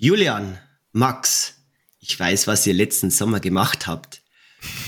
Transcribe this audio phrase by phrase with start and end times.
[0.00, 0.56] Julian,
[0.92, 1.56] Max,
[1.98, 4.22] ich weiß, was ihr letzten Sommer gemacht habt.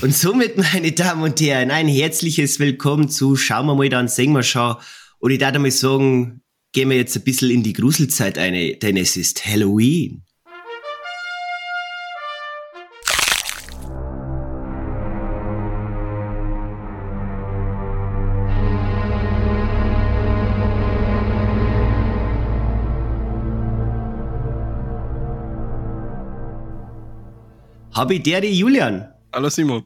[0.01, 4.31] Und somit, meine Damen und Herren, ein herzliches Willkommen zu Schauen wir mal dann, sehen
[4.31, 4.77] wir schon.
[5.19, 8.95] Und ich darf mal sagen, gehen wir jetzt ein bisschen in die Gruselzeit ein, denn
[8.95, 10.23] es ist Halloween.
[28.01, 29.13] Habe ich der Julian.
[29.31, 29.85] Hallo Simon.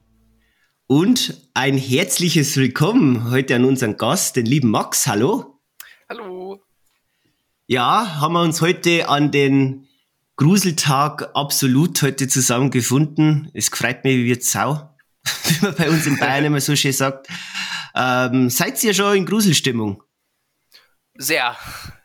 [0.88, 5.06] Und ein herzliches Willkommen heute an unseren Gast, den lieben Max.
[5.06, 5.60] Hallo.
[6.08, 6.64] Hallo.
[7.68, 9.90] Ja, haben wir uns heute an den
[10.38, 13.52] Gruseltag absolut heute zusammengefunden.
[13.54, 14.96] Es freut mich wie Sau,
[15.44, 17.28] wie man bei uns in Bayern immer so schön sagt.
[17.96, 20.02] Ähm, seid ihr schon in Gruselstimmung?
[21.16, 21.58] Sehr.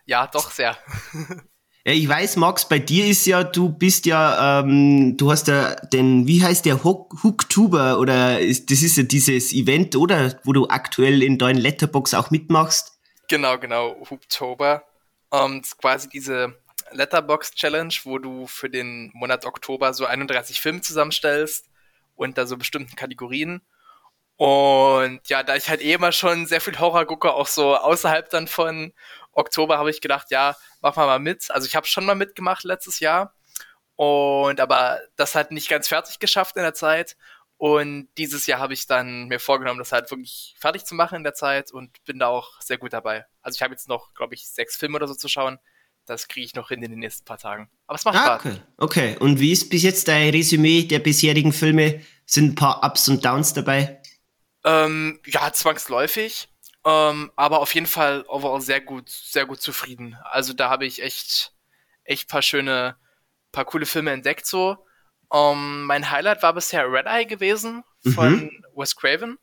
[0.06, 0.76] Ja, doch sehr.
[1.84, 5.74] Ja, ich weiß, Max, bei dir ist ja, du bist ja, ähm, du hast ja
[5.76, 10.38] den, wie heißt der, Hooktuber oder ist, das ist ja dieses Event, oder?
[10.44, 12.98] Wo du aktuell in deinen Letterbox auch mitmachst.
[13.28, 14.84] Genau, genau, Hooktober.
[15.30, 16.54] Und quasi diese
[16.90, 21.66] Letterbox Challenge, wo du für den Monat Oktober so 31 Filme zusammenstellst
[22.36, 23.62] da so bestimmten Kategorien.
[24.36, 28.28] Und ja, da ich halt eh immer schon sehr viel Horror gucke, auch so außerhalb
[28.30, 28.92] dann von
[29.32, 31.50] Oktober, habe ich gedacht, ja, machen wir mal mit.
[31.50, 33.34] Also ich habe schon mal mitgemacht letztes Jahr.
[33.96, 37.16] Und aber das hat nicht ganz fertig geschafft in der Zeit.
[37.58, 41.24] Und dieses Jahr habe ich dann mir vorgenommen, das halt wirklich fertig zu machen in
[41.24, 43.26] der Zeit und bin da auch sehr gut dabei.
[43.42, 45.58] Also ich habe jetzt noch, glaube ich, sechs Filme oder so zu schauen.
[46.06, 47.70] Das kriege ich noch hin in den nächsten paar Tagen.
[47.86, 48.46] Aber es macht ah, Spaß.
[48.46, 48.60] Okay.
[48.78, 49.16] okay.
[49.18, 52.00] Und wie ist bis jetzt dein Resümee der bisherigen Filme?
[52.24, 54.00] Sind ein paar Ups und Downs dabei?
[54.64, 56.48] Ähm, ja, zwangsläufig.
[56.84, 60.16] Ähm, aber auf jeden Fall overall sehr gut, sehr gut zufrieden.
[60.24, 61.52] Also da habe ich echt,
[62.04, 62.96] echt paar schöne,
[63.52, 64.86] paar coole Filme entdeckt so.
[65.32, 67.84] Ähm, mein Highlight war bisher Red Eye gewesen
[68.14, 68.64] von mhm.
[68.74, 69.38] Wes Craven.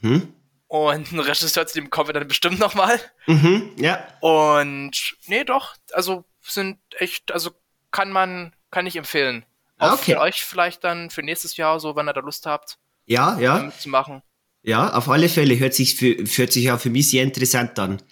[0.00, 0.34] Mhm.
[0.68, 3.00] Und ein Regisseur, zu dem kommen wir dann bestimmt nochmal.
[3.26, 4.06] Mhm, ja.
[4.20, 7.50] Und nee, doch, also sind echt, also
[7.90, 9.44] kann man, kann ich empfehlen.
[9.78, 10.12] Auch okay.
[10.12, 12.78] für euch vielleicht dann für nächstes Jahr, so wenn ihr da Lust habt.
[13.06, 13.72] Ja, ja.
[13.78, 14.22] Zu machen.
[14.62, 18.02] Ja, auf alle Fälle hört sich für, hört sich ja für mich sehr interessant an.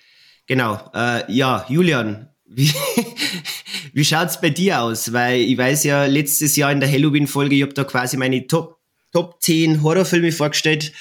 [0.46, 0.80] Genau.
[0.94, 2.72] Äh, ja, Julian, wie,
[3.92, 5.12] wie schaut's bei dir aus?
[5.12, 8.78] Weil ich weiß ja, letztes Jahr in der Halloween-Folge, ich habe da quasi meine Top,
[9.12, 10.92] Top 10 Horrorfilme vorgestellt.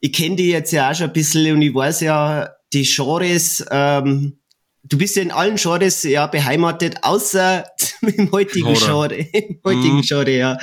[0.00, 3.64] Ich kenne die jetzt ja auch schon ein bisschen und ich weiß ja, die Genres,
[3.70, 4.38] ähm,
[4.84, 7.66] du bist ja in allen Genres ja beheimatet, außer
[8.00, 9.08] im heutigen Horror.
[9.08, 9.16] Genre.
[9.32, 10.02] Im heutigen mm.
[10.02, 10.58] Genre, ja.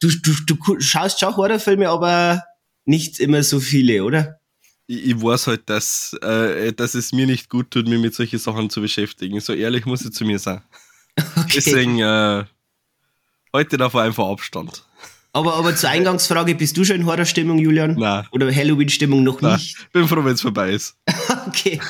[0.00, 2.42] Du, du, du schaust schon Horrorfilme, aber
[2.84, 4.40] nicht immer so viele, oder?
[4.86, 8.38] Ich, ich weiß halt, dass, äh, dass es mir nicht gut tut, mich mit solchen
[8.38, 9.40] Sachen zu beschäftigen.
[9.40, 10.62] So ehrlich muss ich zu mir sein.
[11.36, 11.52] Okay.
[11.56, 12.44] Deswegen, äh,
[13.52, 14.86] heute davor einfach Abstand.
[15.34, 17.94] Aber, aber zur Eingangsfrage, bist du schon in Horrorstimmung, Julian?
[17.94, 18.26] Nein.
[18.32, 19.54] Oder Halloween-Stimmung noch Nein.
[19.54, 19.90] nicht?
[19.90, 20.94] Bin froh, wenn es vorbei ist.
[21.46, 21.80] okay.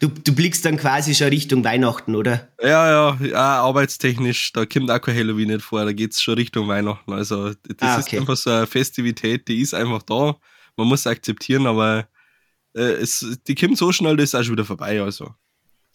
[0.00, 2.48] Du, du blickst dann quasi schon Richtung Weihnachten, oder?
[2.62, 6.34] Ja, ja, ja, arbeitstechnisch, da kommt auch kein Halloween nicht vor, da geht es schon
[6.34, 7.12] Richtung Weihnachten.
[7.12, 8.16] Also, das ah, okay.
[8.16, 10.34] ist einfach so eine Festivität, die ist einfach da.
[10.76, 12.08] Man muss akzeptieren, aber
[12.74, 15.02] äh, es, die kommt so schnell, das ist auch schon wieder vorbei.
[15.02, 15.34] Also.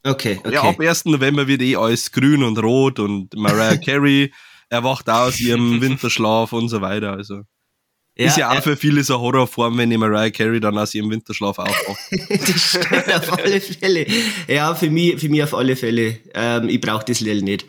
[0.03, 0.53] Okay, okay.
[0.53, 1.06] Ja, ab 1.
[1.06, 4.31] November wird eh alles grün und rot und Mariah Carey
[4.69, 7.13] erwacht aus ihrem Winterschlaf und so weiter.
[7.13, 7.41] Also.
[8.16, 10.94] Ja, ist ja auch äh, für viele so Horrorform, wenn die Mariah Carey dann aus
[10.94, 12.00] ihrem Winterschlaf aufwacht.
[12.30, 14.06] das stimmt auf alle Fälle.
[14.47, 16.18] Ja, für mich, für mich auf alle Fälle.
[16.34, 17.66] Ähm, ich brauche das Lied nicht.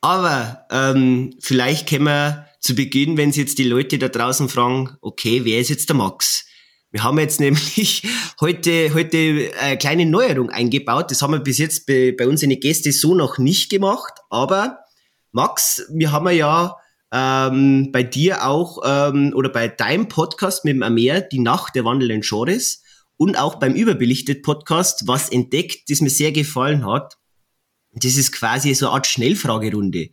[0.00, 4.96] Aber ähm, vielleicht können wir zu Beginn, wenn sich jetzt die Leute da draußen fragen,
[5.00, 6.44] okay, wer ist jetzt der Max?
[6.90, 8.02] Wir haben jetzt nämlich
[8.40, 11.10] heute, heute eine kleine Neuerung eingebaut.
[11.10, 14.12] Das haben wir bis jetzt bei, bei uns in den Gäste so noch nicht gemacht.
[14.30, 14.78] Aber
[15.38, 16.74] Max, wir haben ja
[17.12, 18.78] ähm, bei dir auch
[19.12, 22.82] und oder bei deinem Podcast mit dem Amer, die Nacht der wandelnden Genres
[23.16, 27.18] und auch beim Überbelichtet Podcast was entdeckt, das mir sehr gefallen hat.
[27.92, 30.08] Das ist quasi so eine Art Schnellfragerunde,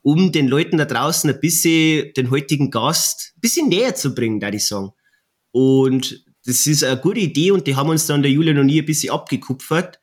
[0.00, 4.40] um den Leuten da draußen ein bisschen den heutigen Gast ein bisschen näher zu bringen,
[4.40, 4.92] da ich sagen.
[5.52, 8.78] Und das ist eine gute Idee und die haben uns dann der Julian und ich
[8.80, 10.00] ein bisschen abgekupfert.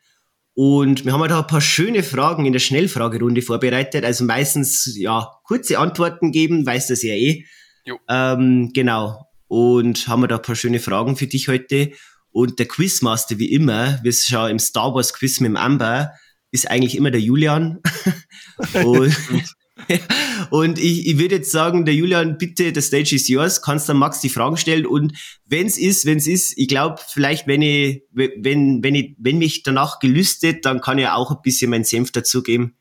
[0.59, 4.03] Und wir haben da ein paar schöne Fragen in der Schnellfragerunde vorbereitet.
[4.03, 7.45] Also meistens, ja, kurze Antworten geben, weiß das ja eh.
[7.85, 7.99] Jo.
[8.09, 9.27] Ähm, genau.
[9.47, 11.91] Und haben wir da ein paar schöne Fragen für dich heute.
[12.31, 16.13] Und der Quizmaster, wie immer, wir schauen im Star Wars Quiz mit dem Amber,
[16.49, 17.79] ist eigentlich immer der Julian.
[18.83, 19.15] und,
[20.49, 23.97] und ich, ich würde jetzt sagen, der Julian, bitte, der Stage is yours, kannst dann
[23.97, 25.13] Max die Fragen stellen und
[25.45, 29.99] wenn's ist, wenn's ist, ich glaube, vielleicht, wenn ich, wenn, wenn ich, wenn mich danach
[29.99, 32.75] gelüstet, dann kann ich auch ein bisschen meinen Senf dazugeben.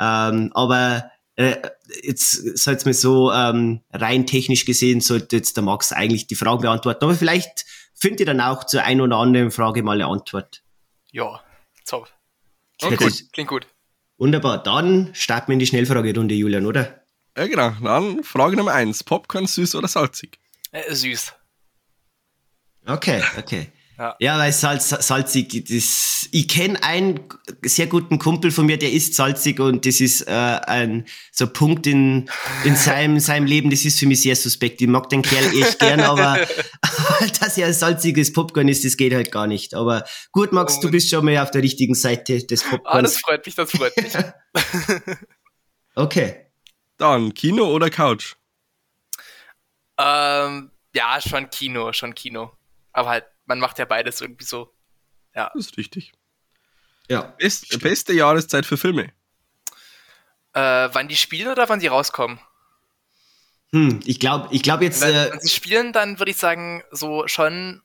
[0.00, 1.56] Ähm, aber äh,
[2.02, 6.62] jetzt soll's mir so ähm, rein technisch gesehen, sollte jetzt der Max eigentlich die Frage
[6.62, 7.04] beantworten.
[7.04, 7.64] Aber vielleicht
[7.94, 10.62] findet ihr dann auch zur ein oder anderen Frage mal eine Antwort.
[11.12, 11.40] Ja,
[11.86, 12.08] top.
[12.82, 12.96] Okay.
[12.96, 13.66] Klingt, Klingt gut.
[14.18, 17.04] Wunderbar, dann starten wir in die Schnellfragerunde, Julian, oder?
[17.36, 17.70] Ja, genau.
[17.82, 19.04] Dann Frage Nummer eins.
[19.04, 20.40] Popcorn süß oder salzig?
[20.72, 21.32] Äh, süß.
[22.84, 23.68] Okay, okay.
[23.98, 27.20] Ja, ja weil Salz, salzig, das, ich kenne einen
[27.62, 31.52] sehr guten Kumpel von mir, der ist salzig und das ist äh, ein so ein
[31.52, 32.30] Punkt in,
[32.64, 34.80] in seinem, seinem Leben, das ist für mich sehr suspekt.
[34.80, 36.38] Ich mag den Kerl echt gern, aber
[37.40, 39.74] dass er ein salziges Popcorn ist, das geht halt gar nicht.
[39.74, 42.86] Aber gut, Max, oh, du bist schon mal auf der richtigen Seite des Popcorns.
[42.86, 44.12] Ah, das freut mich, das freut mich.
[45.96, 46.46] okay.
[46.98, 48.34] Dann Kino oder Couch?
[49.98, 52.52] Ähm, ja, schon Kino, schon Kino.
[52.92, 54.72] Aber halt man macht ja beides irgendwie so.
[55.34, 55.50] Ja.
[55.54, 56.12] Das ist richtig.
[57.08, 57.22] Ja.
[57.38, 59.12] Best, beste Jahreszeit für Filme.
[60.52, 62.38] Äh, wann die spielen oder wann sie rauskommen?
[63.72, 65.02] Hm, ich glaube, ich glaube jetzt.
[65.02, 67.82] Wenn, äh, wenn sie spielen, dann würde ich sagen, so schon,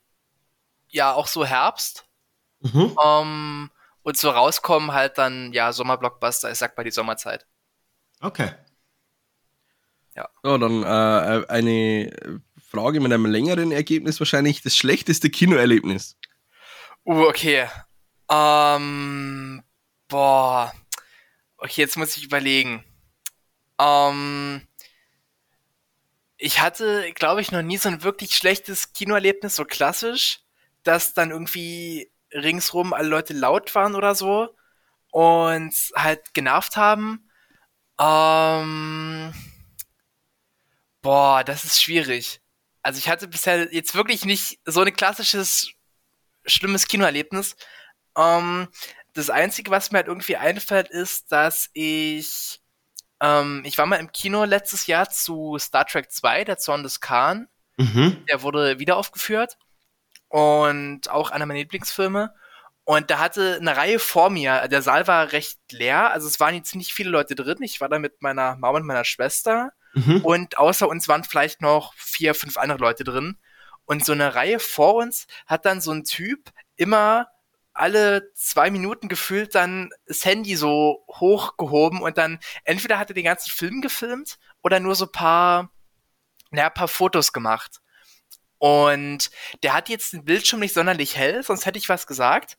[0.89, 2.05] ja, auch so Herbst.
[2.59, 2.81] Mhm.
[2.81, 3.71] Um, ähm,
[4.03, 7.45] und so rauskommen halt dann, ja, Sommerblockbuster, ich sag mal die Sommerzeit.
[8.19, 8.51] Okay.
[10.15, 10.29] Ja.
[10.43, 12.41] So, dann äh, eine
[12.73, 16.17] Frage mit einem längeren Ergebnis wahrscheinlich das schlechteste Kinoerlebnis.
[17.05, 17.67] Uh, okay.
[18.31, 19.61] Ähm,
[20.07, 20.73] boah.
[21.57, 22.83] Okay, jetzt muss ich überlegen.
[23.79, 24.67] Ähm,
[26.37, 30.39] ich hatte, glaube ich, noch nie so ein wirklich schlechtes Kinoerlebnis, so klassisch,
[30.81, 34.49] dass dann irgendwie ringsrum alle Leute laut waren oder so
[35.11, 37.29] und halt genervt haben.
[37.99, 39.31] Ähm,
[41.03, 42.42] boah, das ist schwierig
[42.83, 45.71] also ich hatte bisher jetzt wirklich nicht so ein klassisches
[46.45, 47.55] schlimmes Kinoerlebnis.
[48.17, 48.67] Ähm,
[49.13, 52.61] das Einzige, was mir halt irgendwie einfällt, ist, dass ich
[53.21, 56.99] ähm, ich war mal im Kino letztes Jahr zu Star Trek 2, der Zorn des
[56.99, 57.47] Khan.
[57.77, 58.23] Mhm.
[58.29, 59.57] Der wurde wieder aufgeführt
[60.27, 62.33] und auch einer meiner Lieblingsfilme.
[62.85, 66.53] Und da hatte eine Reihe vor mir, der Saal war recht leer, also es waren
[66.53, 67.59] jetzt nicht viele Leute drin.
[67.61, 69.71] Ich war da mit meiner Mama und meiner Schwester.
[69.93, 70.21] Mhm.
[70.23, 73.37] Und außer uns waren vielleicht noch vier, fünf andere Leute drin.
[73.85, 77.27] Und so eine Reihe vor uns hat dann so ein Typ immer
[77.73, 83.23] alle zwei Minuten gefühlt dann das Handy so hochgehoben und dann entweder hat er den
[83.23, 85.71] ganzen Film gefilmt oder nur so paar,
[86.51, 87.81] naja, paar Fotos gemacht.
[88.59, 89.31] Und
[89.63, 92.57] der hat jetzt den Bildschirm nicht sonderlich hell, sonst hätte ich was gesagt.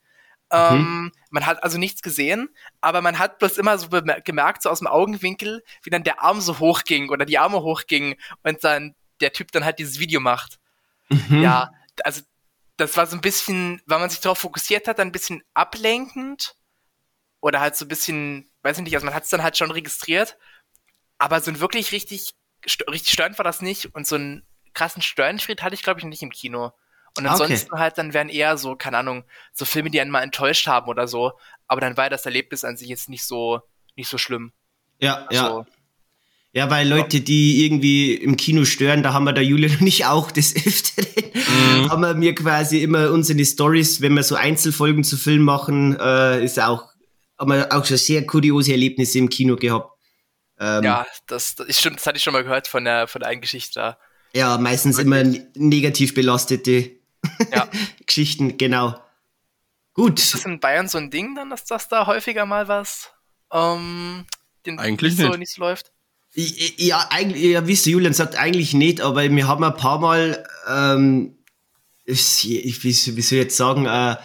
[0.53, 0.59] Mhm.
[0.59, 2.49] Ähm, man hat also nichts gesehen,
[2.81, 6.41] aber man hat bloß immer so gemerkt, so aus dem Augenwinkel, wie dann der Arm
[6.41, 10.59] so hochging oder die Arme hochgingen und dann der Typ dann halt dieses Video macht.
[11.09, 11.43] Mhm.
[11.43, 11.73] Ja,
[12.05, 12.23] also
[12.77, 16.57] das war so ein bisschen, weil man sich darauf fokussiert hat, ein bisschen ablenkend
[17.41, 19.71] oder halt so ein bisschen, weiß ich nicht, also man hat es dann halt schon
[19.71, 20.37] registriert,
[21.19, 22.35] aber so ein wirklich richtig,
[22.89, 26.23] richtig störend war das nicht und so einen krassen Störenfried hatte ich glaube ich nicht
[26.23, 26.73] im Kino.
[27.17, 27.81] Und ansonsten okay.
[27.81, 31.07] halt dann wären eher so, keine Ahnung, so Filme, die einen mal enttäuscht haben oder
[31.07, 31.33] so.
[31.69, 33.61] Aber dann war das Erlebnis an sich jetzt nicht so,
[33.95, 34.53] nicht so schlimm.
[34.99, 35.67] Ja, also, ja.
[36.55, 40.07] Ja, weil Leute, die irgendwie im Kino stören, da haben wir der Julian und ich
[40.07, 41.91] auch des Öfteren, mhm.
[41.91, 46.45] haben wir mir quasi immer unsere Stories, wenn wir so Einzelfolgen zu Film machen, äh,
[46.45, 46.93] ist auch,
[47.39, 49.91] haben wir auch schon sehr kuriose Erlebnisse im Kino gehabt.
[50.61, 53.31] Ähm, ja, das, das stimmt, das hatte ich schon mal gehört von der, von der
[53.31, 53.99] einen Geschichte da.
[54.33, 55.25] Ja, meistens immer
[55.57, 56.93] negativ belastete
[57.53, 57.69] ja.
[58.07, 59.01] Geschichten, genau.
[59.93, 60.19] Gut.
[60.19, 63.11] Ist das in Bayern so ein Ding dann, dass das da häufiger mal was
[63.53, 64.27] ähm,
[64.67, 65.27] den eigentlich nicht.
[65.27, 65.93] So, nicht so läuft?
[66.35, 70.45] Ja, eigentlich, ja, wie es Julian sagt, eigentlich nicht, aber wir haben ein paar Mal,
[70.69, 71.39] ähm,
[72.05, 74.17] ich, wie, wie soll ich jetzt sagen, äh,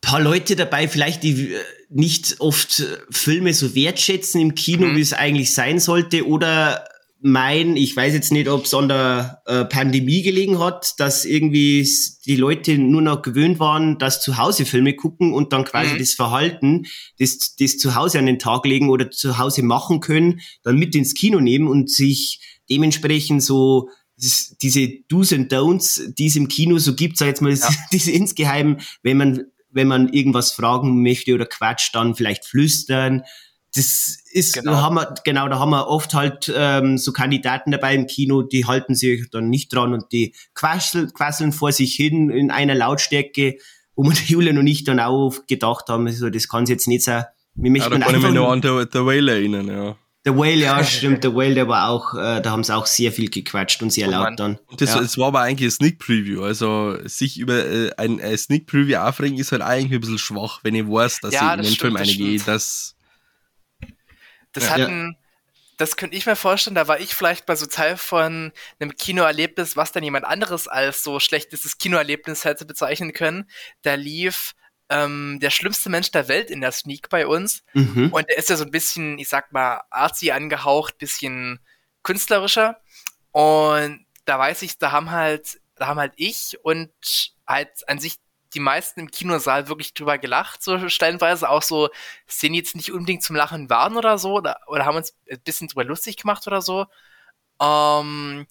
[0.00, 4.96] paar Leute dabei, vielleicht die äh, nicht oft Filme so wertschätzen im Kino, mhm.
[4.96, 6.88] wie es eigentlich sein sollte, oder
[7.20, 11.88] mein, ich weiß jetzt nicht, ob es an der äh, Pandemie gelegen hat, dass irgendwie
[12.26, 15.98] die Leute nur noch gewöhnt waren, dass zu Hause Filme gucken und dann quasi mhm.
[15.98, 16.86] das Verhalten,
[17.18, 20.94] das, das zu Hause an den Tag legen oder zu Hause machen können, dann mit
[20.94, 26.48] ins Kino nehmen und sich dementsprechend so das, diese Do's and Don'ts, die es im
[26.48, 27.68] Kino so gibt, sag jetzt mal, ja.
[27.92, 33.22] diese insgeheim, wenn man wenn man irgendwas fragen möchte oder quatscht, dann vielleicht flüstern,
[33.78, 34.72] das ist, genau.
[34.72, 38.42] Da haben wir, genau, da haben wir oft halt ähm, so Kandidaten dabei im Kino,
[38.42, 42.74] die halten sich dann nicht dran und die quasseln, quasseln vor sich hin in einer
[42.74, 43.56] Lautstärke,
[43.94, 47.04] wo man Julian und ich dann auch gedacht haben, so, das kann es jetzt nicht
[47.04, 47.24] sein.
[47.54, 49.96] Wir möchten ja, da kann ich mich noch an der, der Whale erinnern, ja.
[50.24, 53.12] Der Whale, ja, stimmt, der Whale, der war auch, äh, da haben sie auch sehr
[53.12, 54.58] viel gequatscht und sehr oh, laut dann.
[54.66, 55.00] Und das, ja.
[55.00, 58.98] das war aber eigentlich ein Sneak Preview, also sich über äh, ein, ein Sneak Preview
[58.98, 61.74] aufregen ist halt eigentlich ein bisschen schwach, wenn ich weiß, dass ja, ich in den
[61.76, 62.96] Film eingehe, das
[64.52, 64.70] Das ja.
[64.70, 65.16] hatten,
[65.76, 69.76] das könnte ich mir vorstellen, da war ich vielleicht bei so Teil von einem Kinoerlebnis,
[69.76, 73.48] was dann jemand anderes als so schlechtes Kinoerlebnis hätte bezeichnen können.
[73.82, 74.54] Da lief
[74.90, 77.62] ähm, der schlimmste Mensch der Welt in der Sneak bei uns.
[77.74, 78.10] Mhm.
[78.12, 81.60] Und er ist ja so ein bisschen, ich sag mal, artsy angehaucht, bisschen
[82.02, 82.80] künstlerischer.
[83.32, 86.90] Und da weiß ich, da haben halt, da haben halt ich und
[87.46, 88.16] halt an sich
[88.54, 91.90] die meisten im Kinosaal wirklich drüber gelacht, so stellenweise auch so
[92.28, 95.68] Szenen jetzt nicht unbedingt zum Lachen waren oder so, oder, oder haben uns ein bisschen
[95.68, 96.86] drüber lustig gemacht oder so.
[97.60, 98.46] Ähm,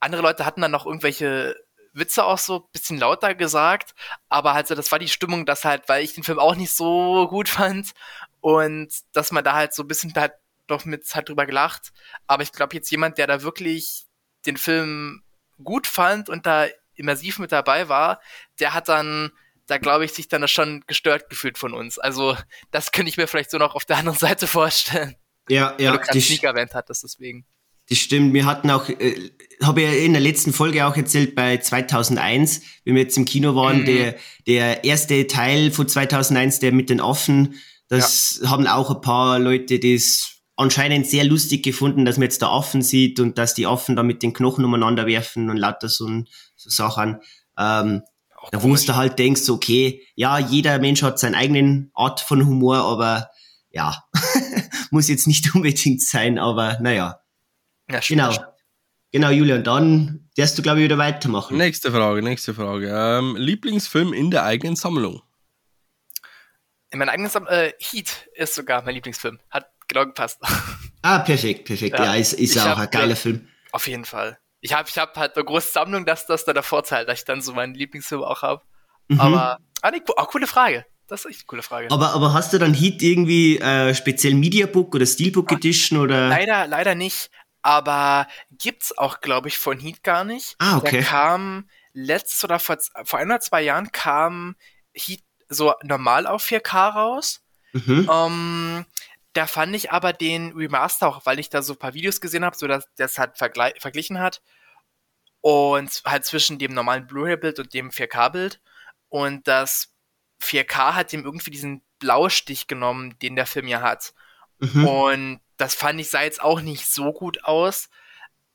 [0.00, 1.56] andere Leute hatten dann noch irgendwelche
[1.92, 3.94] Witze auch so ein bisschen lauter gesagt,
[4.28, 6.74] aber halt so, das war die Stimmung, dass halt, weil ich den Film auch nicht
[6.74, 7.92] so gut fand
[8.40, 10.32] und dass man da halt so ein bisschen halt
[10.66, 11.92] doch mit halt drüber gelacht.
[12.26, 14.06] Aber ich glaube jetzt jemand, der da wirklich
[14.46, 15.22] den Film
[15.62, 18.20] gut fand und da immersiv mit dabei war,
[18.60, 19.30] der hat dann,
[19.66, 21.98] da glaube ich, sich dann schon gestört gefühlt von uns.
[21.98, 22.36] Also
[22.70, 25.16] das könnte ich mir vielleicht so noch auf der anderen Seite vorstellen.
[25.48, 25.92] Ja, ja.
[25.92, 27.46] Weil du gerade Sneak erwähnt hattest, deswegen.
[27.88, 28.32] Das stimmt.
[28.32, 29.32] Wir hatten auch, äh,
[29.62, 33.54] habe ich in der letzten Folge auch erzählt, bei 2001, wie wir jetzt im Kino
[33.56, 33.86] waren, mhm.
[33.86, 37.56] der, der erste Teil von 2001, der mit den Affen,
[37.88, 38.50] das ja.
[38.50, 42.82] haben auch ein paar Leute das anscheinend sehr lustig gefunden, dass man jetzt da Affen
[42.82, 46.24] sieht und dass die Affen da mit den Knochen umeinander werfen und lauter so, so
[46.70, 47.20] Sachen.
[47.58, 48.02] Ähm,
[48.50, 52.78] da wo du halt denkst, okay, ja, jeder Mensch hat seinen eigenen Art von Humor,
[52.78, 53.30] aber
[53.70, 54.04] ja,
[54.90, 57.20] muss jetzt nicht unbedingt sein, aber naja.
[57.90, 58.34] Ja, genau.
[59.12, 61.58] Genau, Julian, dann darfst du, glaube ich, wieder weitermachen.
[61.58, 62.90] Nächste Frage, nächste Frage.
[62.90, 65.22] Ähm, Lieblingsfilm in der eigenen Sammlung?
[66.90, 69.38] In meiner eigenen Sammlung, äh, Heat ist sogar mein Lieblingsfilm.
[69.50, 70.40] Hat genau gepasst.
[71.04, 71.98] Ah, perfekt, perfekt.
[71.98, 73.48] Ja, ja ist, ist auch hab, ein geiler Film.
[73.72, 74.38] Auf jeden Fall.
[74.62, 77.24] Ich habe ich hab halt eine große Sammlung, dass das da der Vorteil, dass ich
[77.26, 78.62] dann so meinen Lieblingsfilm auch habe.
[79.08, 79.20] Mhm.
[79.20, 80.86] Aber, ah, nee, auch coole Frage.
[81.08, 81.90] Das ist echt eine coole Frage.
[81.90, 86.28] Aber, aber hast du dann Heat irgendwie äh, speziell Mediabook oder Steelbook Ach, Edition oder?
[86.28, 87.28] Leider, leider nicht
[87.62, 90.56] aber gibt's auch, glaube ich, von Heat gar nicht.
[90.58, 90.98] Ah, okay.
[90.98, 94.56] Der kam letztes oder vor, vor ein oder zwei Jahren kam
[94.92, 97.40] Heat so normal auf 4K raus.
[97.72, 98.10] Mhm.
[98.12, 98.86] Ähm,
[99.32, 102.44] da fand ich aber den Remaster auch, weil ich da so ein paar Videos gesehen
[102.44, 104.42] habe, so dass das halt verglichen hat.
[105.40, 108.60] Und halt zwischen dem normalen Blu-ray-Bild und dem 4K-Bild.
[109.08, 109.92] Und das
[110.40, 114.14] 4K hat ihm irgendwie diesen Blaustich genommen, den der Film ja hat.
[114.58, 114.86] Mhm.
[114.86, 117.88] Und das fand ich sah jetzt auch nicht so gut aus.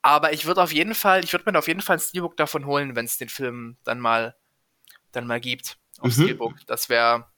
[0.01, 2.65] Aber ich würde auf jeden Fall, ich würde mir auf jeden Fall ein Steelbook davon
[2.65, 4.35] holen, wenn es den Film dann mal,
[5.11, 5.77] dann mal gibt.
[5.99, 6.23] Auf mhm.
[6.23, 6.65] Steelbook.
[6.67, 7.29] Das wäre,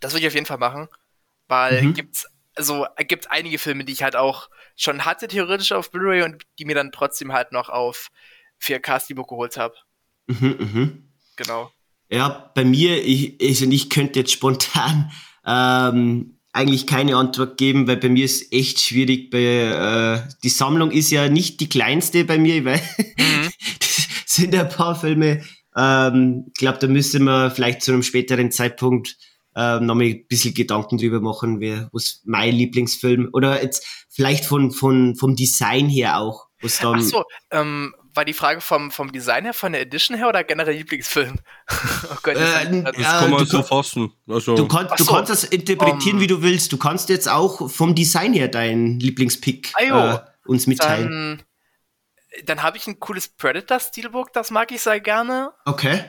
[0.00, 0.88] das würde ich auf jeden Fall machen.
[1.48, 1.94] Weil mhm.
[1.94, 6.42] gibt's, also gibt einige Filme, die ich halt auch schon hatte, theoretisch auf Blu-ray und
[6.58, 8.10] die mir dann trotzdem halt noch auf
[8.62, 9.74] 4K Steelbook geholt habe.
[10.26, 11.12] Mhm, mhm.
[11.36, 11.70] Genau.
[12.10, 15.10] Ja, bei mir, ich, also ich könnte jetzt spontan
[15.46, 19.30] ähm, eigentlich keine Antwort geben, weil bei mir ist echt schwierig.
[19.30, 22.82] Bei, äh, die Sammlung ist ja nicht die kleinste bei mir, weil
[23.16, 23.50] mhm.
[23.78, 25.42] das sind ein paar Filme.
[25.74, 29.16] Ähm, ich glaube, da müsste man vielleicht zu einem späteren Zeitpunkt
[29.54, 34.70] äh, nochmal ein bisschen Gedanken drüber machen, wer, was mein Lieblingsfilm oder jetzt vielleicht von,
[34.70, 36.48] von, vom Design her auch.
[36.60, 40.16] Was dann, Ach so, ähm, war die Frage vom, vom Design her, von der Edition
[40.16, 41.38] her oder generell Lieblingsfilm?
[41.70, 44.12] oh Gott, das, äh, das kann man so fassen.
[44.28, 44.54] Also.
[44.54, 46.72] Du, kann, du so, kannst das interpretieren, um, wie du willst.
[46.72, 51.08] Du kannst jetzt auch vom Design her deinen Lieblingspick äh, uns mitteilen.
[51.08, 55.52] Dann, dann habe ich ein cooles Predator Steelbook, das mag ich sehr gerne.
[55.64, 56.04] Okay.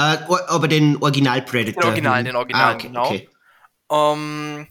[0.00, 1.82] Äh, aber den Original Predator.
[1.82, 3.06] Den Original, den Original, ah, okay, genau.
[3.06, 3.28] Okay.
[3.88, 4.66] Um,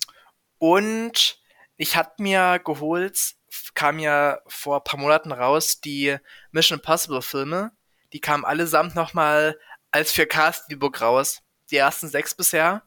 [0.58, 1.38] und
[1.78, 3.36] ich hatte mir geholt
[3.74, 6.18] kam ja vor ein paar Monaten raus, die
[6.52, 7.72] Mission Impossible Filme.
[8.14, 9.58] Die kamen allesamt nochmal
[9.92, 11.42] als 4K-Steelbook raus.
[11.72, 12.84] Die ersten sechs bisher.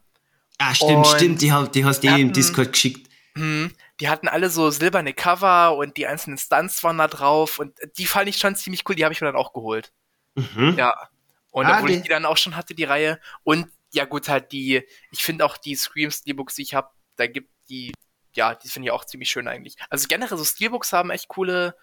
[0.57, 1.41] Ah, stimmt, und stimmt.
[1.41, 3.09] Die, die hast du eh im Discord geschickt.
[3.35, 3.69] Mh,
[3.99, 8.05] die hatten alle so silberne Cover und die einzelnen Stunts waren da drauf und die
[8.05, 8.95] fand ich schon ziemlich cool.
[8.95, 9.91] Die habe ich mir dann auch geholt.
[10.35, 10.75] Mhm.
[10.77, 11.09] Ja.
[11.53, 13.21] Und ah, obwohl ich die dann auch schon hatte, die Reihe.
[13.43, 17.27] Und ja, gut, halt die, ich finde auch die Scream Steelbooks, die ich habe, da
[17.27, 17.93] gibt die
[18.35, 19.75] ja, die finde ich auch ziemlich schön eigentlich.
[19.89, 21.75] Also generell so Steelbooks haben echt coole,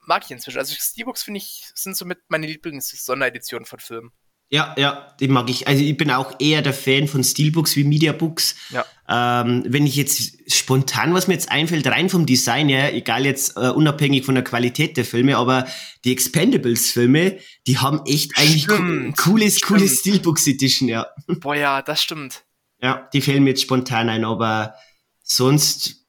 [0.00, 0.58] mag ich inzwischen.
[0.58, 4.12] Also Steelbooks finde ich, sind somit meine Lieblings-Sondereditionen von Filmen.
[4.54, 5.66] Ja, ja, die mag ich.
[5.66, 8.54] Also ich bin auch eher der Fan von Steelbooks wie Mediabooks.
[8.70, 8.84] Ja.
[9.08, 13.58] Ähm, wenn ich jetzt spontan, was mir jetzt einfällt, rein vom Design her, egal jetzt
[13.58, 15.66] uh, unabhängig von der Qualität der Filme, aber
[16.04, 18.76] die Expendables-Filme, die haben echt eigentlich co
[19.16, 19.62] cooles, stimmt.
[19.66, 21.08] cooles Steelbooks Edition, ja.
[21.26, 22.44] Boah, ja, das stimmt.
[22.80, 24.76] Ja, die fällen mir jetzt spontan ein, aber
[25.24, 26.06] sonst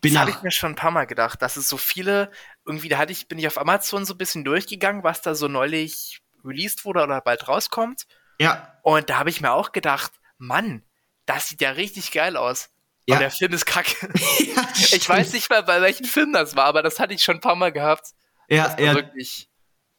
[0.00, 2.30] bin das habe ich mir schon ein paar Mal gedacht, dass es so viele,
[2.64, 5.46] irgendwie, da hatte ich, bin ich auf Amazon so ein bisschen durchgegangen, was da so
[5.46, 8.06] neulich released wurde oder bald rauskommt.
[8.40, 8.78] Ja.
[8.82, 10.82] Und da habe ich mir auch gedacht, Mann,
[11.26, 12.70] das sieht ja richtig geil aus.
[13.06, 13.16] Ja.
[13.16, 14.08] Aber der Film ist kacke.
[14.38, 17.36] ja, ich weiß nicht mehr, bei welchem Film das war, aber das hatte ich schon
[17.36, 18.12] ein paar Mal gehabt.
[18.48, 18.94] Ja, ja.
[18.94, 19.48] Wirklich,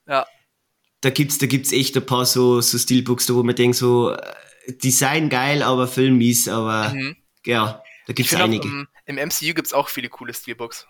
[0.08, 0.26] ja.
[1.02, 4.34] Da gibt's, da gibt's echt ein paar so, so Steelbooks, wo man denkt, so, äh,
[4.68, 7.18] Design geil, aber Film mies, aber mhm.
[7.46, 8.68] ja, da gibt's einige.
[8.68, 10.88] Auch, im, Im MCU gibt's auch viele coole Steelbooks.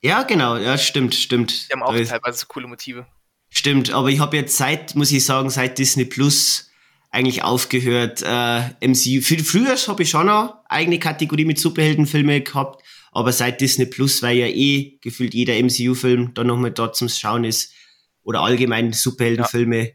[0.00, 1.68] Ja, genau, ja, stimmt, stimmt.
[1.68, 3.06] Die haben auch teilweise so coole Motive.
[3.54, 6.70] Stimmt, aber ich habe jetzt seit, muss ich sagen, seit Disney Plus
[7.10, 8.22] eigentlich aufgehört.
[8.22, 9.20] Äh, MCU.
[9.20, 12.82] Früher habe ich schon noch eigene Kategorie mit Superheldenfilme gehabt,
[13.12, 17.44] aber seit Disney Plus, weil ja eh gefühlt jeder MCU-Film dann nochmal dort zum Schauen
[17.44, 17.74] ist,
[18.22, 19.94] oder allgemein Superheldenfilme ja.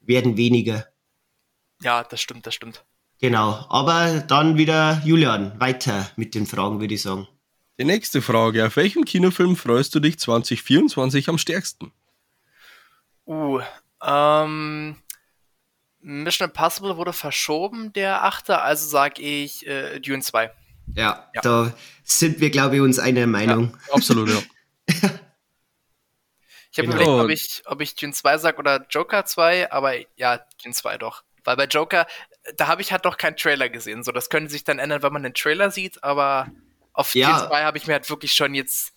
[0.00, 0.88] werden weniger.
[1.82, 2.84] Ja, das stimmt, das stimmt.
[3.20, 7.28] Genau, aber dann wieder Julian, weiter mit den Fragen, würde ich sagen.
[7.78, 11.92] Die nächste Frage, auf welchem Kinofilm freust du dich 2024 am stärksten?
[13.28, 13.60] Uh,
[14.02, 14.96] ähm,
[16.00, 20.50] Mission Impossible wurde verschoben, der achte, also sage ich äh, Dune 2.
[20.94, 23.76] Ja, ja, da sind wir, glaube ich, uns einer Meinung.
[23.88, 24.40] Ja, absolut, ja.
[26.70, 27.20] ich habe genau.
[27.20, 30.96] überlegt, ob ich, ob ich Dune 2 sage oder Joker 2, aber ja, Dune 2
[30.96, 31.22] doch.
[31.44, 32.06] Weil bei Joker,
[32.56, 34.04] da habe ich halt noch keinen Trailer gesehen.
[34.04, 36.50] So, das könnte sich dann ändern, wenn man den Trailer sieht, aber
[36.94, 37.28] auf ja.
[37.36, 38.94] Dune 2 habe ich mir halt wirklich schon jetzt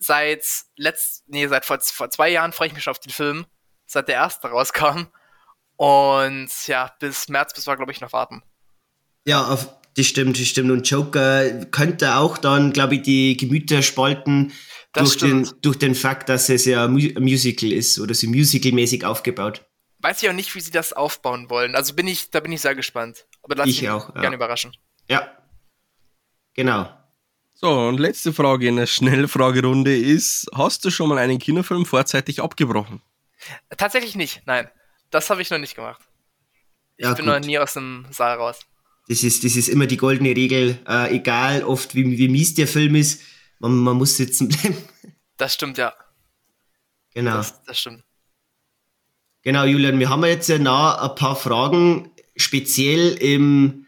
[0.00, 0.44] seit
[0.74, 3.46] letzt, nee, seit vor, vor zwei Jahren freue ich mich schon auf den Film,
[3.88, 5.06] seit der erste rauskam.
[5.76, 8.42] Und ja, bis März müssen wir, glaube ich, noch warten.
[9.26, 10.70] Ja, auf, das stimmt, das stimmt.
[10.70, 14.52] Und Joker könnte auch dann, glaube ich, die Gemüter spalten
[14.92, 19.64] durch den, durch den Fakt, dass es ja ein Musical ist oder so musicalmäßig aufgebaut.
[20.00, 21.74] Weiß ich auch nicht, wie sie das aufbauen wollen.
[21.74, 23.26] Also bin ich, da bin ich sehr gespannt.
[23.42, 24.34] Aber lass ich mich auch, gerne ja.
[24.34, 24.76] überraschen.
[25.08, 25.28] Ja.
[26.54, 26.88] Genau.
[27.54, 32.40] So, und letzte Frage in der Schnellfragerunde ist: Hast du schon mal einen Kinofilm vorzeitig
[32.40, 33.02] abgebrochen?
[33.76, 34.68] Tatsächlich nicht, nein.
[35.10, 36.02] Das habe ich noch nicht gemacht.
[36.96, 37.34] Ich ja, bin gut.
[37.34, 38.60] noch nie aus dem Saal raus.
[39.08, 40.78] Das ist, das ist immer die goldene Regel.
[40.86, 43.22] Äh, egal oft, wie, wie mies der Film ist,
[43.58, 44.76] man, man muss sitzen bleiben.
[45.36, 45.94] Das stimmt, ja.
[47.14, 47.36] Genau.
[47.36, 48.04] Das, das stimmt.
[49.42, 53.86] Genau, Julian, wir haben jetzt ja noch ein paar Fragen, speziell im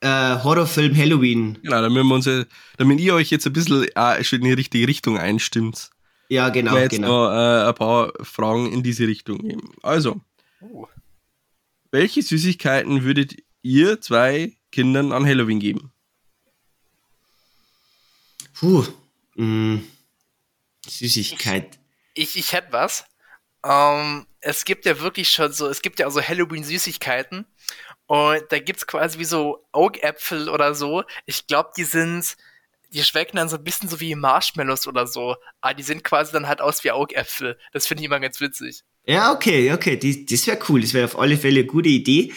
[0.00, 1.58] äh, Horrorfilm Halloween.
[1.62, 2.28] Genau, damit, wir uns,
[2.76, 5.90] damit ihr euch jetzt ein bisschen äh, schon in die richtige Richtung einstimmt.
[6.32, 6.78] Ja, genau.
[6.78, 7.26] jetzt genau.
[7.26, 9.74] noch äh, ein paar Fragen in diese Richtung nehmen.
[9.82, 10.18] Also,
[10.62, 10.86] uh.
[11.90, 15.92] welche Süßigkeiten würdet ihr zwei Kindern an Halloween geben?
[18.54, 18.86] Puh,
[19.34, 19.80] mm,
[20.88, 21.78] Süßigkeit.
[22.14, 23.04] Ich, ich, ich hätte was.
[23.62, 27.44] Ähm, es gibt ja wirklich schon so, es gibt ja auch so Halloween-Süßigkeiten.
[28.06, 31.04] Und da gibt es quasi wie so Augäpfel oder so.
[31.26, 32.38] Ich glaube, die sind,
[32.92, 35.36] die schmecken dann so ein bisschen so wie Marshmallows oder so.
[35.60, 37.58] Aber die sind quasi dann halt aus wie Augäpfel.
[37.72, 38.82] Das finde ich immer ganz witzig.
[39.06, 40.80] Ja, okay, okay, die, das wäre cool.
[40.80, 42.32] Das wäre auf alle Fälle eine gute Idee.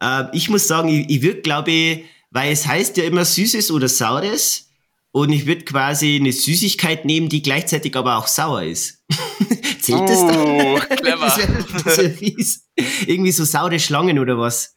[0.00, 3.70] Äh, ich muss sagen, ich, ich würde, glaube ich, weil es heißt ja immer Süßes
[3.70, 4.68] oder Saures.
[5.10, 9.04] Und ich würde quasi eine Süßigkeit nehmen, die gleichzeitig aber auch sauer ist.
[9.80, 10.38] Zählt oh, das dann?
[10.38, 11.26] Oh, clever.
[11.26, 12.68] das wäre wär fies.
[13.06, 14.74] Irgendwie so saure Schlangen oder was.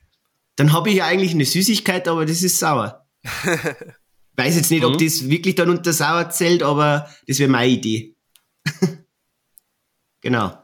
[0.56, 3.08] Dann habe ich ja eigentlich eine Süßigkeit, aber das ist sauer.
[4.38, 4.94] Weiß jetzt nicht, mhm.
[4.94, 8.16] ob das wirklich dann unter sauer zählt, aber das wäre meine Idee.
[10.22, 10.56] genau.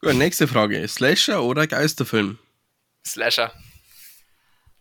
[0.00, 0.88] Gut, nächste Frage.
[0.88, 2.38] Slasher oder Geisterfilm?
[3.06, 3.52] Slasher.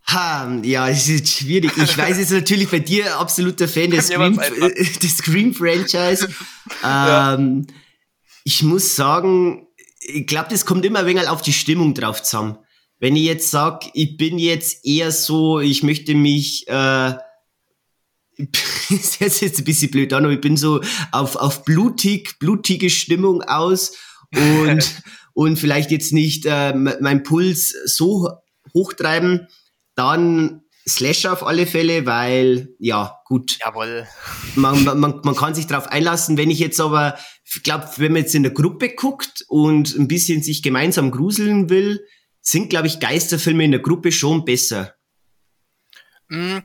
[0.08, 1.72] Ha, ja, es ist schwierig.
[1.78, 4.38] Ich weiß jetzt natürlich bei dir absoluter Fan des Scream,
[5.02, 6.30] des Scream Franchise.
[6.84, 7.68] ähm,
[8.46, 9.68] ich muss sagen,
[10.00, 12.58] ich glaube, das kommt immer ein wenig auf die Stimmung drauf zusammen.
[13.00, 17.14] Wenn ich jetzt sag, ich bin jetzt eher so, ich möchte mich, äh,
[18.90, 22.90] ist jetzt, jetzt ein bisschen blöd an, aber ich bin so auf, auf blutig, blutige
[22.90, 23.94] Stimmung aus
[24.36, 28.30] und, und vielleicht jetzt nicht äh, mein Puls so
[28.74, 29.48] hochtreiben,
[29.96, 33.60] dann Slasher auf alle Fälle, weil, ja, gut.
[33.64, 34.08] Jawohl.
[34.56, 36.38] Man, man, man kann sich darauf einlassen.
[36.38, 40.08] Wenn ich jetzt aber, ich glaube, wenn man jetzt in der Gruppe guckt und ein
[40.08, 42.04] bisschen sich gemeinsam gruseln will,
[42.42, 44.96] sind, glaube ich, Geisterfilme in der Gruppe schon besser.
[46.30, 46.60] Mm,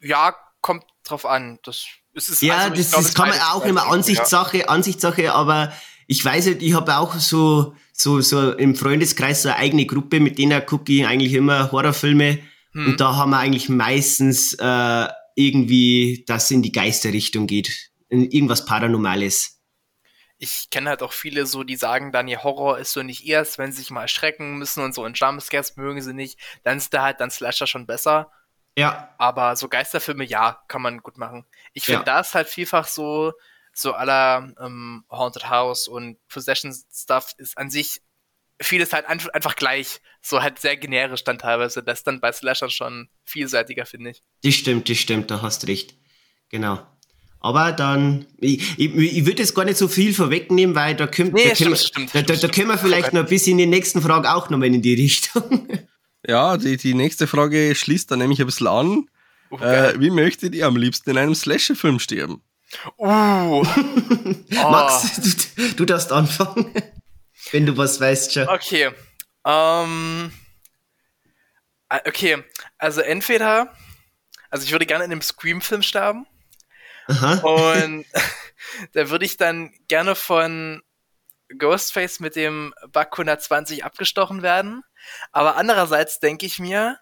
[0.00, 1.58] ja, kommt drauf an.
[1.64, 1.84] Das,
[2.14, 4.66] das ist ja, also, das, glaub, das kann man auch immer Ansichtssache, ja.
[4.66, 5.72] Ansichtssache, aber
[6.06, 10.20] ich weiß nicht, ich habe auch so, so, so im Freundeskreis so eine eigene Gruppe,
[10.20, 12.38] mit denen gucke ich eigentlich immer Horrorfilme
[12.72, 12.86] hm.
[12.86, 17.90] Und da haben wir eigentlich meistens äh, irgendwie, dass es in die Geisterrichtung geht.
[18.08, 19.60] In irgendwas Paranormales.
[20.38, 23.58] Ich kenne halt auch viele so, die sagen dann, ihr Horror ist so nicht erst,
[23.58, 26.92] wenn sie sich mal erschrecken müssen und so und Jumpscares mögen sie nicht, dann ist
[26.92, 28.30] da halt dann Slasher schon besser.
[28.76, 29.14] Ja.
[29.18, 31.44] Aber so Geisterfilme, ja, kann man gut machen.
[31.72, 32.04] Ich finde, ja.
[32.04, 33.32] da ist halt vielfach so,
[33.72, 38.00] so aller ähm, Haunted House und Possession Stuff ist an sich
[38.60, 40.00] vieles halt einfach gleich.
[40.20, 41.82] So halt sehr generisch dann teilweise.
[41.82, 44.22] Das ist dann bei Slashern schon vielseitiger, finde ich.
[44.42, 45.94] Das stimmt, das stimmt, da hast recht.
[46.48, 46.86] Genau.
[47.40, 51.32] Aber dann, ich, ich, ich würde jetzt gar nicht so viel vorwegnehmen, weil da, kommt,
[51.32, 53.58] nee, da, stimmt, können, stimmt, da, da, da können wir vielleicht noch ein bisschen in
[53.58, 55.66] den nächsten Fragen auch noch mal in die Richtung.
[56.26, 59.08] Ja, die, die nächste Frage schließt dann nämlich ein bisschen an.
[59.50, 59.90] Okay.
[59.90, 62.42] Äh, wie möchtet ihr am liebsten in einem Slasher-Film sterben?
[62.96, 63.06] Uh.
[63.06, 63.66] oh.
[64.50, 66.72] Max, du, du darfst anfangen,
[67.50, 68.48] wenn du was weißt schon.
[68.48, 68.90] Okay.
[69.44, 70.32] Um, ähm,
[72.06, 72.42] okay,
[72.78, 73.74] also entweder,
[74.50, 76.26] also ich würde gerne in einem Scream-Film sterben.
[77.08, 77.34] Aha.
[77.40, 78.06] Und
[78.92, 80.82] da würde ich dann gerne von
[81.58, 84.82] Ghostface mit dem Bug 120 abgestochen werden.
[85.32, 86.98] Aber andererseits denke ich mir,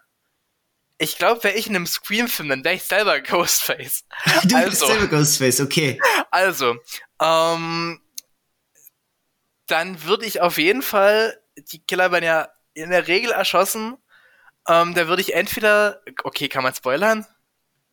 [0.97, 4.03] ich glaube, wäre ich in einem Scream-Film, dann wäre ich selber Ghostface.
[4.43, 5.99] Du also, bist selber Ghostface, okay.
[6.29, 6.77] Also,
[7.19, 7.99] ähm,
[9.65, 13.97] dann würde ich auf jeden Fall, die Killer werden ja in der Regel erschossen,
[14.67, 17.25] ähm, da würde ich entweder, okay, kann man spoilern?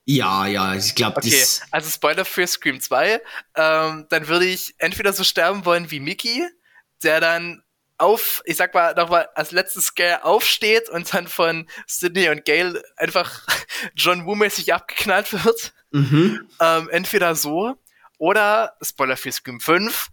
[0.05, 3.21] Ja, ja, ich glaube, okay, also Spoiler für Scream 2,
[3.57, 6.47] ähm, dann würde ich entweder so sterben wollen wie Mickey,
[7.03, 7.63] der dann
[7.99, 12.83] auf, ich sag mal, nochmal als letztes Scare aufsteht und dann von Sydney und Gail
[12.97, 13.47] einfach
[13.95, 15.73] John Woo-mäßig abgeknallt wird.
[15.91, 16.49] Mhm.
[16.61, 17.77] Ähm, entweder so
[18.19, 20.09] oder, Spoiler für Scream 5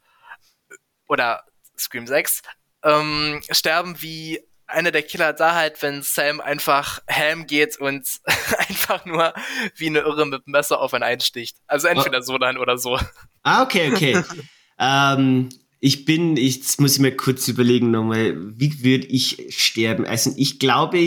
[1.08, 1.44] oder
[1.78, 2.42] Scream 6,
[2.84, 8.20] ähm, sterben wie einer der Killer da halt, wenn Sam einfach ham geht und
[8.70, 9.34] einfach nur
[9.76, 11.58] wie eine Irre mit dem Messer auf einen einsticht.
[11.68, 12.22] Also entweder oh.
[12.22, 13.00] so dann oder so.
[13.44, 14.24] Ah, okay, okay.
[14.80, 20.06] ähm, ich bin, ich, jetzt muss ich mir kurz überlegen nochmal, wie würde ich sterben?
[20.06, 20.98] Also ich glaube,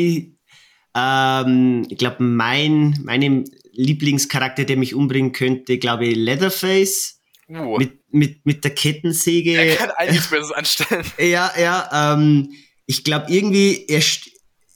[0.95, 7.21] ähm, ich glaube, mein, meinem Lieblingscharakter, der mich umbringen könnte, glaube ich, Leatherface.
[7.49, 7.79] Uh.
[7.79, 9.53] Mit, mit, mit der Kettensäge.
[9.53, 11.05] Er kann einiges Böses anstellen.
[11.19, 12.53] Ja, ja, ähm,
[12.87, 14.03] ich glaube irgendwie, er,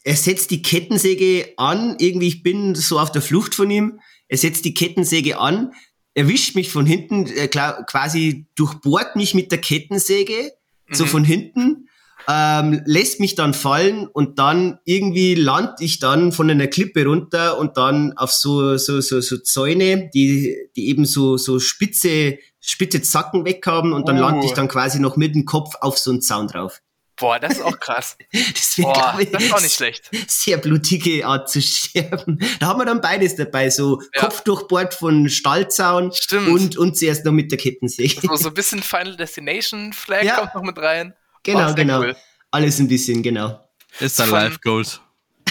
[0.05, 4.39] er setzt die Kettensäge an, irgendwie, ich bin so auf der Flucht von ihm, er
[4.39, 5.73] setzt die Kettensäge an,
[6.15, 10.53] erwischt mich von hinten, äh, quasi durchbohrt mich mit der Kettensäge,
[10.89, 10.95] mhm.
[10.95, 11.89] so von hinten,
[12.29, 17.59] ähm, lässt mich dann fallen und dann irgendwie land ich dann von einer Klippe runter
[17.59, 23.03] und dann auf so, so, so, so Zäune, die, die eben so, so spitze, spitze
[23.03, 24.21] Zacken weg haben und dann oh.
[24.21, 26.81] lande ich dann quasi noch mit dem Kopf auf so einen Zaun drauf.
[27.17, 28.17] Boah, das ist auch krass.
[28.33, 30.11] das, Boah, ich, das ist auch nicht schlecht.
[30.27, 32.39] Sehr blutige Art zu sterben.
[32.59, 34.21] Da haben wir dann beides dabei, so ja.
[34.21, 36.49] Kopf durchbohrt von Stallzaun Stimmt.
[36.49, 38.21] und, und zuerst noch mit der Kettensäge.
[38.23, 40.37] So, so ein bisschen Final Destination Flag ja.
[40.37, 41.15] kommt noch mit rein.
[41.43, 42.01] Genau, oh, genau.
[42.01, 42.17] Cool.
[42.51, 43.69] Alles ein bisschen, genau.
[43.99, 45.01] Ist ein Life Goals.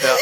[0.02, 0.16] Ja.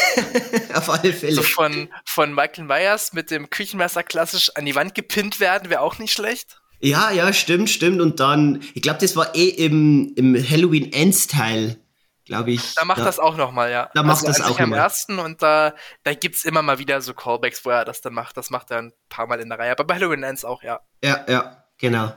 [0.76, 1.34] Auf alle Fälle.
[1.34, 5.80] So von, von Michael Myers mit dem Küchenmesser klassisch an die Wand gepinnt werden, wäre
[5.80, 6.59] auch nicht schlecht.
[6.80, 8.00] Ja, ja, stimmt, stimmt.
[8.00, 11.78] Und dann, ich glaube, das war eh im, im Halloween Ends Teil,
[12.24, 12.74] glaube ich.
[12.74, 13.90] Da macht da, das auch nochmal, ja.
[13.94, 14.78] Da macht also, das auch nochmal.
[14.78, 18.14] am ersten und da, da gibt's immer mal wieder so Callbacks, wo er das dann
[18.14, 18.36] macht.
[18.36, 19.72] Das macht er ein paar Mal in der Reihe.
[19.72, 20.80] Aber bei Halloween Ends auch, ja.
[21.04, 22.12] Ja, ja, genau.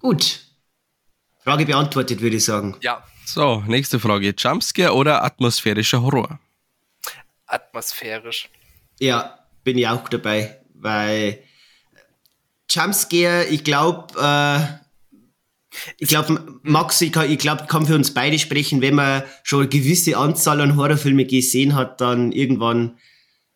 [0.00, 0.40] Gut.
[1.44, 2.76] Frage beantwortet, würde ich sagen.
[2.80, 3.04] Ja.
[3.24, 4.34] So, nächste Frage.
[4.36, 6.40] Jumpscare oder atmosphärischer Horror?
[7.46, 8.48] Atmosphärisch.
[8.98, 11.42] Ja, bin ich auch dabei, weil
[12.76, 14.86] Jumpscare, ich glaube, äh,
[15.98, 19.68] ich glaube, Max, ich, ich glaube, kann für uns beide sprechen, wenn man schon eine
[19.68, 22.98] gewisse Anzahl an Horrorfilme gesehen hat, dann irgendwann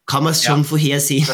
[0.07, 1.27] kann man es ja, schon vorhersehen.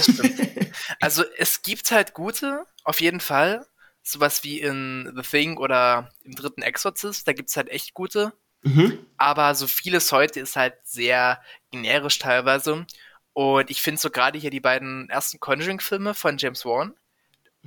[1.00, 3.66] also es gibt halt gute, auf jeden Fall.
[4.02, 8.32] Sowas wie in The Thing oder im dritten Exorcist, da gibt es halt echt gute.
[8.62, 8.98] Mhm.
[9.16, 11.40] Aber so vieles heute ist halt sehr
[11.72, 12.86] generisch teilweise.
[13.32, 16.94] Und ich finde so gerade hier die beiden ersten Conjuring-Filme von James Wan,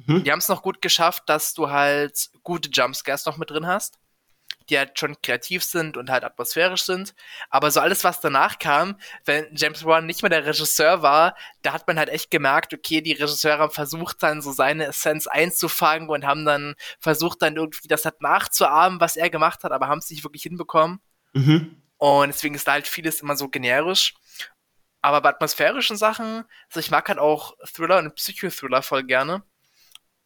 [0.06, 0.24] Mhm.
[0.24, 4.00] Die haben es noch gut geschafft, dass du halt gute Jumpscares noch mit drin hast,
[4.70, 7.16] die halt schon kreativ sind und halt atmosphärisch sind.
[7.50, 11.74] Aber so alles, was danach kam, wenn James Wan nicht mehr der Regisseur war, da
[11.74, 16.10] hat man halt echt gemerkt, okay, die Regisseure haben versucht dann so seine Essenz einzufangen
[16.10, 20.00] und haben dann versucht dann irgendwie das halt nachzuahmen, was er gemacht hat, aber haben
[20.00, 21.00] es nicht wirklich hinbekommen.
[21.34, 21.82] Mhm.
[21.98, 24.14] Und deswegen ist da halt vieles immer so generisch.
[25.02, 29.44] Aber bei atmosphärischen Sachen, also ich mag halt auch Thriller und Psychothriller voll gerne.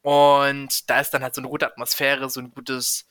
[0.03, 3.07] Und da ist dann halt so eine gute Atmosphäre, so ein gutes,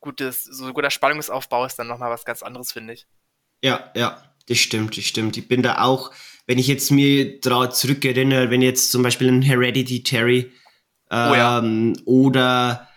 [0.00, 3.06] gutes, so ein guter Spannungsaufbau ist dann nochmal was ganz anderes, finde ich.
[3.62, 5.36] Ja, ja, das stimmt, das stimmt.
[5.36, 6.12] Ich bin da auch,
[6.46, 10.52] wenn ich jetzt mir daran zurückerinnere, wenn jetzt zum Beispiel ein Hereditary
[11.10, 11.62] ähm, oh ja.
[12.04, 12.88] Oder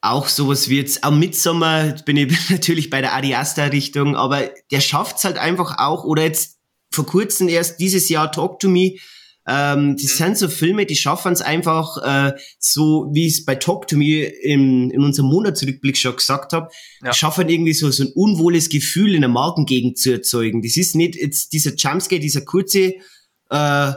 [0.00, 5.18] auch sowas wie jetzt am Midsommer, bin ich natürlich bei der Adiasta-Richtung, aber der schafft
[5.18, 6.58] es halt einfach auch, oder jetzt
[6.92, 8.92] vor kurzem erst dieses Jahr Talk to Me,
[9.48, 10.24] Ähm, das mhm.
[10.24, 13.96] sind so Filme, die schaffen es einfach, äh, so wie ich es bei Talk to
[13.96, 16.68] Me im, in unserem Monatsrückblick schon gesagt habe,
[17.02, 17.12] ja.
[17.12, 20.62] schaffen irgendwie so, so ein unwohles Gefühl in der Magengegend zu erzeugen.
[20.62, 22.94] Das ist nicht jetzt dieser Jumpscare, dieser kurze,
[23.50, 23.92] äh,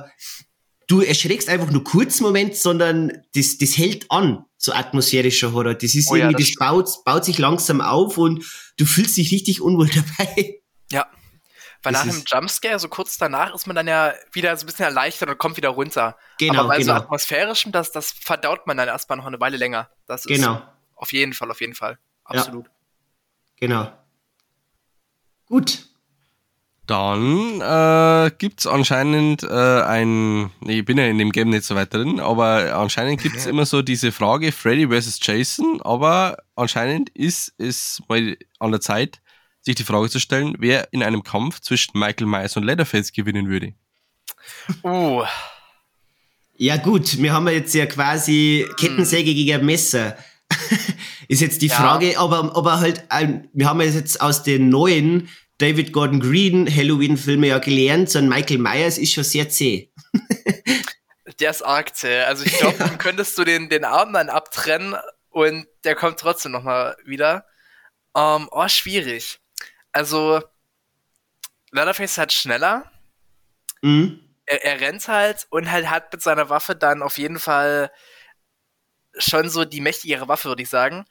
[0.87, 5.73] du erschreckst einfach nur kurz Moment, sondern das, das hält an, so atmosphärischer Horror.
[5.73, 8.45] Das ist oh irgendwie, ja, das, das baut, baut sich langsam auf und
[8.77, 10.59] du fühlst dich richtig unwohl dabei.
[10.91, 11.07] Ja.
[11.81, 14.85] Weil nach einem Jumpscare, so kurz danach, ist man dann ja wieder so ein bisschen
[14.85, 16.17] erleichtert und kommt wieder runter.
[16.37, 16.95] Genau, Aber bei genau.
[16.95, 19.89] so atmosphärischem, das, das verdaut man dann erstmal noch eine Weile länger.
[20.05, 20.61] Das ist genau.
[20.95, 21.97] auf jeden Fall, auf jeden Fall.
[22.25, 22.65] Absolut.
[22.65, 22.71] Ja.
[23.61, 23.91] Genau.
[25.45, 25.85] Gut.
[26.85, 31.63] Dann äh, gibt es anscheinend äh, ein, nee, ich bin ja in dem Game nicht
[31.63, 35.19] so weit drin, aber anscheinend gibt es immer so diese Frage Freddy vs.
[35.21, 39.21] Jason, aber anscheinend ist es mal an der Zeit,
[39.61, 43.49] sich die Frage zu stellen, wer in einem Kampf zwischen Michael Myers und Leatherface gewinnen
[43.49, 43.73] würde.
[44.83, 45.25] Oh.
[46.55, 50.17] Ja gut, wir haben jetzt ja quasi Kettensäge gegen Messer.
[51.27, 51.75] ist jetzt die ja.
[51.75, 53.03] Frage, aber, aber halt,
[53.53, 58.59] wir haben jetzt aus den neuen David Gordon Green Halloween-Filme ja gelernt, so ein Michael
[58.59, 59.91] Myers ist schon sehr zäh.
[61.39, 62.21] der ist arg zäh.
[62.21, 62.89] Also ich glaube, ja.
[62.97, 64.95] könntest du den, den Arm dann abtrennen
[65.29, 67.45] und der kommt trotzdem nochmal wieder.
[68.13, 69.39] Um, ähm, oh, schwierig.
[69.99, 70.41] Also,
[71.71, 72.89] Leatherface halt schneller.
[73.81, 74.23] Mhm.
[74.45, 77.91] Er, er rennt halt und halt hat mit seiner Waffe dann auf jeden Fall
[79.17, 81.03] schon so die mächtigere Waffe, würde ich sagen.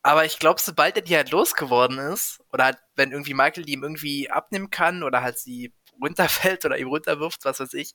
[0.00, 3.74] Aber ich glaube, sobald er die halt losgeworden ist, oder halt, wenn irgendwie Michael die
[3.74, 7.92] ihm irgendwie abnehmen kann, oder halt sie runterfällt oder ihm runterwirft, was weiß ich,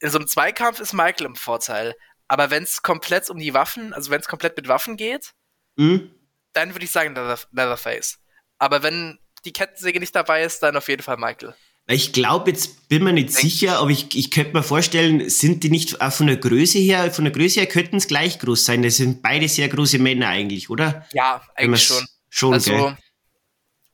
[0.00, 1.94] in so einem Zweikampf ist Michael im Vorteil.
[2.26, 5.34] Aber wenn es komplett um die Waffen, also wenn es komplett mit Waffen geht,
[5.76, 6.12] mhm.
[6.52, 8.18] dann würde ich sagen Leatherface.
[8.58, 11.54] Aber wenn die Kettensäge nicht dabei ist, dann auf jeden Fall Michael.
[11.90, 15.64] Ich glaube, jetzt bin mir nicht Denk sicher, aber ich, ich könnte mir vorstellen, sind
[15.64, 18.66] die nicht auch von der Größe her, von der Größe her könnten es gleich groß
[18.66, 18.82] sein.
[18.82, 21.06] Das sind beide sehr große Männer eigentlich, oder?
[21.12, 22.06] Ja, eigentlich schon.
[22.28, 22.94] Schon, also,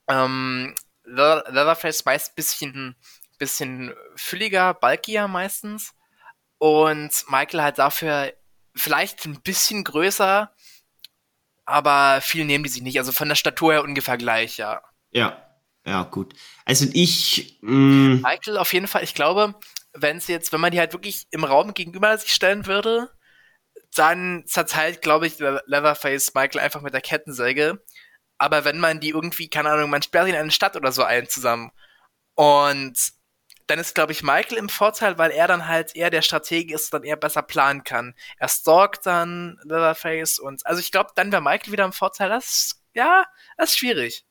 [0.08, 0.74] ähm,
[1.04, 2.96] Leatherface meist ein bisschen,
[3.38, 5.94] bisschen fülliger, bulkier meistens.
[6.58, 8.32] Und Michael halt dafür
[8.74, 10.52] vielleicht ein bisschen größer,
[11.64, 12.98] aber viel nehmen die sich nicht.
[12.98, 14.82] Also von der Statur her ungefähr gleich, ja.
[15.10, 15.44] Ja,
[15.86, 16.34] ja, gut.
[16.64, 17.58] Also ich.
[17.62, 19.54] Mh, mm, Michael auf jeden Fall, ich glaube,
[19.92, 23.10] wenn sie jetzt, wenn man die halt wirklich im Raum gegenüber sich stellen würde,
[23.94, 27.80] dann zerteilt, glaube ich, Leatherface Michael einfach mit der Kettensäge.
[28.38, 31.04] Aber wenn man die irgendwie, keine Ahnung, man sperrt ihn in eine Stadt oder so
[31.04, 31.70] ein zusammen
[32.34, 32.94] und
[33.66, 36.92] dann ist, glaube ich, Michael im Vorteil, weil er dann halt eher der Stratege ist
[36.92, 38.14] und dann eher besser planen kann.
[38.38, 42.28] Er stalkt dann Leatherface und, also ich glaube, dann wäre Michael wieder im Vorteil.
[42.28, 43.24] Das, ja,
[43.56, 44.24] das ist schwierig.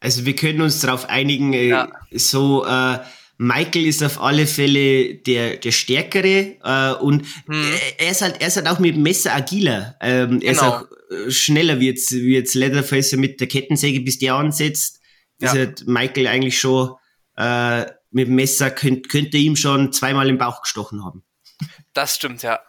[0.00, 1.92] Also wir können uns darauf einigen, äh, ja.
[2.12, 2.98] so äh,
[3.36, 7.72] Michael ist auf alle Fälle der, der Stärkere äh, und hm.
[7.98, 9.96] er, ist halt, er ist halt auch mit dem Messer agiler.
[10.00, 10.52] Ähm, er genau.
[10.52, 15.00] ist auch äh, schneller wie jetzt, wie jetzt Leatherface mit der Kettensäge, bis der ansetzt.
[15.40, 15.48] Ja.
[15.48, 16.96] Ist halt Michael eigentlich schon
[17.36, 21.24] äh, mit dem Messer, könnt, könnte ihm schon zweimal im Bauch gestochen haben.
[21.92, 22.60] Das stimmt, ja.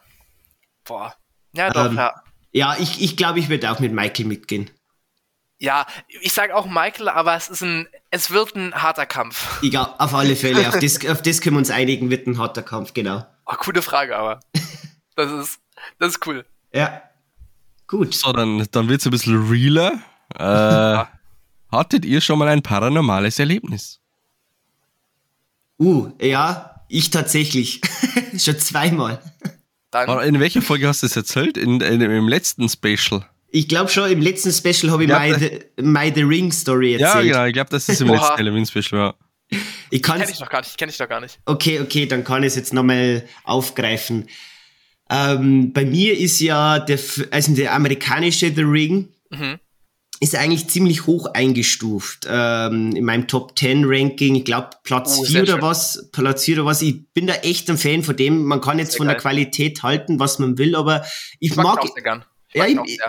[0.83, 1.15] Boah.
[1.53, 2.21] Ja, doch, ähm, ja.
[2.53, 4.69] Ja, ich, ich glaube, ich würde auch mit Michael mitgehen.
[5.59, 5.85] Ja,
[6.21, 9.61] ich sage auch Michael, aber es ist ein, es wird ein harter Kampf.
[9.61, 10.67] Ja, auf alle Fälle.
[10.67, 13.25] auf, das, auf das können wir uns einigen, wird ein harter Kampf, genau.
[13.45, 14.39] Ach, coole Frage, aber.
[15.17, 15.59] Das ist,
[15.99, 16.45] das ist cool.
[16.73, 17.01] Ja.
[17.85, 18.13] Gut.
[18.15, 19.99] So, dann, dann wird es ein bisschen realer.
[20.33, 21.05] Äh,
[21.71, 24.00] hattet ihr schon mal ein paranormales Erlebnis?
[25.81, 27.81] Uh, ja, ich tatsächlich.
[28.37, 29.19] schon zweimal.
[29.89, 30.19] Dann.
[30.27, 31.57] In welcher Folge hast du es erzählt?
[31.57, 33.25] In, in, Im letzten Special?
[33.49, 36.93] Ich glaube schon, im letzten Special habe ich, ich My, the, My the Ring Story
[36.93, 37.25] erzählt.
[37.25, 39.15] Ja, genau, ich glaube, das ist im letzten Halloween Special, ja.
[39.89, 41.39] Ich kenne ich noch gar nicht, kenne ich noch gar nicht.
[41.45, 44.29] Okay, okay, dann kann ich es jetzt nochmal aufgreifen.
[45.09, 46.97] Ähm, bei mir ist ja der,
[47.31, 49.59] also der amerikanische The Ring mhm.
[50.21, 52.27] Ist eigentlich ziemlich hoch eingestuft.
[52.29, 55.61] Ähm, in meinem Top 10 Ranking, ich glaube Platz oh, 4 oder schön.
[55.63, 56.83] was, Platz 4 oder was.
[56.83, 58.45] Ich bin da echt ein Fan von dem.
[58.45, 59.15] Man kann jetzt von geil.
[59.15, 61.03] der Qualität halten, was man will, aber
[61.39, 62.99] ich, ich mag, mag ja, ich,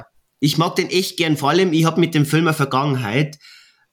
[0.40, 3.38] ich mag den echt gern, vor allem, ich habe mit dem Film eine Vergangenheit,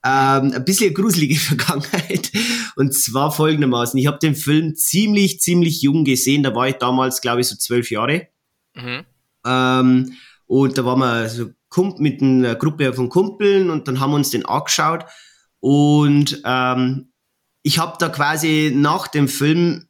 [0.05, 2.31] ähm, ein bisschen gruselige Vergangenheit.
[2.77, 7.19] Und zwar folgendermaßen, ich habe den Film ziemlich, ziemlich jung gesehen, da war ich damals,
[7.19, 8.29] glaube ich, so zwölf Jahre.
[8.75, 9.05] Mhm.
[9.45, 10.13] Ähm,
[10.45, 11.49] und da waren wir so
[11.97, 15.05] mit einer Gruppe von Kumpeln und dann haben wir uns den angeschaut.
[15.59, 17.11] Und ähm,
[17.63, 19.87] ich habe da quasi nach dem Film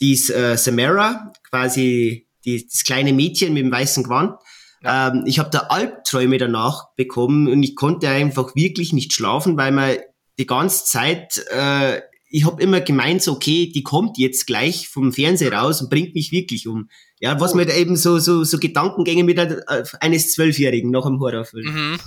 [0.00, 4.38] die äh, Samara, quasi die, das kleine Mädchen mit dem weißen Gewand,
[4.82, 5.08] ja.
[5.08, 9.72] Ähm, ich habe da Albträume danach bekommen und ich konnte einfach wirklich nicht schlafen, weil
[9.72, 9.98] man
[10.38, 15.12] die ganze Zeit äh, ich habe immer gemeint, so, okay, die kommt jetzt gleich vom
[15.12, 16.88] Fernseher raus und bringt mich wirklich um.
[17.18, 17.56] Ja, was oh.
[17.56, 19.38] mir da eben so, so, so Gedankengänge mit
[20.00, 21.66] eines Zwölfjährigen nach dem Horrorfilm.
[21.66, 21.98] Mhm.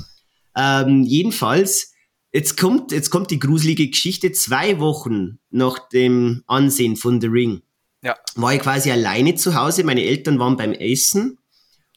[0.56, 1.94] Ähm, jedenfalls,
[2.32, 4.32] jetzt kommt, jetzt kommt die gruselige Geschichte.
[4.32, 7.62] Zwei Wochen nach dem Ansehen von The Ring
[8.02, 8.16] ja.
[8.36, 9.84] war ich quasi alleine zu Hause.
[9.84, 11.38] Meine Eltern waren beim Essen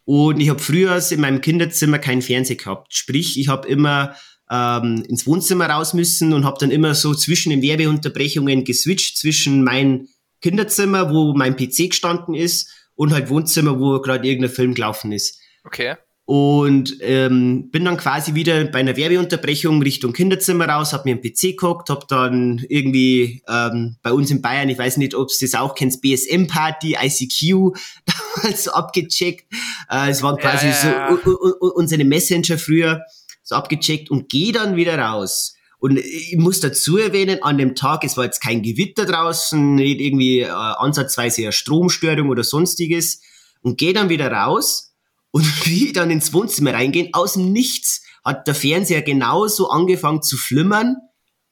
[0.05, 2.93] und ich habe früher in meinem Kinderzimmer keinen Fernseher gehabt.
[2.93, 4.17] Sprich, ich habe immer
[4.51, 9.65] ähm, ins Wohnzimmer raus müssen und habe dann immer so zwischen den Werbeunterbrechungen geswitcht zwischen
[9.65, 10.09] mein
[10.41, 15.39] Kinderzimmer, wo mein PC gestanden ist, und halt Wohnzimmer, wo gerade irgendein Film gelaufen ist.
[15.65, 15.97] Okay.
[16.25, 21.21] Und ähm, bin dann quasi wieder bei einer Werbeunterbrechung Richtung Kinderzimmer raus, hab mir einen
[21.21, 25.39] PC geguckt, hab dann irgendwie ähm, bei uns in Bayern, ich weiß nicht, ob es
[25.39, 27.77] das auch kennst, BSM-Party, ICQ,
[28.35, 29.45] damals abgecheckt.
[29.89, 31.19] Äh, es waren quasi ja, ja.
[31.25, 31.39] so
[31.77, 33.03] unsere Messenger früher
[33.47, 35.55] so abgecheckt und gehe dann wieder raus.
[35.79, 40.01] Und ich muss dazu erwähnen, an dem Tag, es war jetzt kein Gewitter draußen, nicht
[40.01, 43.23] irgendwie äh, ansatzweise eine Stromstörung oder sonstiges.
[43.63, 44.95] Und gehe dann wieder raus
[45.31, 50.37] und wie dann ins Wohnzimmer reingehen, aus dem Nichts hat der Fernseher genauso angefangen zu
[50.37, 50.97] flimmern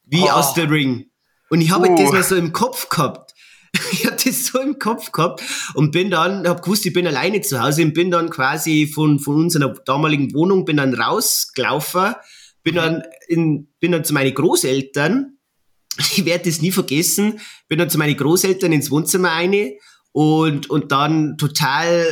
[0.04, 0.30] wie oh.
[0.30, 1.11] aus der Ring.
[1.48, 1.96] Und ich habe uh.
[1.96, 3.23] das mal so im Kopf gehabt.
[3.92, 5.42] Ich habe das so im Kopf gehabt
[5.74, 9.18] und bin dann, habe gewusst, ich bin alleine zu Hause und bin dann quasi von,
[9.18, 12.14] von unserer damaligen Wohnung, bin dann rausgelaufen,
[12.62, 15.38] bin dann, in, bin dann zu meinen Großeltern,
[15.98, 19.74] ich werde das nie vergessen, bin dann zu meinen Großeltern ins Wohnzimmer eine
[20.12, 22.06] und, und dann total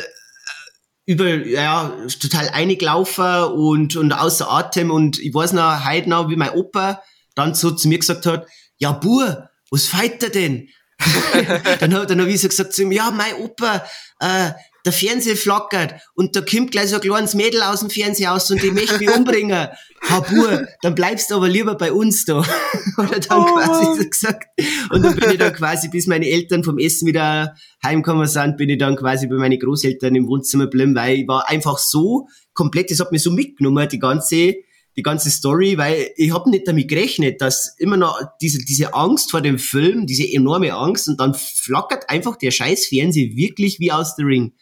[1.04, 4.90] über, ja, total eingelaufen und, und außer Atem.
[4.90, 7.02] Und ich weiß noch heute noch, wie mein Opa
[7.34, 8.46] dann so zu mir gesagt hat,
[8.78, 10.68] ja, Bur, was feit er denn?
[11.80, 13.84] dann habe dann hab ich so gesagt zu ihm, ja, mein Opa,
[14.20, 14.50] äh,
[14.84, 18.50] der Fernseher flackert und da kommt gleich so ein kleines Mädel aus dem Fernseher aus
[18.50, 19.68] und die möchte mich umbringen.
[20.08, 22.38] Habur, dann bleibst du aber lieber bei uns da.
[22.98, 23.44] Oder dann oh.
[23.44, 24.48] quasi so gesagt.
[24.90, 28.68] Und dann bin ich dann quasi, bis meine Eltern vom Essen wieder heimgekommen sind, bin
[28.68, 32.90] ich dann quasi bei meinen Großeltern im Wohnzimmer geblieben, weil ich war einfach so komplett,
[32.90, 34.54] das hat mich so mitgenommen, die ganze,
[34.96, 39.30] die ganze Story, weil ich habe nicht damit gerechnet, dass immer noch diese, diese Angst
[39.30, 43.92] vor dem Film, diese enorme Angst und dann flackert einfach der scheiß Fernseher wirklich wie
[43.92, 44.54] aus der Ring.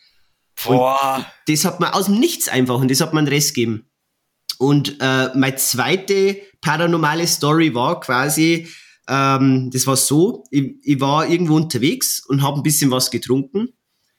[0.64, 1.16] Boah.
[1.16, 3.86] Und das hat man aus dem Nichts einfach und das hat man den Rest gegeben.
[4.58, 8.68] Und äh, meine zweite paranormale Story war quasi,
[9.08, 13.70] ähm, das war so, ich, ich war irgendwo unterwegs und habe ein bisschen was getrunken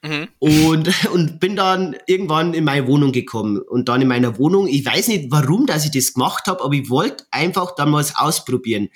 [0.02, 0.28] mhm.
[0.38, 3.58] und, und bin dann irgendwann in meine Wohnung gekommen.
[3.58, 6.74] Und dann in meiner Wohnung, ich weiß nicht warum, dass ich das gemacht habe, aber
[6.74, 8.88] ich wollte einfach dann mal ausprobieren.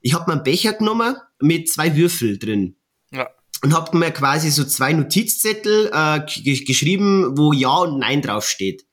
[0.00, 2.76] Ich habe mir einen Becher genommen mit zwei Würfel drin.
[3.12, 3.28] Ja
[3.62, 6.20] und habe mir quasi so zwei Notizzettel äh,
[6.64, 8.84] geschrieben, wo Ja und Nein draufsteht.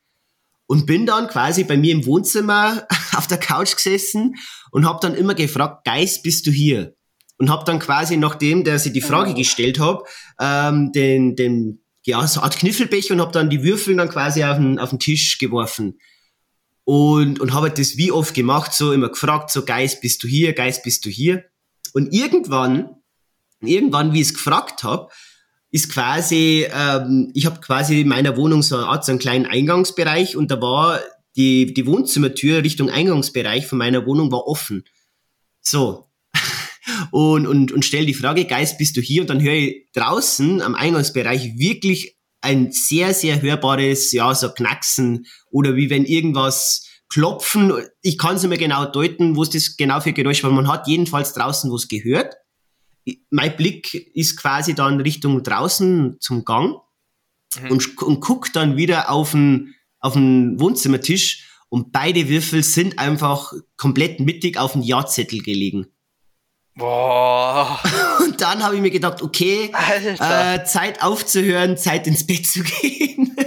[0.67, 4.35] Und bin dann quasi bei mir im Wohnzimmer auf der Couch gesessen
[4.71, 6.95] und habe dann immer gefragt, Geist, bist du hier?
[7.39, 9.35] Und habe dann quasi, nachdem der sie die Frage oh.
[9.35, 10.01] gestellt hat,
[10.39, 14.43] ähm, den, den, ja, so eine Art Kniffelbecher und habe dann die Würfel dann quasi
[14.43, 15.99] auf den, auf den Tisch geworfen.
[16.83, 20.53] Und, und habe das wie oft gemacht, so immer gefragt, so Geist, bist du hier?
[20.53, 21.45] Geist, bist du hier?
[21.93, 22.99] Und irgendwann
[23.61, 25.09] irgendwann, wie ich es gefragt habe,
[25.71, 29.45] ist quasi, ähm, ich habe quasi in meiner Wohnung so eine Art, so einen kleinen
[29.45, 30.99] Eingangsbereich und da war
[31.35, 34.83] die, die Wohnzimmertür Richtung Eingangsbereich von meiner Wohnung war offen.
[35.61, 36.08] So.
[37.11, 39.21] Und, und, und stell die Frage, Geist, bist du hier?
[39.21, 45.25] Und dann höre ich draußen am Eingangsbereich wirklich ein sehr, sehr hörbares, ja, so Knacksen
[45.51, 47.73] oder wie wenn irgendwas klopfen.
[48.01, 50.51] Ich kann es nicht mehr genau deuten, wo es das genau für Geräusch war.
[50.51, 52.35] Man hat jedenfalls draußen was gehört
[53.29, 56.77] mein Blick ist quasi dann Richtung draußen zum Gang
[57.61, 57.71] mhm.
[57.71, 63.53] und, und guck dann wieder auf den, auf den Wohnzimmertisch und beide Würfel sind einfach
[63.77, 65.87] komplett mittig auf den Ja-Zettel gelegen.
[66.79, 67.77] Boah.
[68.21, 69.71] Und dann habe ich mir gedacht, okay,
[70.19, 73.35] äh, Zeit aufzuhören, Zeit ins Bett zu gehen.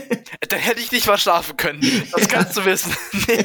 [0.49, 1.81] Da hätte ich nicht mal schlafen können.
[2.11, 2.93] Das kannst du wissen.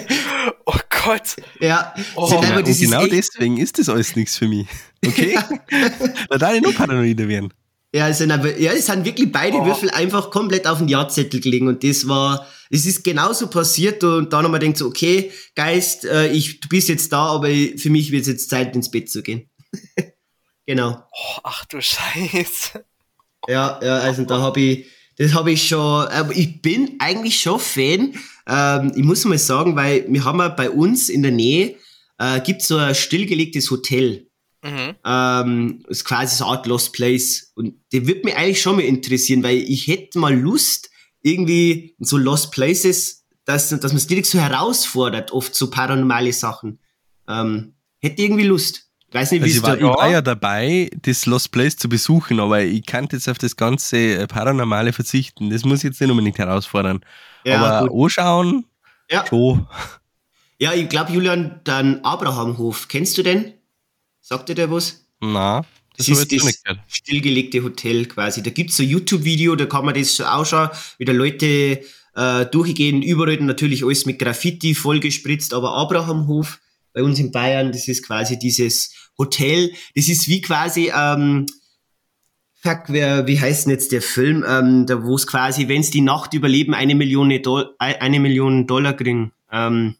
[0.65, 1.37] oh Gott.
[1.61, 2.27] Ja, oh.
[2.29, 4.67] ja und genau deswegen ist das alles nichts für mich.
[5.05, 5.39] Okay?
[6.27, 7.53] Weil da nur paranoide werden.
[7.93, 9.65] Ja, es sind, aber, ja, es sind wirklich beide oh.
[9.65, 14.33] Würfel einfach komplett auf den Ja-Zettel gelegen und das war, es ist genauso passiert und
[14.33, 17.89] dann haben wir gedacht so, okay, Geist, äh, ich, du bist jetzt da, aber für
[17.89, 19.49] mich wird es jetzt Zeit ins Bett zu gehen.
[20.65, 21.03] genau.
[21.11, 22.85] Oh, ach du Scheiße.
[23.47, 24.87] Ja, ja, also da habe ich,
[25.17, 28.13] das habe ich schon, aber ich bin eigentlich schon Fan.
[28.47, 31.75] Ähm, ich muss mal sagen, weil wir haben ja bei uns in der Nähe,
[32.17, 34.27] äh, gibt so ein stillgelegtes Hotel.
[34.63, 34.95] Mhm.
[35.05, 37.51] Ähm, ist quasi so eine Art Lost Place.
[37.55, 40.89] Und der wird mich eigentlich schon mal interessieren, weil ich hätte mal Lust,
[41.21, 46.33] irgendwie in so Lost Places, dass, dass man es direkt so herausfordert, oft so paranormale
[46.33, 46.79] Sachen.
[47.27, 48.86] Ähm, hätte irgendwie Lust.
[49.09, 51.87] Ich weiß nicht, wie also ich, war, ich war ja dabei, das Lost Place zu
[51.87, 55.49] besuchen, aber ich kann jetzt auf das ganze Paranormale verzichten.
[55.49, 56.99] Das muss ich jetzt nicht unbedingt herausfordern.
[57.45, 58.03] Ja, aber gut.
[58.03, 58.65] anschauen,
[59.09, 59.25] ja.
[59.25, 59.65] schon.
[60.59, 63.53] Ja, ich glaube, Julian, dann Abrahamhof, kennst du den?
[64.19, 65.05] Sagt dir der was?
[65.21, 65.63] Na,
[65.95, 68.43] das, das ist das stillgelegte Hotel quasi.
[68.43, 71.81] Da gibt es so ein YouTube-Video, da kann man das ausschauen, wie da Leute
[72.15, 76.59] äh, durchgehen, überall natürlich alles mit Graffiti vollgespritzt, aber Abrahamhof
[76.97, 81.45] bei uns in Bayern, das ist quasi dieses Hotel, das ist wie quasi, ähm,
[82.55, 85.91] fuck, wer, wie heißt denn jetzt der Film, ähm, da wo es quasi, wenn es
[85.91, 89.31] die Nacht überleben, eine Million, Do eine Million Dollar kriegen.
[89.51, 89.93] Ähm,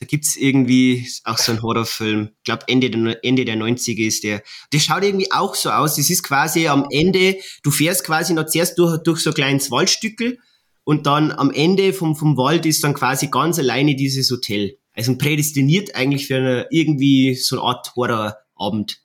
[0.00, 2.30] da gibt's irgendwie auch so einen Horrorfilm.
[2.38, 4.42] Ich glaube, Ende der, Ende der 90er ist der.
[4.72, 5.96] Der schaut irgendwie auch so aus.
[5.96, 9.70] Das ist quasi am Ende, du fährst quasi noch zuerst durch, durch so ein kleines
[9.70, 10.38] Waldstückel
[10.84, 14.78] und dann am Ende vom, vom Wald ist dann quasi ganz alleine dieses Hotel.
[14.94, 18.98] Also prädestiniert eigentlich für eine, irgendwie so eine Art Horrorabend.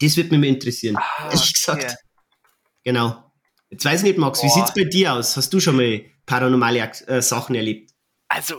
[0.00, 0.96] Das wird mich mal interessieren.
[0.96, 1.96] Ah, ehrlich gesagt.
[2.82, 3.32] Genau.
[3.70, 4.46] Jetzt weiß ich nicht, Max, Boah.
[4.46, 5.36] wie sieht's bei dir aus?
[5.36, 7.92] Hast du schon mal paranormale äh, Sachen erlebt?
[8.28, 8.56] Also,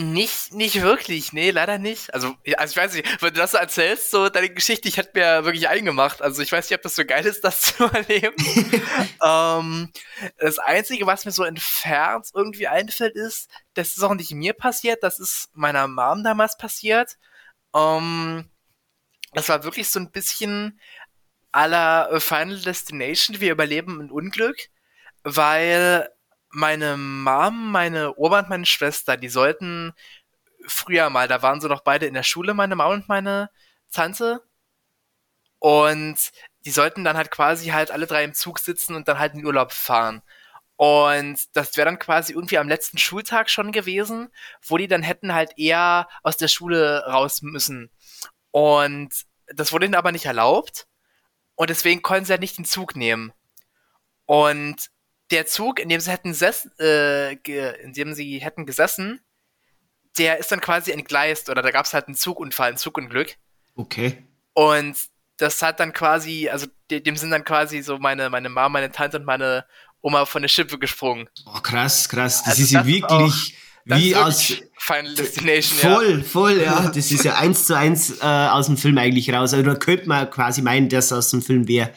[0.00, 2.12] nicht, nicht wirklich, nee, leider nicht.
[2.12, 5.18] Also, also ich weiß nicht, wenn du das so erzählst, so deine Geschichte, ich hätte
[5.18, 6.22] mir wirklich eingemacht.
[6.22, 8.34] Also ich weiß nicht, ob das so geil ist, das zu erleben.
[9.24, 9.92] ähm,
[10.38, 15.02] das Einzige, was mir so entfernt irgendwie einfällt, ist, das ist auch nicht mir passiert,
[15.02, 17.16] das ist meiner Mom damals passiert.
[17.74, 18.50] Ähm,
[19.32, 20.80] das war wirklich so ein bisschen
[21.52, 24.68] aller Final Destination, wir überleben ein Unglück,
[25.22, 26.08] weil
[26.50, 29.92] meine Mom, meine Oma und meine Schwester, die sollten
[30.66, 33.50] früher mal, da waren sie noch beide in der Schule, meine Mom und meine
[33.92, 34.42] Tante.
[35.58, 36.18] Und
[36.64, 39.40] die sollten dann halt quasi halt alle drei im Zug sitzen und dann halt in
[39.40, 40.22] den Urlaub fahren.
[40.76, 44.30] Und das wäre dann quasi irgendwie am letzten Schultag schon gewesen,
[44.66, 47.90] wo die dann hätten halt eher aus der Schule raus müssen.
[48.50, 49.10] Und
[49.48, 50.86] das wurde ihnen aber nicht erlaubt.
[51.54, 53.34] Und deswegen konnten sie halt nicht den Zug nehmen.
[54.24, 54.90] Und
[55.30, 56.36] der Zug, in dem sie hätten,
[56.78, 59.20] äh, in dem sie hätten gesessen,
[60.18, 63.36] der ist dann quasi entgleist oder da gab es halt einen Zugunfall, ein Zugunglück.
[63.76, 64.26] Okay.
[64.54, 64.96] Und
[65.36, 69.18] das hat dann quasi, also dem sind dann quasi so meine, meine Mama, meine Tante
[69.18, 69.64] und meine
[70.02, 71.28] Oma von der Schippe gesprungen.
[71.46, 72.40] Oh, krass, krass.
[72.40, 75.78] Das also ist ja wirklich wie aus Final Destination.
[75.78, 76.24] Voll, ja.
[76.24, 76.88] voll, ja.
[76.88, 79.54] Das ist ja eins zu eins äh, aus dem Film eigentlich raus.
[79.54, 81.92] Also da könnte man quasi meinen, dass aus dem Film wäre.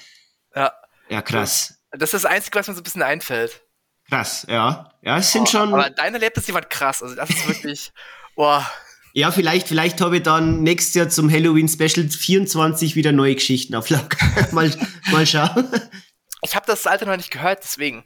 [0.56, 0.72] Ja.
[1.10, 1.83] Ja, krass.
[1.98, 3.62] Das ist das Einzige, was mir so ein bisschen einfällt.
[4.10, 4.90] Krass, ja.
[5.02, 5.74] Ja, es sind oh, schon.
[5.74, 7.02] Aber deine Erlebnisse waren krass.
[7.02, 7.92] Also, das ist wirklich.
[8.36, 8.70] boah.
[9.14, 13.76] Ja, vielleicht, vielleicht habe ich dann nächstes Jahr zum Halloween Special 24 wieder neue Geschichten
[13.76, 14.18] auf Lager.
[14.52, 14.72] mal,
[15.12, 15.68] mal schauen.
[16.42, 18.06] Ich habe das alte noch nicht gehört, deswegen.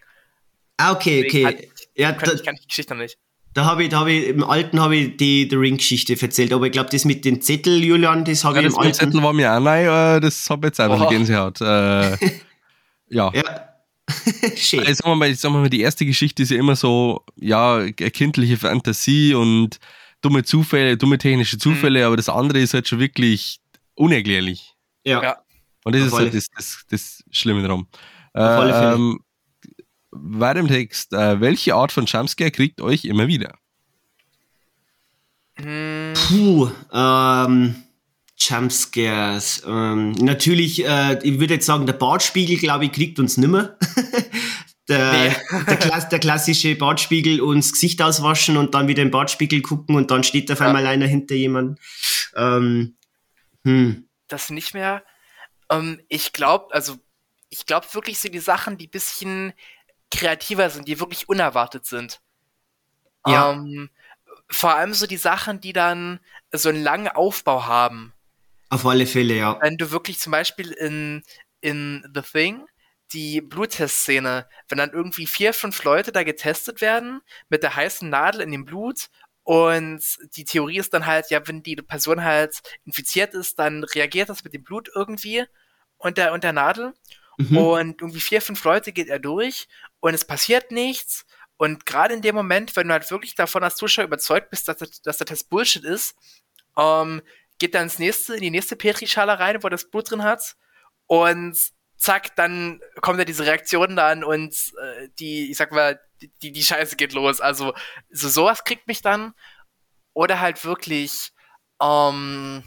[0.76, 1.72] Ah, okay, deswegen okay.
[1.74, 3.18] Ich, ja, da, ich kann die Geschichte noch nicht.
[3.54, 6.68] Da habe ich, da habe ich, im Alten habe ich die The Ring-Geschichte erzählt, aber
[6.68, 8.90] ich glaube, das mit den Zettel, Julian, das habe ja, ich im Alten.
[8.90, 11.10] Das Zettel war mir auch neu, äh, das habe ich jetzt einfach oh.
[11.10, 11.62] Gänsehaut.
[11.62, 12.18] Äh,
[13.10, 13.32] ja.
[13.34, 13.68] ja.
[14.56, 14.80] Schön.
[14.80, 17.86] Also sagen, wir mal, sagen wir mal, die erste Geschichte ist ja immer so, ja,
[17.92, 19.80] kindliche Fantasie und
[20.22, 22.06] dumme Zufälle, dumme technische Zufälle, mhm.
[22.06, 23.60] aber das andere ist halt schon wirklich
[23.96, 24.76] unerklärlich.
[25.04, 25.22] Ja.
[25.22, 25.38] ja.
[25.84, 27.88] Und das Auf ist halt das, das, das Schlimme darum.
[28.34, 29.20] Äh, ähm,
[30.12, 31.14] weiter im Text.
[31.14, 33.58] Äh, welche Art von Jumpscare kriegt euch immer wieder?
[35.56, 37.76] Puh, ähm,
[38.38, 39.64] Jumpscares.
[39.66, 43.78] Ähm, natürlich, äh, ich würde jetzt sagen, der Bartspiegel, glaube ich, kriegt uns nimmer.
[44.88, 45.36] der, nee.
[45.68, 50.12] der, Klass, der, klassische Bartspiegel uns Gesicht auswaschen und dann wieder im Bartspiegel gucken und
[50.12, 50.68] dann steht auf ja.
[50.68, 51.78] einmal einer hinter jemandem.
[52.36, 52.96] Ähm,
[53.64, 54.08] hm.
[54.28, 55.04] Das nicht mehr.
[55.70, 56.96] Ähm, ich glaube, also
[57.50, 59.54] ich glaube wirklich so die Sachen, die bisschen
[60.12, 62.22] kreativer sind, die wirklich unerwartet sind.
[63.26, 63.52] Ja.
[63.52, 63.90] Ähm,
[64.50, 66.20] vor allem so die Sachen, die dann
[66.54, 68.14] so einen langen Aufbau haben.
[68.70, 69.60] Auf alle Fälle, ja.
[69.62, 71.24] Wenn du wirklich zum Beispiel in,
[71.62, 72.66] in The Thing
[73.14, 78.42] die Bluttest-Szene, wenn dann irgendwie vier, fünf Leute da getestet werden mit der heißen Nadel
[78.42, 79.08] in dem Blut
[79.44, 80.02] und
[80.36, 84.44] die Theorie ist dann halt, ja, wenn die Person halt infiziert ist, dann reagiert das
[84.44, 85.46] mit dem Blut irgendwie
[85.98, 86.94] und der, und der Nadel.
[87.38, 87.58] Mhm.
[87.58, 89.70] Und irgendwie vier, fünf Leute geht er durch
[90.02, 91.26] und es passiert nichts.
[91.56, 94.78] Und gerade in dem Moment, wenn du halt wirklich davon als Zuschauer überzeugt bist, dass,
[95.02, 96.16] dass der Test Bullshit ist,
[96.78, 97.22] ähm,
[97.60, 100.56] geht dann ins nächste, in die nächste Petrischale rein, wo das Blut drin hat.
[101.08, 101.58] Und
[101.98, 106.00] zack, dann kommt ja diese Reaktion dann und äh, die, ich sag mal,
[106.42, 107.42] die, die Scheiße geht los.
[107.42, 107.74] Also,
[108.10, 109.34] so sowas kriegt mich dann.
[110.14, 111.32] Oder halt wirklich,
[111.82, 112.64] ähm,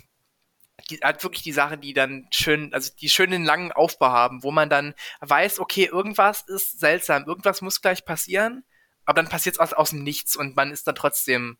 [0.88, 4.50] die, halt wirklich die Sachen, die dann schön, also die schönen langen Aufbau haben, wo
[4.50, 8.64] man dann weiß, okay, irgendwas ist seltsam, irgendwas muss gleich passieren,
[9.04, 11.58] aber dann passiert es aus, aus dem Nichts und man ist dann trotzdem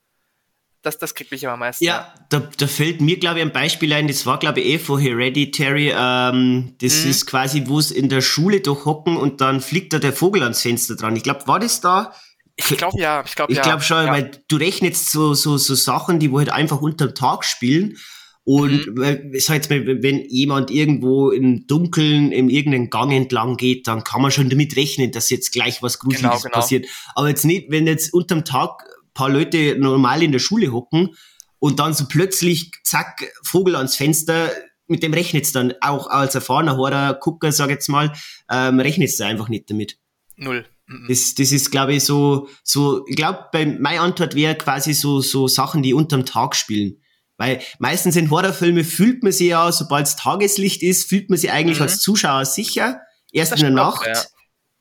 [0.83, 1.87] Das, das kriegt mich immer meistens.
[1.87, 4.78] Ja, da, da fällt mir, glaube ich, ein Beispiel ein, das war, glaube ich, eh
[4.78, 5.93] vor Hereditary.
[5.95, 7.11] Ähm, das mhm.
[7.11, 10.43] ist quasi, wo es in der Schule doch hocken und dann fliegt da der Vogel
[10.43, 11.16] ans Fenster dran.
[11.16, 12.14] Ich glaube, war das da?
[12.57, 13.59] Ich glaube ja, ich glaube ja.
[13.59, 14.12] Ich glaube schon, ja.
[14.12, 17.97] weil du rechnest so, so, so Sachen, die wo halt einfach unterm Tag spielen.
[18.45, 19.33] Und mhm.
[19.39, 24.22] sag jetzt mal, wenn jemand irgendwo im Dunkeln in irgendeinen Gang entlang geht, dann kann
[24.22, 26.55] man schon damit rechnen, dass jetzt gleich was Gruseliges genau, genau.
[26.55, 26.87] passiert.
[27.14, 28.83] Aber jetzt nicht, wenn jetzt unterm Tag
[29.15, 31.17] paar Leute normal in der Schule hocken
[31.59, 34.51] und dann so plötzlich, zack, Vogel ans Fenster,
[34.87, 38.13] mit dem rechnet's dann auch als erfahrener Horror Gucker, sag jetzt mal,
[38.51, 39.99] ähm, rechnet's da einfach nicht damit.
[40.37, 40.65] Null.
[40.87, 41.07] Mhm.
[41.09, 43.49] Das, das ist, glaube ich, so, so, ich glaube,
[43.79, 47.01] meine Antwort wäre quasi so, so Sachen, die unterm Tag spielen.
[47.37, 51.51] Weil meistens in Horrorfilmen fühlt man sich ja, sobald es Tageslicht ist, fühlt man sich
[51.51, 51.85] eigentlich mhm.
[51.85, 53.01] als Zuschauer sicher.
[53.33, 54.07] Erst in der Nacht.
[54.07, 54.23] Ja.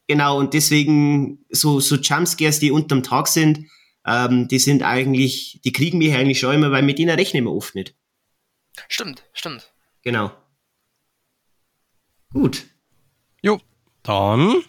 [0.07, 3.67] Genau, und deswegen so, so Jumpscares, die unterm Tag sind,
[4.09, 7.51] ähm, die sind eigentlich, die kriegen wir eigentlich schon immer, weil mit denen rechnen wir
[7.51, 7.93] oft nicht.
[8.87, 9.71] Stimmt, stimmt.
[10.01, 10.31] Genau.
[12.33, 12.65] Gut.
[13.43, 13.59] Jo,
[14.01, 14.63] dann.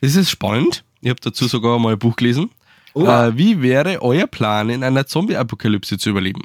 [0.00, 0.84] Das ist spannend.
[1.00, 2.50] Ich habe dazu sogar mal ein Buch gelesen.
[2.92, 3.06] Oh.
[3.06, 6.42] Äh, wie wäre euer Plan, in einer Zombie-Apokalypse zu überleben?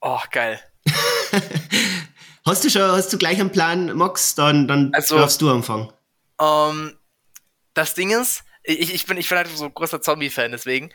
[0.00, 0.60] Oh, geil.
[2.44, 4.34] hast du schon, hast du gleich einen Plan, Max?
[4.36, 5.90] Dann, dann also, darfst du anfangen.
[6.38, 6.98] Um, ähm,
[7.74, 10.92] das Ding ist, ich, ich, bin, ich bin halt so ein großer Zombie-Fan, deswegen.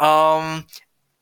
[0.00, 0.64] Ähm,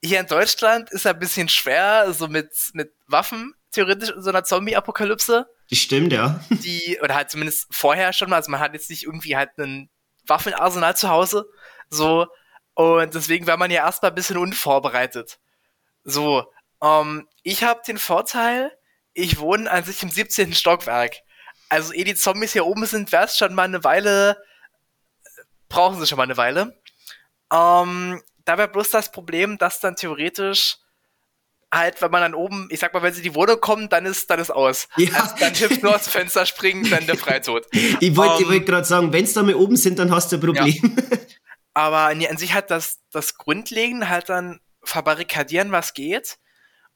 [0.03, 4.31] hier in Deutschland ist er ein bisschen schwer, so mit, mit Waffen, theoretisch in so
[4.31, 5.47] einer Zombie-Apokalypse.
[5.71, 6.41] Die stimmt, ja.
[6.51, 9.89] Die, oder halt zumindest vorher schon mal, also man hat jetzt nicht irgendwie halt einen
[10.27, 11.47] Waffenarsenal zu Hause.
[11.89, 12.27] So,
[12.75, 15.39] und deswegen war man ja erstmal ein bisschen unvorbereitet.
[16.03, 16.45] So,
[16.83, 18.73] ähm, ich habe den Vorteil,
[19.13, 20.55] ich wohne an sich im 17.
[20.55, 21.15] Stockwerk.
[21.69, 24.37] Also ehe die Zombies hier oben sind, wäre es schon mal eine Weile
[25.75, 26.81] brauchen sie schon mal eine Weile.
[27.53, 30.79] Ähm, da wäre bloß das Problem, dass dann theoretisch
[31.73, 34.07] halt, wenn man dann oben, ich sag mal, wenn sie in die Wohnung kommen, dann
[34.07, 34.89] ist, dann ist aus.
[34.97, 35.21] Ja.
[35.21, 37.67] Also dann hilft nur aus Fenster springen, dann der Freitod.
[37.73, 40.31] ich wollte um, wollt ähm, gerade sagen, wenn sie da mal oben sind, dann hast
[40.31, 40.97] du ein Problem.
[40.97, 41.19] Ja.
[41.75, 46.39] Aber nee, an sich hat das, das Grundlegende halt dann verbarrikadieren, was geht.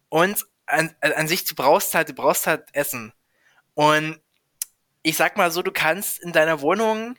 [0.09, 3.13] Und an, an sich, du brauchst halt, du brauchst halt Essen.
[3.75, 4.21] Und
[5.03, 7.17] ich sag mal so, du kannst in deiner Wohnung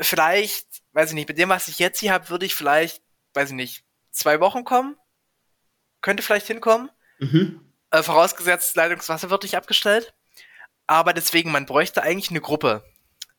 [0.00, 3.02] vielleicht, weiß ich nicht, mit dem, was ich jetzt hier habe, würde ich vielleicht,
[3.34, 4.96] weiß ich nicht, zwei Wochen kommen.
[6.00, 6.90] Könnte vielleicht hinkommen.
[7.18, 7.72] Mhm.
[7.90, 10.14] Äh, vorausgesetzt, Leitungswasser wird nicht abgestellt.
[10.86, 12.84] Aber deswegen, man bräuchte eigentlich eine Gruppe.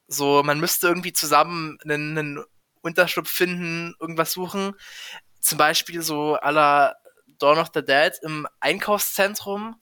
[0.08, 2.46] So, man müsste irgendwie zusammen einen, einen
[2.82, 4.74] Unterschlupf finden, irgendwas suchen.
[5.40, 6.96] Zum Beispiel so aller
[7.40, 9.82] Dawn of the Dead im Einkaufszentrum.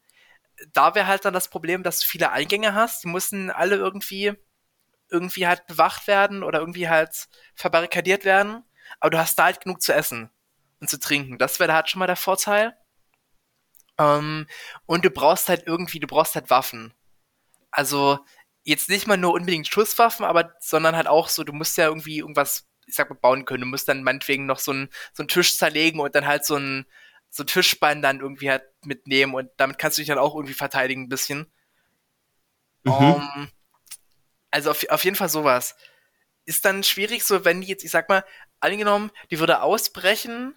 [0.74, 3.04] Da wäre halt dann das Problem, dass du viele Eingänge hast.
[3.04, 4.34] Die müssen alle irgendwie
[5.12, 8.64] irgendwie halt bewacht werden oder irgendwie halt verbarrikadiert werden.
[9.00, 10.30] Aber du hast da halt genug zu essen
[10.80, 11.38] und zu trinken.
[11.38, 12.76] Das wäre halt schon mal der Vorteil.
[13.98, 14.48] Ähm,
[14.86, 16.94] und du brauchst halt irgendwie, du brauchst halt Waffen.
[17.72, 18.20] Also
[18.64, 22.20] jetzt nicht mal nur unbedingt Schusswaffen, aber sondern halt auch so, du musst ja irgendwie
[22.20, 23.62] irgendwas, ich sag mal, bauen können.
[23.62, 26.56] Du musst dann meinetwegen noch so einen so einen Tisch zerlegen und dann halt so
[26.58, 26.86] ein
[27.30, 30.54] so ein Tischbein dann irgendwie halt mitnehmen und damit kannst du dich dann auch irgendwie
[30.54, 31.52] verteidigen ein bisschen.
[32.84, 32.92] Mhm.
[32.92, 33.52] Um, ähm,
[34.52, 35.76] also auf, auf jeden Fall sowas.
[36.46, 38.24] Ist dann schwierig, so wenn die jetzt, ich sag mal,
[38.60, 40.54] angenommen, die würde ausbrechen,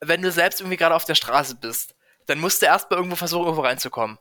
[0.00, 1.94] wenn du selbst irgendwie gerade auf der Straße bist.
[2.26, 4.18] Dann musst du erstmal irgendwo versuchen, irgendwo reinzukommen.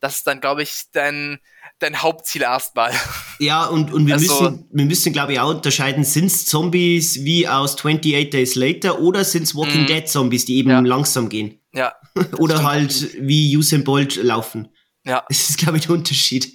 [0.00, 1.40] Das ist dann, glaube ich, dein,
[1.80, 2.92] dein Hauptziel erstmal.
[3.40, 7.22] Ja, und, und wir also, müssen, wir müssen, glaube ich, auch unterscheiden, sind es Zombies
[7.22, 9.86] wie aus 28 Days Later oder sind es Walking mhm.
[9.86, 10.80] Dead Zombies, die eben ja.
[10.80, 11.60] langsam gehen?
[11.72, 11.94] Ja.
[12.38, 14.74] oder halt wie Usain Bolt laufen.
[15.04, 15.24] Ja.
[15.28, 16.52] Das ist, glaube ich, der Unterschied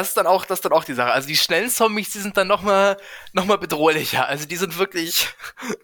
[0.00, 1.12] das ist dann auch, das ist dann auch die Sache.
[1.12, 2.96] Also die schnellen Zombies, die sind dann nochmal
[3.32, 4.26] noch mal bedrohlicher.
[4.26, 5.28] Also die sind wirklich.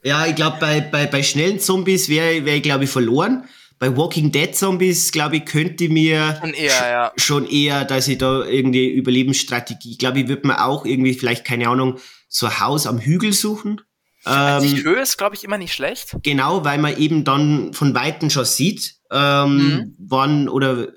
[0.02, 3.48] Ja, ich glaube, bei, bei, bei schnellen Zombies wäre wär ich, glaube ich, verloren.
[3.78, 7.12] Bei Walking Dead Zombies, glaube ich, könnte mir schon eher, ja.
[7.16, 11.68] schon eher, dass ich da irgendwie Überlebensstrategie, glaube, ich würde mir auch irgendwie vielleicht, keine
[11.68, 11.98] Ahnung,
[12.28, 13.82] so ein Haus am Hügel suchen.
[14.24, 16.16] Also die Höhe ist, glaube ich, immer nicht schlecht.
[16.22, 19.96] Genau, weil man eben dann von Weitem schon sieht, ähm, mhm.
[19.98, 20.88] wann oder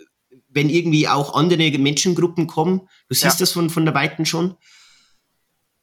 [0.50, 2.82] wenn irgendwie auch andere Menschengruppen kommen.
[3.08, 3.39] Du siehst ja.
[3.39, 4.56] das von, von der Weiten schon.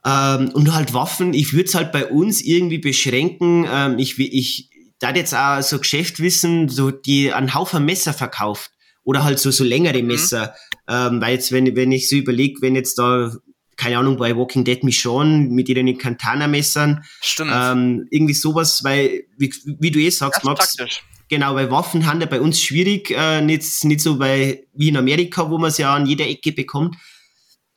[0.05, 3.67] Ähm, und halt Waffen, ich würde es halt bei uns irgendwie beschränken.
[3.69, 8.71] Ähm, ich ich da jetzt auch so Geschäft wissen, so die einen Haufen Messer verkauft.
[9.03, 10.09] Oder halt so, so längere mhm.
[10.09, 10.55] Messer.
[10.89, 10.95] Mhm.
[10.95, 13.33] Ähm, weil jetzt, wenn, wenn ich so überlege, wenn jetzt da,
[13.77, 17.05] keine Ahnung, bei Walking Dead Michonne mit ihren Kantana-Messern.
[17.41, 21.03] Ähm, irgendwie sowas, weil, wie, wie du eh sagst, Max, praktisch.
[21.29, 24.97] Genau, weil Waffen haben ja bei uns schwierig, äh, nicht, nicht so bei, wie in
[24.97, 26.97] Amerika, wo man es ja an jeder Ecke bekommt.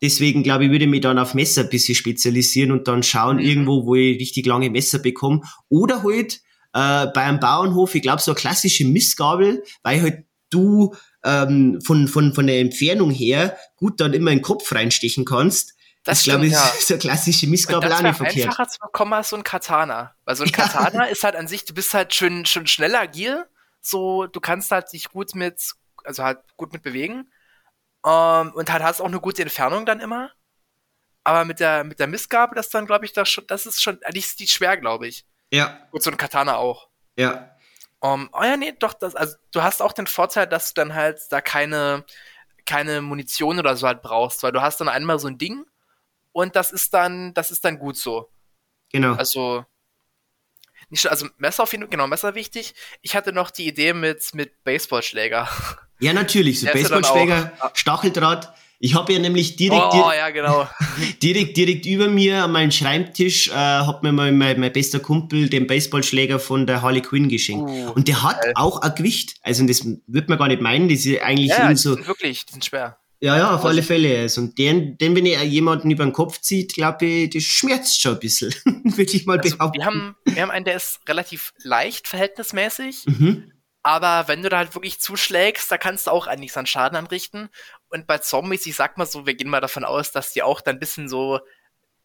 [0.02, 3.38] Deswegen glaube ich, würde ich mich dann auf Messer ein bisschen spezialisieren und dann schauen
[3.38, 3.44] mhm.
[3.44, 5.42] irgendwo, wo ich richtig lange Messer bekomme.
[5.68, 6.42] Oder halt,
[6.74, 10.94] äh, bei einem Bauernhof, ich glaube, so eine klassische Missgabel, weil halt du
[11.24, 15.76] ähm, von, von, von der Entfernung her gut dann immer in den Kopf reinstechen kannst.
[16.10, 16.68] Das, das glaube ich, ja.
[16.68, 18.48] ist so eine klassische nicht verkehrt.
[18.48, 20.16] einfacher zu bekommen als so ein Katana.
[20.26, 21.12] Weil so ein Katana ja.
[21.12, 23.46] ist halt an sich, du bist halt schön, schön schnell agil,
[23.82, 27.32] so, du kannst halt dich gut mit, also halt gut mit bewegen.
[28.06, 30.32] Ähm, und halt hast auch eine gute Entfernung dann immer.
[31.24, 34.00] Aber mit der, mit der Missgabe, das dann, glaube ich, das, schon, das ist schon,
[34.12, 35.26] die ist schwer, glaube ich.
[35.52, 35.88] Ja.
[35.92, 36.90] Und so ein Katana auch.
[37.18, 37.56] Ja.
[38.00, 40.96] Um, oh ja, nee, doch, das, also du hast auch den Vorteil, dass du dann
[40.96, 42.06] halt da keine,
[42.66, 45.66] keine Munition oder so halt brauchst, weil du hast dann einmal so ein Ding
[46.32, 48.30] und das ist dann, das ist dann gut so.
[48.92, 49.14] Genau.
[49.14, 49.66] Also,
[50.90, 52.74] nicht, also Messer auf jeden Fall, genau, Messer wichtig.
[53.02, 55.48] Ich hatte noch die Idee mit, mit Baseballschläger.
[56.00, 58.54] Ja, natürlich, so Baseballschläger, Stacheldraht.
[58.82, 60.70] Ich habe ja nämlich direkt, oh, direkt, ja, genau.
[61.22, 65.50] direkt, direkt über mir an meinem Schreibtisch äh, hat mir mal mein, mein bester Kumpel
[65.50, 67.70] den Baseballschläger von der Harley Quinn geschenkt.
[67.70, 68.54] Uh, und der hat geil.
[68.56, 69.36] auch ein Gewicht.
[69.42, 71.96] Also das wird man gar nicht meinen, das ist eigentlich ja, so.
[71.96, 72.98] Sind wirklich, die sind schwer.
[73.22, 74.20] Ja, ja, auf alle Fälle.
[74.20, 78.02] Also, und den, den, wenn ihr jemanden über den Kopf zieht, glaube ich, das schmerzt
[78.02, 79.80] schon ein bisschen, würde ich mal also, behaupten.
[79.80, 83.06] Wir haben, wir haben einen, der ist relativ leicht, verhältnismäßig.
[83.08, 83.52] Mhm.
[83.84, 87.50] Aber wenn du da halt wirklich zuschlägst, da kannst du auch einiges an Schaden anrichten.
[87.90, 90.62] Und bei Zombies, ich sag mal so, wir gehen mal davon aus, dass die auch
[90.62, 91.40] dann ein bisschen so,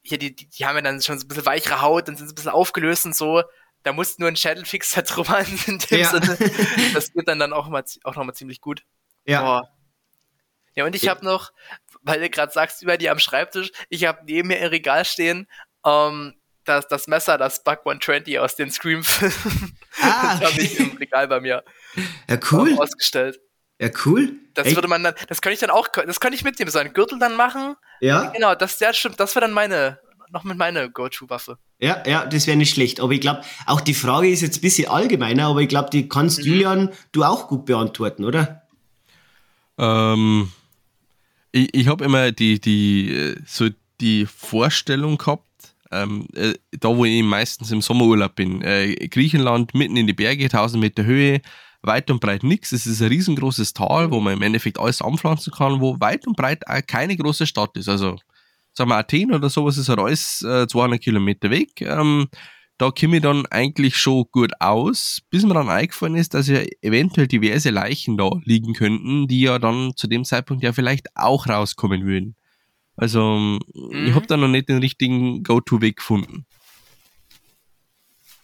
[0.03, 2.27] hier, die, die, die haben ja dann schon so ein bisschen weichere Haut und sind
[2.27, 3.43] so ein bisschen aufgelöst und so.
[3.83, 6.11] Da musst nur ein Schädelfixer drüber in dem ja.
[6.11, 6.39] Sinne.
[6.95, 8.83] Das geht dann, dann auch, mal, auch nochmal ziemlich gut.
[9.27, 9.43] Ja.
[9.43, 9.74] Boah.
[10.75, 11.53] Ja, und ich habe noch,
[12.03, 15.47] weil du gerade sagst, über die am Schreibtisch, ich habe neben mir im Regal stehen,
[15.87, 19.77] ähm, das, das Messer, das Bug 120 aus den Scream-Filmen.
[20.01, 21.63] Ah, das habe ich im Regal bei mir.
[22.29, 22.77] Ja, cool.
[22.79, 23.41] Ausgestellt.
[23.81, 24.33] Ja, cool.
[24.55, 24.77] Das Echt?
[24.77, 27.19] würde man dann, das könnte ich dann auch, das könnte ich mitnehmen, so einen Gürtel
[27.19, 27.77] dann machen.
[28.01, 28.31] Ja.
[28.31, 29.99] Genau, das, ja, stimmt, das wäre dann meine,
[30.31, 31.59] noch mit meiner Go-To-Waffe.
[31.79, 33.01] Ja, ja, das wäre nicht schlecht.
[33.01, 36.09] Aber ich glaube, auch die Frage ist jetzt ein bisschen allgemeiner, aber ich glaube, die
[36.09, 36.45] kannst mhm.
[36.45, 38.63] Julian du auch gut beantworten, oder?
[39.77, 40.53] Ähm,
[41.55, 43.69] ich, ich habe immer die, die, äh, so
[44.01, 45.45] die Vorstellung gehabt,
[45.93, 50.45] ähm, äh, da wo ich meistens im Sommerurlaub bin, äh, Griechenland, mitten in die Berge,
[50.45, 51.41] 1000 Meter Höhe,
[51.83, 52.73] weit und breit nichts.
[52.73, 56.37] Es ist ein riesengroßes Tal, wo man im Endeffekt alles anpflanzen kann, wo weit und
[56.37, 57.89] breit keine große Stadt ist.
[57.89, 58.17] Also,
[58.73, 61.81] sagen wir Athen oder sowas ist halt alles äh, 200 Kilometer weg.
[61.83, 62.27] Ähm,
[62.79, 66.63] da komme ich dann eigentlich schon gut aus, bis mir dann eingefallen ist, dass ja
[66.83, 71.49] eventuell diverse Leichen da liegen könnten, die ja dann zu dem Zeitpunkt ja vielleicht auch
[71.49, 72.35] rauskommen würden.
[72.97, 74.07] Also, mhm.
[74.07, 76.47] ich habe da noch nicht den richtigen Go-To-Weg gefunden.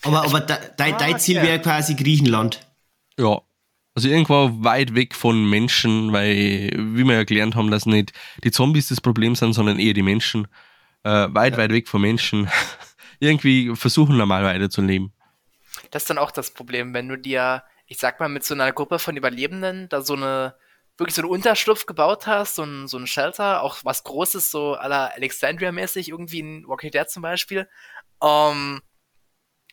[0.03, 2.67] Aber, aber de, de, dein Ziel wäre quasi Griechenland.
[3.19, 3.41] Ja.
[3.95, 8.13] Also irgendwo weit weg von Menschen, weil, wie wir ja gelernt haben, dass nicht
[8.45, 10.47] die Zombies das Problem sind, sondern eher die Menschen.
[11.03, 11.59] Äh, weit, ja.
[11.59, 12.49] weit weg von Menschen.
[13.21, 15.13] Irgendwie versuchen normal weiterzuleben.
[15.91, 18.73] Das ist dann auch das Problem, wenn du dir, ich sag mal, mit so einer
[18.73, 20.55] Gruppe von Überlebenden da so eine
[20.99, 24.75] wirklich so einen Unterschlupf gebaut hast, so ein, so ein Shelter, auch was Großes, so
[24.75, 27.69] aller Alexandria-mäßig, irgendwie in Walking Dead zum Beispiel,
[28.23, 28.83] ähm,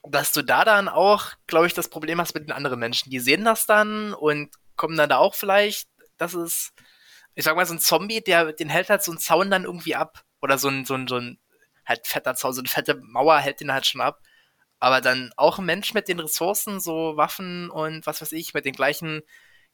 [0.04, 3.10] dass du da dann auch, glaube ich, das Problem hast mit den anderen Menschen.
[3.10, 6.72] Die sehen das dann und kommen dann da auch vielleicht, das ist,
[7.36, 9.96] ich sag mal, so ein Zombie, der, den hält halt so ein Zaun dann irgendwie
[9.96, 10.24] ab.
[10.42, 11.40] Oder so ein, so ein, so ein
[11.88, 14.22] halt fetter Zaun, so eine fette Mauer hält den halt schon ab.
[14.80, 18.66] Aber dann auch ein Mensch mit den Ressourcen, so Waffen und was weiß ich, mit
[18.66, 19.22] den gleichen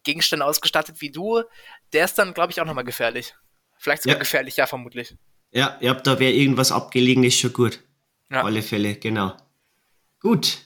[0.04, 1.44] Gegenstände ausgestattet wie du,
[1.92, 3.34] der ist dann, glaube ich, auch nochmal gefährlich.
[3.78, 4.20] Vielleicht sogar ja.
[4.20, 5.16] gefährlich, ja, vermutlich.
[5.52, 7.80] Ja, ja, da wäre irgendwas abgelegen, ist schon gut.
[8.30, 8.40] Ja.
[8.40, 9.36] Auf alle Fälle, genau.
[10.20, 10.60] Gut.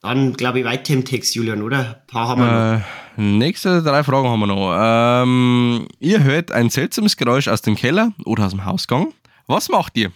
[0.00, 1.78] Dann, glaube ich, weiter im Text, Julian, oder?
[1.78, 3.38] Ein paar haben wir äh, noch.
[3.38, 4.76] Nächste drei Fragen haben wir noch.
[4.78, 9.12] Ähm, ihr hört ein seltsames Geräusch aus dem Keller oder aus dem Hausgang.
[9.46, 10.12] Was macht ihr?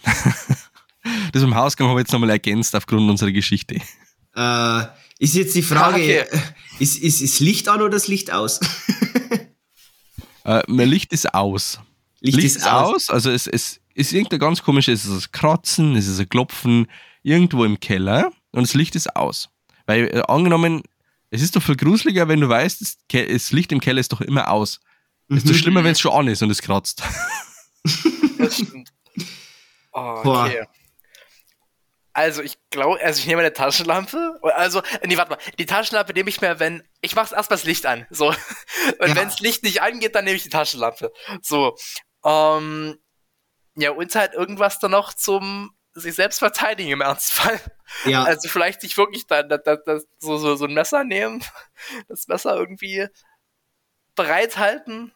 [1.33, 3.75] das im Hausgang habe ich jetzt nochmal ergänzt aufgrund unserer Geschichte.
[4.35, 4.83] Äh,
[5.19, 6.41] ist jetzt die Frage, okay.
[6.79, 8.59] ist, ist, ist Licht an oder ist Licht aus?
[10.45, 11.79] äh, mein Licht ist aus.
[12.19, 12.93] Licht, Licht ist aus.
[12.93, 13.09] aus.
[13.09, 16.87] Also es, es ist irgendein ganz komisches, es ist ein Kratzen, es ist ein Klopfen
[17.23, 19.49] irgendwo im Keller und das Licht ist aus.
[19.85, 20.83] Weil äh, angenommen,
[21.29, 24.21] es ist doch viel gruseliger, wenn du weißt, das, das Licht im Keller ist doch
[24.21, 24.81] immer aus.
[25.29, 25.49] Es ist mhm.
[25.49, 27.03] doch schlimmer, wenn es schon an ist und es kratzt.
[28.37, 28.90] Das stimmt.
[29.91, 30.65] Oh, okay.
[32.13, 34.39] Also ich glaube, also ich nehme eine Taschenlampe.
[34.43, 35.39] Also, nee, warte mal.
[35.57, 36.83] Die Taschenlampe nehme ich mir, wenn.
[36.99, 38.05] Ich mache erst mal das Licht an.
[38.09, 38.27] So.
[38.99, 39.15] Und ja.
[39.15, 41.11] wenn das Licht nicht angeht, dann nehme ich die Taschenlampe.
[41.41, 41.77] So.
[42.25, 42.99] Ähm,
[43.75, 47.59] ja, und halt irgendwas dann noch zum sich selbst verteidigen im Ernstfall.
[48.05, 48.23] Ja.
[48.25, 51.43] Also vielleicht sich wirklich dann das, das, so, so, so ein Messer nehmen,
[52.07, 53.07] das Messer irgendwie
[54.15, 55.13] bereithalten.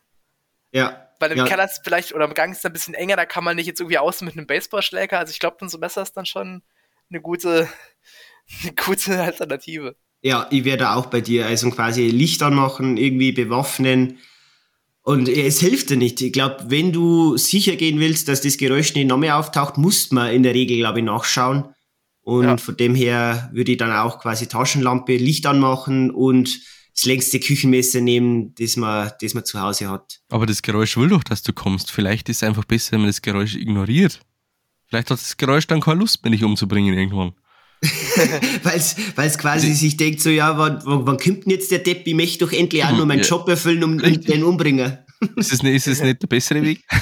[0.71, 1.04] Ja.
[1.20, 1.45] Weil im ja.
[1.45, 3.68] Keller ist vielleicht, oder im Gang ist es ein bisschen enger, da kann man nicht
[3.68, 5.20] jetzt irgendwie außen mit einem Baseballschläger.
[5.20, 6.61] Also ich glaube, dann so Messer ist dann schon
[7.09, 7.70] eine gute,
[8.63, 9.95] eine gute Alternative.
[10.22, 11.45] Ja, ich werde auch bei dir.
[11.45, 14.20] Also quasi Licht anmachen, irgendwie bewaffnen.
[15.01, 16.20] Und es hilft dir nicht.
[16.22, 20.09] Ich glaube, wenn du sicher gehen willst, dass das Geräusch nicht noch mehr auftaucht, muss
[20.09, 21.76] man in der Regel, glaube ich, nachschauen.
[22.22, 22.57] Und ja.
[22.57, 26.59] von dem her würde ich dann auch quasi Taschenlampe, Licht anmachen und
[26.95, 30.21] das längste Küchenmesser nehmen, das man, das man zu Hause hat.
[30.29, 31.91] Aber das Geräusch will doch, dass du kommst.
[31.91, 34.21] Vielleicht ist es einfach besser, wenn man das Geräusch ignoriert.
[34.87, 37.33] Vielleicht hat das Geräusch dann keine Lust mehr, dich umzubringen irgendwann.
[38.63, 41.79] weil es quasi Sie sich denkt, so, ja, wann, wann, wann kommt denn jetzt der
[41.79, 42.07] Depp?
[42.07, 43.25] Ich möchte doch endlich auch nur meinen ja.
[43.25, 44.97] Job erfüllen und, und den umbringen.
[45.35, 46.83] ist es nicht, ist es nicht der bessere Weg?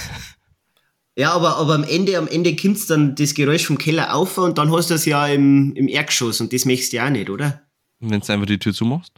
[1.16, 4.58] Ja, aber, aber am Ende, am Ende kommt dann das Geräusch vom Keller auf und
[4.58, 7.30] dann hast du es ja im, im Erdgeschoss und das möchtest du ja auch nicht,
[7.30, 7.62] oder?
[8.00, 9.14] Wenn du einfach die Tür zumachst?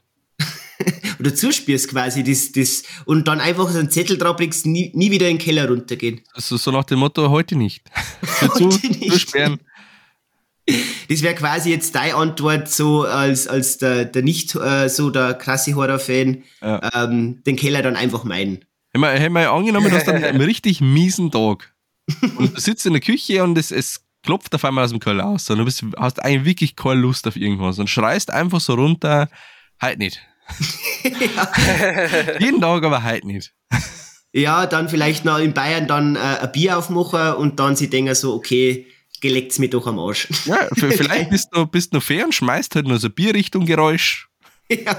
[1.19, 5.11] oder zuspielst quasi das, das, und dann einfach so einen Zettel drauf bringst, nie, nie
[5.11, 6.21] wieder in den Keller runtergehen.
[6.33, 7.83] Also so nach dem Motto, heute nicht.
[8.41, 9.11] heute zu, nicht.
[9.11, 9.59] Zusperren.
[11.09, 15.35] Das wäre quasi jetzt deine Antwort, so als, als der, der nicht äh, so der
[15.35, 17.03] krasse Horror-Fan, ja.
[17.03, 18.65] ähm, den Keller dann einfach meinen.
[18.91, 21.75] Hätten wir, hätten wir angenommen, du hast dann einen richtig miesen Tag
[22.37, 25.25] und du sitzt in der Küche und es, es klopft auf einmal aus dem Keller
[25.25, 28.73] aus und du bist, hast eigentlich wirklich keine Lust auf irgendwas und schreist einfach so
[28.73, 29.29] runter,
[29.79, 30.21] halt nicht.
[32.39, 33.53] Jeden Tag, aber halt nicht.
[34.33, 38.13] Ja, dann vielleicht noch in Bayern dann äh, ein Bier aufmachen und dann sie denken
[38.15, 38.85] so, okay,
[39.21, 40.27] geleckt's mir doch am Arsch.
[40.45, 44.29] Ja, vielleicht bist du, bist du fair und schmeißt halt nur so Bierrichtung Geräusch.
[44.67, 44.97] Ja,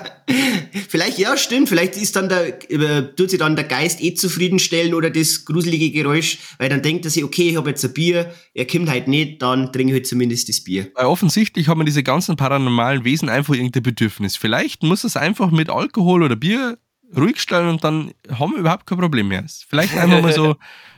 [0.88, 1.68] vielleicht, ja, stimmt.
[1.68, 5.90] Vielleicht ist dann der, äh, tut sich dann der Geist eh zufriedenstellen oder das gruselige
[5.90, 9.08] Geräusch, weil dann denkt er sich, okay, ich habe jetzt ein Bier, er kommt halt
[9.08, 10.88] nicht, dann trinke ich halt zumindest das Bier.
[10.94, 14.36] Weil offensichtlich haben wir diese ganzen paranormalen Wesen einfach irgendein Bedürfnis.
[14.36, 16.78] Vielleicht muss es einfach mit Alkohol oder Bier
[17.16, 19.44] ruhig stellen und dann haben wir überhaupt kein Problem mehr.
[19.68, 20.56] Vielleicht einfach mal so,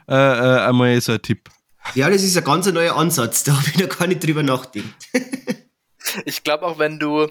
[0.09, 1.49] äh, äh, einmal so ein Tipp.
[1.95, 3.45] Ja, das ist ein ganz neuer Ansatz.
[3.45, 5.09] Da habe ich noch gar nicht drüber nachgedacht.
[6.25, 7.29] ich glaube auch, wenn du,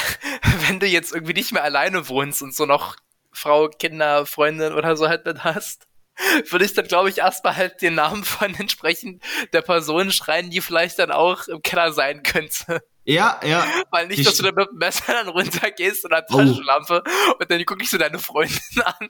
[0.68, 2.96] wenn du jetzt irgendwie nicht mehr alleine wohnst und so noch
[3.32, 5.86] Frau, Kinder, Freundin oder so halt mit hast,
[6.50, 9.22] würde ich dann, glaube ich, erstmal halt den Namen von entsprechend
[9.52, 12.82] der Person schreien, die vielleicht dann auch im Keller sein könnte.
[13.04, 13.64] Ja, ja.
[13.90, 16.36] Weil nicht, dass du dann mit dem Messer dann runtergehst oder oh.
[16.36, 17.34] Taschenlampe oh.
[17.38, 19.08] und dann gucke ich so deine Freundin an.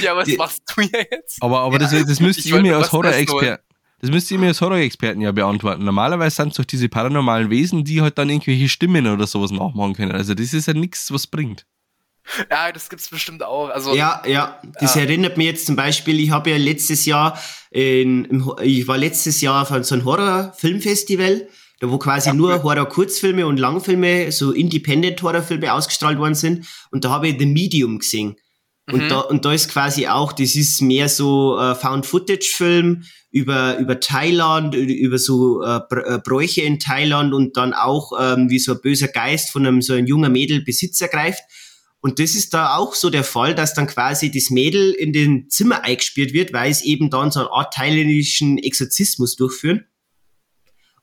[0.00, 1.42] ja, was die, machst du hier jetzt?
[1.42, 3.60] Aber, aber ja, das, das müsst ihr mir als Horror-Experte
[4.00, 5.84] das müsst ihr mir als Horror-Experten ja beantworten.
[5.84, 9.94] Normalerweise sind es doch diese paranormalen Wesen, die halt dann irgendwelche Stimmen oder sowas nachmachen
[9.94, 10.12] können.
[10.12, 11.66] Also das ist ja nichts, was bringt.
[12.50, 13.68] Ja, das gibt's bestimmt auch.
[13.68, 14.60] Also, ja, ja.
[14.80, 15.02] Das ja.
[15.02, 17.38] erinnert mich jetzt zum Beispiel, ich habe ja letztes Jahr,
[17.70, 21.48] in, ich war letztes Jahr auf so einem Horror-Filmfestival,
[21.80, 26.66] da wo quasi ja, nur Horror-Kurzfilme und Langfilme, so Independent-Horrorfilme ausgestrahlt worden sind.
[26.90, 28.36] Und da habe ich The Medium gesehen.
[28.92, 29.08] Und, mhm.
[29.08, 34.74] da, und da ist quasi auch, das ist mehr so äh, Found-Footage-Film über, über Thailand,
[34.74, 39.08] über so äh, äh, Bräuche in Thailand und dann auch, ähm, wie so ein böser
[39.08, 41.42] Geist von einem so ein junger Mädel Besitz ergreift.
[42.00, 45.50] Und das ist da auch so der Fall, dass dann quasi das Mädel in den
[45.50, 49.84] Zimmer eingespielt wird, weil es eben dann so einen Art thailändischen Exorzismus durchführen.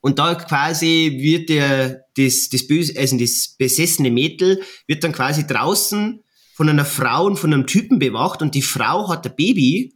[0.01, 5.45] Und da quasi wird der, das, das böse, also das besessene Mädel wird dann quasi
[5.45, 6.23] draußen
[6.57, 9.93] von einer Frau und von einem Typen bewacht und die Frau hat ein Baby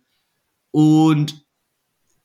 [0.70, 1.44] und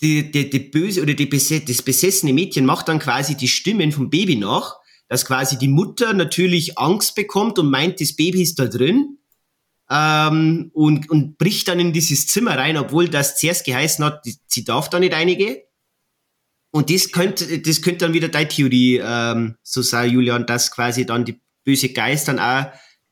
[0.02, 4.10] die, die, die böse oder die das besessene Mädchen macht dann quasi die Stimmen vom
[4.10, 4.76] Baby nach,
[5.08, 9.16] dass quasi die Mutter natürlich Angst bekommt und meint, das Baby ist da drin
[9.88, 14.64] ähm, und, und bricht dann in dieses Zimmer rein, obwohl das zuerst geheißen hat, sie
[14.64, 15.62] darf da nicht einige.
[16.72, 21.06] Und das könnte, das könnte dann wieder deine Theorie, ähm, so sei Julian, dass quasi
[21.06, 22.66] dann die böse Geist dann auch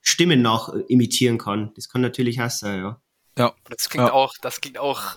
[0.05, 1.72] Stimmen nach imitieren kann.
[1.74, 3.00] Das kann natürlich auch sein, ja.
[3.36, 3.52] Ja.
[3.68, 4.12] Das klingt ja.
[4.12, 5.16] auch, das klingt auch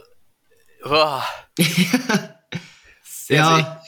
[0.84, 1.20] Oh.
[3.04, 3.82] sehr, ja, sehr.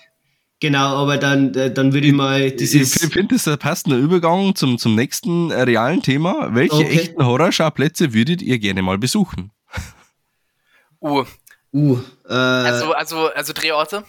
[0.60, 3.04] genau, aber dann, äh, dann würde ich mal dieses...
[3.04, 6.54] Ich finde, das ist ein passender Übergang zum, zum nächsten äh, realen Thema.
[6.54, 7.00] Welche okay.
[7.00, 9.52] echten Horrorschauplätze würdet ihr gerne mal besuchen?
[11.02, 11.24] Uh.
[11.72, 12.00] Uh.
[12.28, 14.04] Äh, also, also, also Drehorte?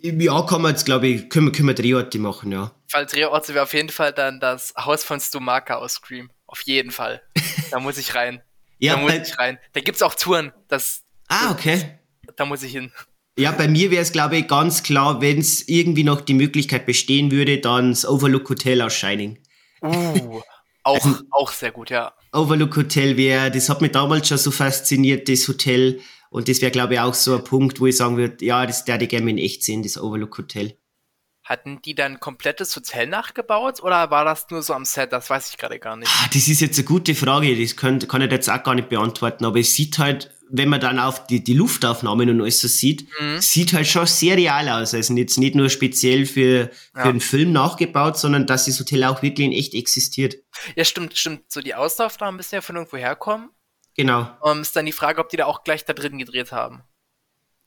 [0.00, 2.72] Ja, kann man jetzt, glaube ich, können, können wir Drehorte machen, ja.
[2.92, 6.30] Weil Drehorte wäre auf jeden Fall dann das Haus von Stomaka aus Scream.
[6.46, 7.22] Auf jeden Fall.
[7.70, 8.40] Da muss ich rein.
[8.78, 9.58] ja, da muss ich rein.
[9.74, 10.54] Da gibt es auch Touren.
[10.68, 11.98] Das, Ah, okay.
[12.36, 12.90] Da muss ich hin.
[13.38, 16.86] Ja, bei mir wäre es, glaube ich, ganz klar, wenn es irgendwie noch die Möglichkeit
[16.86, 19.38] bestehen würde, dann das Overlook Hotel aus Shining.
[19.80, 20.40] Uh,
[20.82, 22.14] auch, also, auch sehr gut, ja.
[22.32, 26.00] Overlook Hotel wäre, das hat mich damals schon so fasziniert, das Hotel.
[26.30, 28.86] Und das wäre, glaube ich, auch so ein Punkt, wo ich sagen würde, ja, das
[28.86, 30.76] werde ich gerne in echt sehen, das Overlook Hotel.
[31.48, 35.12] hatten die dann ein komplettes Hotel nachgebaut oder war das nur so am Set?
[35.12, 36.10] Das weiß ich gerade gar nicht.
[36.22, 38.90] Ah, das ist jetzt eine gute Frage, das kann, kann ich jetzt auch gar nicht
[38.90, 42.68] beantworten, aber es sieht halt, wenn man dann auf die, die Luftaufnahmen und alles so
[42.68, 43.40] sieht, mhm.
[43.40, 44.94] sieht halt schon sehr real aus.
[44.94, 47.04] Also jetzt nicht nur speziell für, für ja.
[47.04, 50.36] einen Film nachgebaut, sondern dass das Hotel auch wirklich in echt existiert.
[50.74, 51.50] Ja, stimmt, stimmt.
[51.50, 53.50] So die Außenaufnahmen müssen ja von irgendwo herkommen.
[53.98, 54.28] Genau.
[54.40, 56.84] Um, ist dann die Frage, ob die da auch gleich da drin gedreht haben.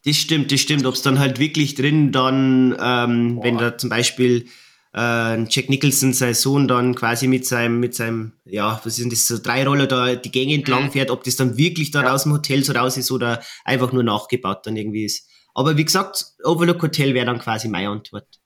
[0.05, 0.86] Das stimmt, das stimmt.
[0.86, 4.47] Ob es dann halt wirklich drin dann, ähm, wenn da zum Beispiel
[4.95, 9.27] äh, Jack Nicholson, sein Sohn, dann quasi mit seinem, mit seinem, ja, was sind das,
[9.27, 10.91] so drei Roller da die Gänge entlang mhm.
[10.91, 12.13] fährt, ob das dann wirklich da ja.
[12.13, 15.27] aus dem Hotel so raus ist oder einfach nur nachgebaut dann irgendwie ist.
[15.53, 18.39] Aber wie gesagt, Overlook Hotel wäre dann quasi meine Antwort.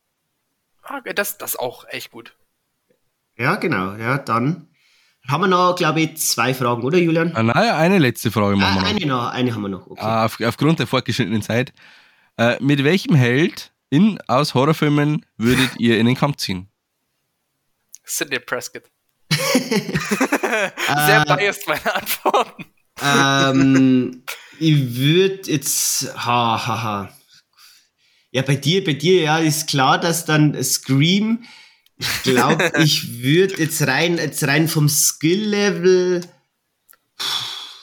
[0.81, 2.35] Ah, das, das auch echt gut.
[3.37, 3.93] Ja, genau.
[3.93, 4.69] Ja, dann
[5.27, 7.35] haben wir noch, glaube ich, zwei Fragen, oder Julian?
[7.35, 8.89] Ah, nein, eine letzte Frage machen ah, wir noch.
[8.89, 9.87] Eine noch, eine haben wir noch.
[9.87, 10.01] Okay.
[10.01, 11.73] Ah, auf, aufgrund der fortgeschrittenen Zeit.
[12.37, 16.67] Äh, mit welchem Held in, aus Horrorfilmen würdet ihr in den Kampf ziehen?
[18.03, 18.83] Sidney Prescott.
[19.31, 22.65] Sehr äh, biased meine Antworten.
[23.01, 24.23] Ähm,
[24.59, 27.09] ich würde jetzt, ha, ha, ha.
[28.31, 31.45] Ja, bei dir, bei dir, ja, ist klar, dass dann Scream
[31.97, 36.21] ich glaube, ich würde jetzt rein, jetzt rein vom Skill-Level.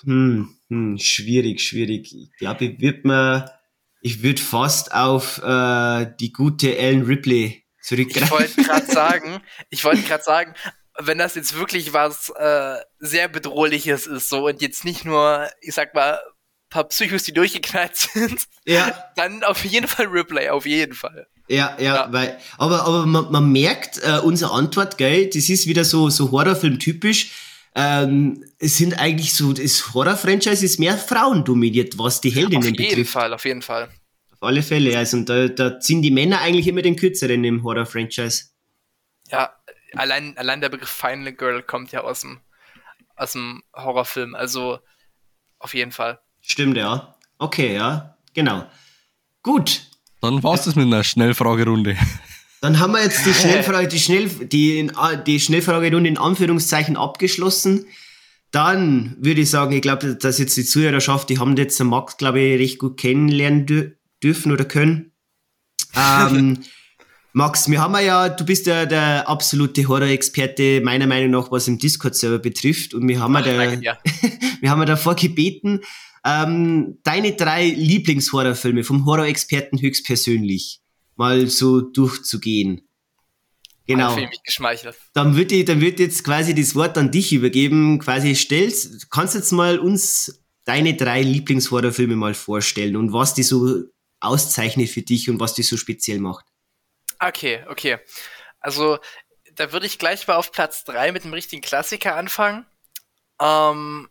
[0.05, 2.15] Hm, hm, schwierig, schwierig.
[2.15, 3.53] Ich glaube, ich würde mir,
[4.01, 8.25] ich würde fast auf äh, die gute Ellen Ripley zurückgreifen.
[8.25, 9.41] Ich wollte gerade sagen,
[9.71, 10.55] ich wollte gerade sagen,
[10.99, 15.75] wenn das jetzt wirklich was äh, sehr bedrohliches ist, so und jetzt nicht nur, ich
[15.75, 16.21] sag mal,
[16.73, 19.11] paar Psychos, die durchgeknallt sind, ja.
[19.15, 21.29] dann auf jeden Fall Ripley, auf jeden Fall.
[21.53, 22.13] Ja, ja, ja.
[22.13, 26.31] weil, aber, aber man, man merkt, äh, unsere Antwort, gell, das ist wieder so, so
[26.31, 27.31] Horrorfilm-typisch.
[27.75, 32.91] Ähm, es sind eigentlich so, das Horror-Franchise ist mehr Frauen dominiert, was die Heldinnen betrifft.
[32.91, 33.89] Auf jeden Fall, auf jeden Fall.
[34.33, 37.63] Auf alle Fälle, also und da, da ziehen die Männer eigentlich immer den kürzeren im
[37.63, 38.45] Horror-Franchise.
[39.31, 39.55] Ja,
[39.93, 42.41] allein, allein der Begriff Final Girl kommt ja aus dem,
[43.15, 44.79] aus dem Horrorfilm, also
[45.59, 46.19] auf jeden Fall.
[46.41, 47.15] Stimmt, ja.
[47.39, 48.65] Okay, ja, genau.
[49.43, 49.83] Gut,
[50.23, 51.97] dann war es das mit einer Schnellfragerunde.
[52.61, 54.89] Dann haben wir jetzt die Schnellfrage, die, Schnell, die,
[55.27, 57.87] die Schnellfragerunde in Anführungszeichen abgeschlossen.
[58.53, 62.19] Dann würde ich sagen, ich glaube, dass jetzt die Zuhörerschaft, die haben jetzt den Max,
[62.19, 65.11] glaube ich, recht gut kennenlernen dürfen oder können.
[65.97, 66.59] Ähm,
[67.33, 71.79] Max, wir haben ja, du bist ja der absolute Horror-Experte, meiner Meinung nach, was im
[71.79, 72.95] Discord-Server betrifft.
[72.95, 73.99] Und wir haben, Ach, ja, danke, ja.
[74.61, 75.81] wir haben ja davor gebeten,
[76.25, 80.81] ähm, deine drei Lieblingshorrorfilme vom Horror-Experten höchstpersönlich
[81.17, 82.89] mal so durchzugehen.
[83.87, 84.17] Genau.
[85.13, 87.99] Dann würde ich, dann wird jetzt quasi das Wort an dich übergeben.
[87.99, 93.83] Quasi stellst, kannst jetzt mal uns deine drei Lieblingshorrorfilme mal vorstellen und was die so
[94.21, 96.47] auszeichnet für dich und was die so speziell macht.
[97.19, 97.99] Okay, okay.
[98.61, 98.99] Also,
[99.55, 102.65] da würde ich gleich mal auf Platz drei mit dem richtigen Klassiker anfangen.
[103.41, 104.09] Ähm,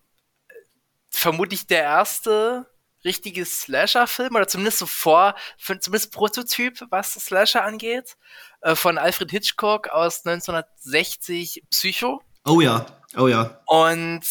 [1.12, 2.66] vermutlich der erste
[3.04, 8.16] richtige Slasher-Film oder zumindest so vor, zumindest Prototyp, was Slasher angeht,
[8.62, 12.22] äh, von Alfred Hitchcock aus 1960 Psycho.
[12.46, 12.86] Oh ja,
[13.18, 13.62] oh ja.
[13.66, 14.26] Und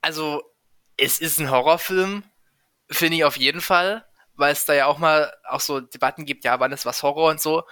[0.00, 0.42] also
[0.96, 2.24] es ist ein Horrorfilm,
[2.90, 4.04] finde ich auf jeden Fall,
[4.34, 7.30] weil es da ja auch mal auch so Debatten gibt, ja, wann ist was Horror
[7.30, 7.62] und so.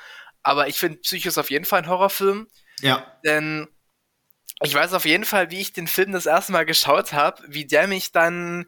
[0.42, 2.48] Aber ich finde Psycho ist auf jeden Fall ein Horrorfilm.
[2.80, 3.18] Ja.
[3.24, 3.68] Denn
[4.62, 7.64] ich weiß auf jeden Fall, wie ich den Film das erste Mal geschaut habe, wie
[7.64, 8.66] der mich dann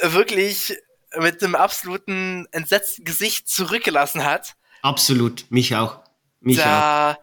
[0.00, 0.76] wirklich
[1.18, 4.54] mit einem absoluten entsetzten Gesicht zurückgelassen hat.
[4.82, 6.00] Absolut, mich auch.
[6.40, 7.16] Mich da, auch.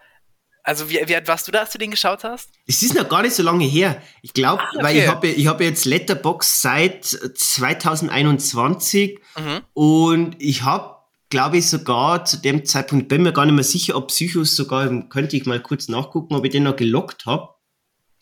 [0.64, 2.50] Also wie, wie alt warst du da, als du den geschaut hast?
[2.68, 4.02] Es ist noch gar nicht so lange her.
[4.22, 4.84] Ich glaube, ah, okay.
[4.84, 9.62] weil ich habe ich hab jetzt Letterbox seit 2021 mhm.
[9.74, 10.98] und ich habe,
[11.30, 14.88] glaube ich, sogar zu dem Zeitpunkt, bin mir gar nicht mehr sicher, ob Psychos sogar,
[15.10, 17.50] könnte ich mal kurz nachgucken, ob ich den noch gelockt habe.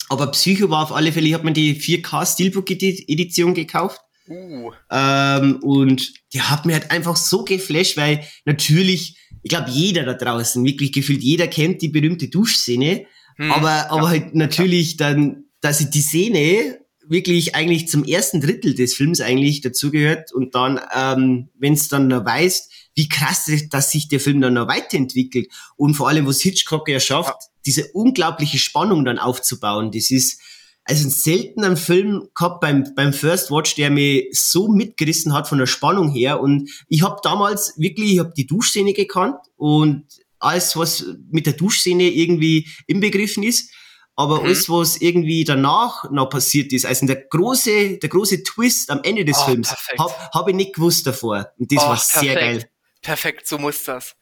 [0.08, 4.00] Aber Psycho war auf alle Fälle, ich habe mir die 4K Steelbook-Edition gekauft.
[4.28, 4.72] Uh.
[4.90, 10.14] Ähm, und die hat mir halt einfach so geflasht, weil natürlich, ich glaube, jeder da
[10.14, 13.06] draußen, wirklich gefühlt jeder kennt die berühmte Duschszene.
[13.36, 14.08] Hm, aber, aber ja.
[14.08, 16.78] halt natürlich dann, dass ich die Szene
[17.08, 22.08] wirklich eigentlich zum ersten Drittel des Films eigentlich dazugehört und dann, ähm, wenn es dann
[22.08, 26.40] noch weißt, wie krass, dass sich der Film dann noch weiterentwickelt und vor allem, was
[26.40, 30.40] Hitchcock ja schafft, diese unglaubliche Spannung dann aufzubauen, das ist
[30.82, 35.58] also selten ein Film gehabt beim, beim First Watch, der mich so mitgerissen hat von
[35.58, 40.04] der Spannung her und ich habe damals wirklich, ich habe die Duschszene gekannt und
[40.40, 43.70] alles, was mit der Duschszene irgendwie inbegriffen ist,
[44.16, 44.46] aber mhm.
[44.46, 49.24] alles, was irgendwie danach noch passiert ist, also der große, der große Twist am Ende
[49.24, 51.52] des oh, Films, habe hab ich nicht gewusst davor.
[51.58, 52.62] Und das oh, war sehr perfekt.
[52.62, 52.70] geil.
[53.02, 54.16] Perfekt, so muss das.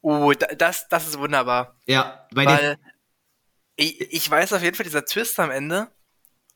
[0.00, 1.78] Oh, das, das ist wunderbar.
[1.86, 2.78] Ja, weil, weil
[3.76, 5.90] ich, ich weiß auf jeden Fall, dieser Twist am Ende,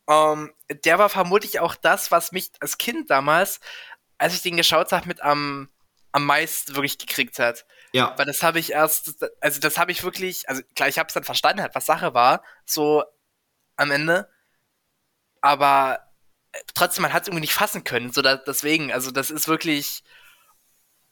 [0.07, 3.59] ähm, der war vermutlich auch das, was mich als Kind damals,
[4.17, 5.69] als ich den geschaut habe, mit am,
[6.11, 7.65] am meisten wirklich gekriegt hat.
[7.91, 8.15] Ja.
[8.17, 11.13] Weil das habe ich erst, also das habe ich wirklich, also klar, ich habe es
[11.13, 13.03] dann verstanden, halt, was Sache war, so
[13.77, 14.29] am Ende.
[15.41, 16.07] Aber
[16.51, 18.11] äh, trotzdem, man hat es irgendwie nicht fassen können.
[18.11, 20.03] So da, deswegen, also das ist wirklich.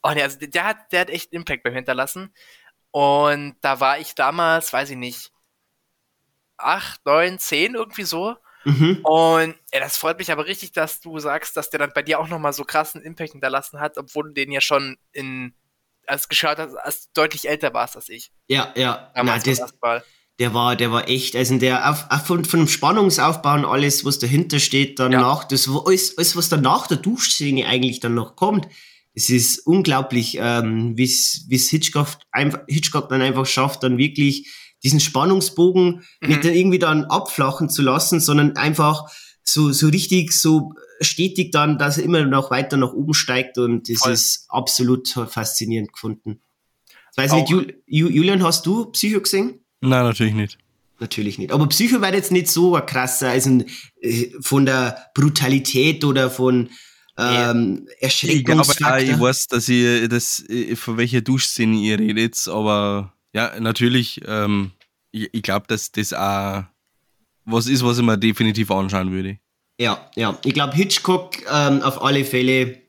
[0.02, 2.32] Oh ne, also der hat, der hat echt Impact beim hinterlassen.
[2.90, 5.32] Und da war ich damals, weiß ich nicht,
[6.56, 8.36] acht, neun, zehn irgendwie so.
[8.64, 9.00] Mhm.
[9.04, 12.18] Und ja, das freut mich aber richtig, dass du sagst, dass der dann bei dir
[12.18, 15.54] auch nochmal so krassen Impact hinterlassen hat, obwohl du den ja schon in
[16.06, 18.32] als geschaut hast, als deutlich älter warst als ich.
[18.46, 19.12] Ja, ja.
[19.14, 19.60] Na, das,
[20.38, 24.04] der war, der war echt, also der auf, auf von, von dem Spannungsaufbau und alles,
[24.04, 25.48] was dahinter steht, danach, ja.
[25.50, 28.68] das alles, alles, was danach der Duschszene eigentlich dann noch kommt,
[29.18, 34.48] es ist unglaublich, ähm, wie es Hitchcock, einfach, Hitchcock dann einfach schafft, dann wirklich
[34.84, 36.28] diesen Spannungsbogen mhm.
[36.28, 39.10] nicht irgendwie dann abflachen zu lassen, sondern einfach
[39.42, 43.88] so, so richtig so stetig dann, dass er immer noch weiter nach oben steigt und
[43.88, 44.12] das Voll.
[44.12, 46.40] ist absolut faszinierend gefunden.
[47.16, 47.52] Weiß nicht,
[47.86, 49.64] Julian, hast du Psycho gesehen?
[49.80, 50.58] Nein, natürlich nicht.
[51.00, 51.50] Natürlich nicht.
[51.50, 53.62] Aber Psycho war jetzt nicht so krasser, also
[54.00, 56.68] äh, von der Brutalität oder von
[57.18, 58.98] ähm, Erschreckungsfaktor.
[58.98, 64.20] Ich, ich weiß, dass ihr das, äh, von welcher Duschszene ihr redet, aber ja, natürlich,
[64.26, 64.72] ähm,
[65.10, 66.64] ich, ich glaube, dass das auch
[67.44, 69.38] was ist, was ich mir definitiv anschauen würde.
[69.80, 70.38] Ja, ja.
[70.44, 72.82] Ich glaube, Hitchcock ähm, auf alle Fälle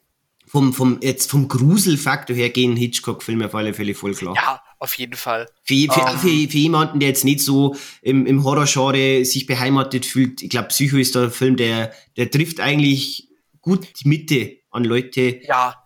[0.46, 4.34] vom, vom, jetzt vom Gruselfaktor her gehen Hitchcock-Filme auf alle Fälle voll klar.
[4.36, 5.48] Ja, auf jeden Fall.
[5.64, 6.08] Für, für, um.
[6.08, 6.18] Ähm.
[6.18, 10.70] für, für jemanden, der jetzt nicht so im, im Horrorgenre sich beheimatet fühlt, ich glaube,
[10.70, 13.29] Psycho ist da ein Film, der, der trifft eigentlich
[13.62, 15.42] gut die Mitte an Leute.
[15.44, 15.86] Ja,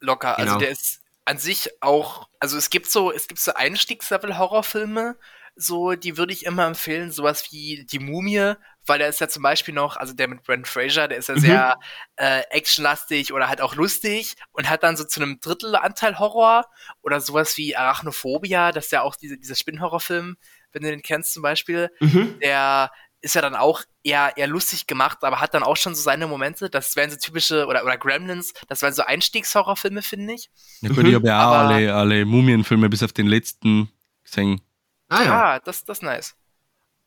[0.00, 0.38] locker.
[0.38, 0.54] Also genau.
[0.54, 5.16] Also der ist an sich auch, also es gibt so, es gibt so Einstiegslevel-Horrorfilme,
[5.58, 8.52] so, die würde ich immer empfehlen, sowas wie Die Mumie,
[8.84, 11.34] weil der ist ja zum Beispiel noch, also der mit Brent Fraser, der ist ja
[11.34, 11.40] mhm.
[11.40, 11.78] sehr
[12.16, 16.66] äh, actionlastig oder halt auch lustig und hat dann so zu einem Drittel Anteil Horror
[17.00, 20.36] oder sowas wie Arachnophobia, das ist ja auch diese, dieser Spinnhorrorfilm,
[20.72, 22.38] wenn du den kennst zum Beispiel, mhm.
[22.40, 22.90] der
[23.20, 26.26] ist ja dann auch eher, eher lustig gemacht, aber hat dann auch schon so seine
[26.26, 26.70] Momente.
[26.70, 30.50] Das wären so typische, oder, oder Gremlins, das wären so Einstiegshorrorfilme, finde ich.
[30.80, 31.06] Ja gut, mhm.
[31.06, 33.90] ich habe ja auch alle, alle Mumienfilme bis auf den letzten
[34.22, 34.60] gesehen.
[35.08, 35.42] Ah ja.
[35.42, 36.36] Ah, das, das ist nice.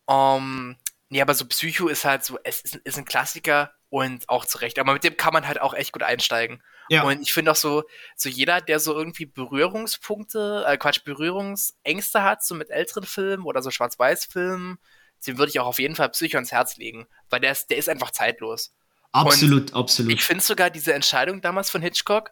[0.05, 0.75] Um,
[1.09, 4.79] nee, aber so Psycho ist halt so, es ist, ist ein Klassiker und auch zurecht.
[4.79, 6.63] Aber mit dem kann man halt auch echt gut einsteigen.
[6.89, 7.03] Ja.
[7.03, 7.83] Und ich finde auch so,
[8.15, 13.61] so jeder, der so irgendwie Berührungspunkte, äh, Quatsch, Berührungsängste hat, so mit älteren Filmen oder
[13.61, 14.79] so Schwarz-Weiß-Filmen,
[15.27, 17.77] dem würde ich auch auf jeden Fall Psycho ans Herz legen, weil der ist, der
[17.77, 18.73] ist einfach zeitlos.
[19.11, 20.13] Absolut, und absolut.
[20.13, 22.31] Ich finde sogar diese Entscheidung damals von Hitchcock,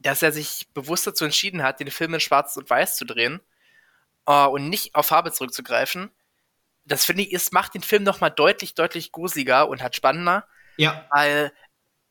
[0.00, 3.40] dass er sich bewusst dazu entschieden hat, den Film in Schwarz und Weiß zu drehen
[4.28, 6.10] uh, und nicht auf Farbe zurückzugreifen,
[6.86, 10.46] das finde ich, es macht den Film nochmal deutlich, deutlich gruseliger und hat spannender.
[10.76, 11.06] Ja.
[11.10, 11.52] Weil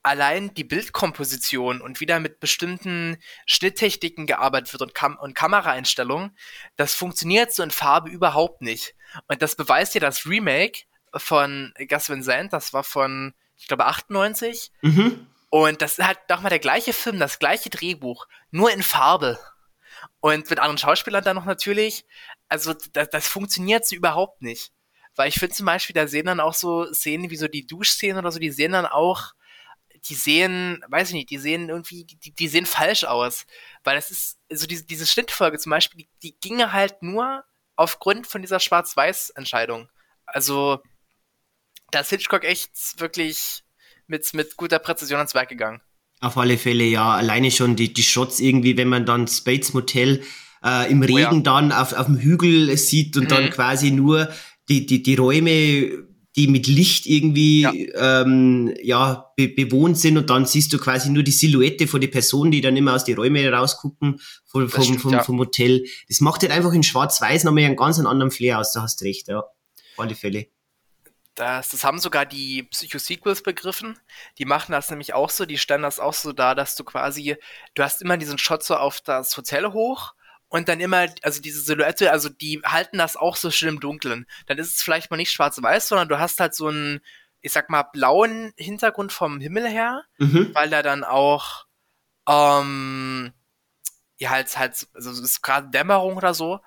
[0.04, 6.38] allein die Bildkomposition und wieder mit bestimmten Schnitttechniken gearbeitet wird und, Kam und Kameraeinstellungen,
[6.76, 8.96] das funktioniert so in Farbe überhaupt nicht.
[9.28, 10.84] Und das beweist ja das Remake
[11.16, 14.72] von Gus Van Sant, das war von, ich glaube, 98.
[14.82, 15.28] Mhm.
[15.50, 19.40] Und das halt nochmal der gleiche Film, das gleiche Drehbuch, nur in Farbe.
[20.20, 22.06] Und mit anderen Schauspielern dann noch natürlich.
[22.50, 24.72] Also das, das funktioniert so überhaupt nicht.
[25.16, 28.18] Weil ich finde zum Beispiel, da sehen dann auch so Szenen wie so die Duschszenen
[28.18, 29.34] oder so, die sehen dann auch,
[30.10, 33.46] die sehen, weiß ich nicht, die sehen irgendwie, die, die sehen falsch aus.
[33.84, 37.46] Weil das ist, so diese, diese Schnittfolge zum Beispiel, die, die ginge halt nur
[37.76, 39.90] aufgrund von dieser Schwarz-Weiß-Entscheidung.
[40.26, 40.80] Also,
[41.92, 43.64] da ist Hitchcock echt wirklich
[44.08, 45.82] mit, mit guter Präzision ans Werk gegangen.
[46.22, 47.14] Auf alle Fälle, ja.
[47.14, 50.24] Alleine schon die, die Shots irgendwie, wenn man dann Spates Motel
[50.64, 51.40] äh, im Regen oh ja.
[51.42, 53.30] dann auf, auf dem Hügel sieht und mhm.
[53.30, 54.30] dann quasi nur
[54.70, 56.06] die, die, die Räume,
[56.36, 61.10] die mit Licht irgendwie ja, ähm, ja be bewohnt sind und dann siehst du quasi
[61.10, 64.84] nur die Silhouette von den Personen, die dann immer aus den Räumen rausgucken vom, vom,
[64.84, 65.24] stimmt, vom, ja.
[65.24, 65.86] vom Hotel.
[66.08, 69.06] Das macht halt einfach in Schwarz-Weiß nochmal einen ganz anderen Flair aus, da hast du
[69.06, 69.40] recht, ja.
[69.40, 69.50] Auf
[69.98, 70.48] alle Fälle.
[71.36, 74.00] Das, das haben sogar die Psycho-Sequels begriffen.
[74.38, 77.36] Die machen das nämlich auch so, die stellen das auch so dar, dass du quasi,
[77.76, 80.15] du hast immer diesen Shot so auf das Hotel hoch
[80.50, 84.26] und dann immer, also diese Silhouette, also die halten das auch so schön im Dunkeln.
[84.46, 87.02] Dann ist es vielleicht mal nicht schwarz-weiß, sondern du hast halt so einen,
[87.42, 90.52] ich sag mal, blauen Hintergrund vom Himmel her, mhm.
[90.54, 91.66] weil da dann auch,
[92.28, 93.34] ähm,
[94.18, 96.62] ja, halt, halt, also es ist gerade Dämmerung oder so.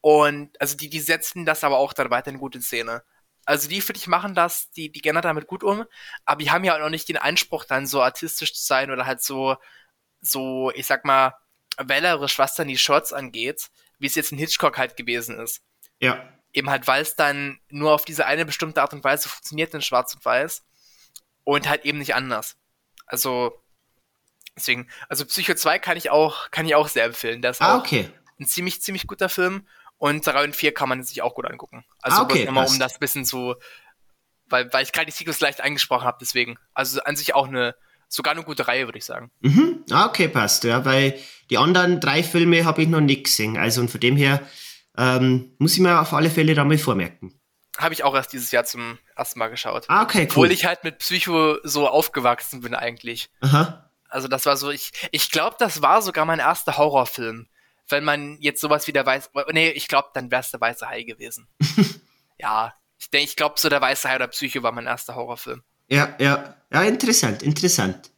[0.00, 3.02] Und also die, die setzen das aber auch dann weiterhin gut in Szene.
[3.44, 5.84] Also die, finde ich, machen das, die, die gehen damit gut um,
[6.24, 9.04] aber die haben ja auch noch nicht den Anspruch, dann so artistisch zu sein oder
[9.06, 9.56] halt so,
[10.20, 11.34] so, ich sag mal,
[11.78, 15.62] wählerisch, was dann die Shots angeht, wie es jetzt in Hitchcock halt gewesen ist.
[16.00, 16.28] Ja.
[16.52, 19.82] Eben halt, weil es dann nur auf diese eine bestimmte Art und Weise funktioniert in
[19.82, 20.64] Schwarz und Weiß
[21.44, 22.56] und halt eben nicht anders.
[23.06, 23.62] Also,
[24.56, 27.42] deswegen, also Psycho 2 kann ich auch, kann ich auch sehr empfehlen.
[27.42, 28.10] Der ist ah, okay.
[28.38, 29.66] ein ziemlich, ziemlich guter Film
[29.98, 31.84] und 3 und 4 kann man sich auch gut angucken.
[32.02, 33.54] Also, ah, okay, immer um das bisschen zu,
[34.46, 36.58] weil, weil ich gerade die Sequels leicht angesprochen habe, deswegen.
[36.74, 37.74] Also an sich auch eine,
[38.08, 39.30] sogar eine gute Reihe, würde ich sagen.
[39.40, 39.84] Mhm.
[39.90, 41.18] Ah, okay, passt, ja, weil
[41.52, 43.58] die anderen drei Filme habe ich noch nicht gesehen.
[43.58, 44.40] Also und von dem her
[44.96, 47.38] ähm, muss ich mir auf alle Fälle da mal vormerken.
[47.76, 49.84] Habe ich auch erst dieses Jahr zum ersten Mal geschaut.
[49.88, 50.28] Ah, okay, cool.
[50.30, 53.28] Obwohl ich halt mit Psycho so aufgewachsen bin eigentlich.
[53.42, 53.90] Aha.
[54.08, 57.48] Also das war so, ich, ich glaube, das war sogar mein erster Horrorfilm.
[57.88, 60.88] Wenn man jetzt sowas wie der Weiße, nee, ich glaube, dann wäre es der Weiße
[60.88, 61.48] Hai gewesen.
[62.38, 65.62] ja, ich denke, ich glaube, so der Weiße Hai oder Psycho war mein erster Horrorfilm.
[65.88, 68.10] Ja, ja, ja, interessant, interessant.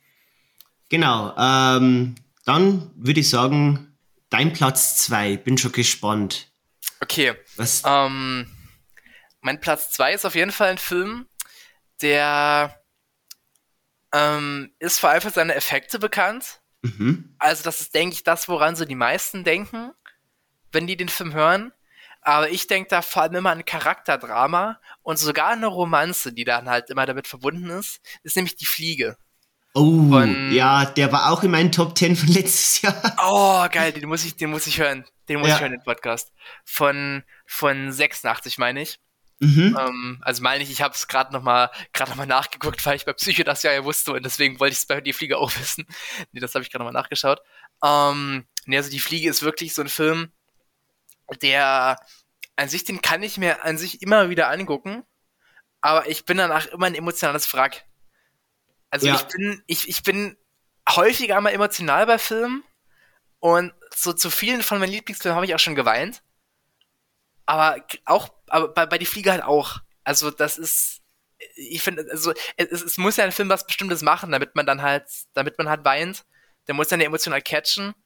[0.88, 2.14] Genau, ähm,
[2.44, 3.96] dann würde ich sagen,
[4.30, 6.52] dein Platz 2, bin schon gespannt.
[7.00, 7.34] Okay.
[7.56, 7.82] Was?
[7.84, 8.50] Ähm,
[9.40, 11.26] mein Platz 2 ist auf jeden Fall ein Film,
[12.02, 12.82] der
[14.12, 16.60] ähm, ist vor allem für seine Effekte bekannt.
[16.82, 17.34] Mhm.
[17.38, 19.92] Also, das ist, denke ich, das, woran so die meisten denken,
[20.72, 21.72] wenn die den Film hören.
[22.20, 26.70] Aber ich denke da vor allem immer an Charakterdrama und sogar eine Romanze, die dann
[26.70, 29.18] halt immer damit verbunden ist, ist nämlich die Fliege.
[29.74, 33.16] Oh, von, ja, der war auch in meinen Top 10 von letztes Jahr.
[33.26, 35.04] Oh, geil, den muss ich, den muss ich hören.
[35.28, 35.56] Den muss ja.
[35.56, 36.32] ich hören, den Podcast.
[36.64, 39.00] Von, von 86, meine ich.
[39.40, 39.76] Mhm.
[39.78, 43.04] Ähm, also meine ich, ich habe es gerade nochmal gerade noch mal nachgeguckt, weil ich
[43.04, 45.50] bei Psycho das ja ja wusste und deswegen wollte ich es bei Die Fliege auch
[45.58, 45.86] wissen.
[46.32, 47.40] nee, das habe ich gerade nochmal nachgeschaut.
[47.84, 50.30] Ähm, nee, also Die Fliege ist wirklich so ein Film,
[51.42, 51.98] der
[52.56, 55.02] an sich, den kann ich mir an sich immer wieder angucken,
[55.80, 57.84] aber ich bin danach immer ein emotionales Wrack.
[58.94, 59.16] Also ja.
[59.16, 60.36] ich bin, ich, ich bin
[60.88, 62.62] häufiger mal emotional bei Filmen
[63.40, 66.22] und so zu vielen von meinen Lieblingsfilmen habe ich auch schon geweint.
[67.44, 69.80] Aber auch, aber bei, bei Die Fliege halt auch.
[70.04, 71.02] Also das ist,
[71.56, 74.80] ich finde, also es, es muss ja ein Film was Bestimmtes machen, damit man dann
[74.80, 76.24] halt, damit man halt weint.
[76.68, 77.96] Der muss dann emotional catchen.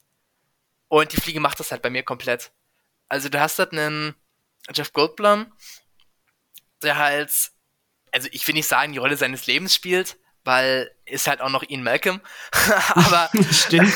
[0.88, 2.50] Und Die Fliege macht das halt bei mir komplett.
[3.10, 4.14] Also du hast halt einen
[4.72, 5.52] Jeff Goldblum,
[6.80, 7.50] der halt,
[8.10, 10.16] also ich will nicht sagen, die Rolle seines Lebens spielt,
[10.48, 12.22] weil ist halt auch noch Ian Malcolm,
[12.94, 13.92] aber Stimmt.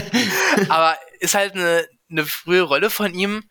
[0.68, 3.42] aber ist halt eine, eine frühe Rolle von ihm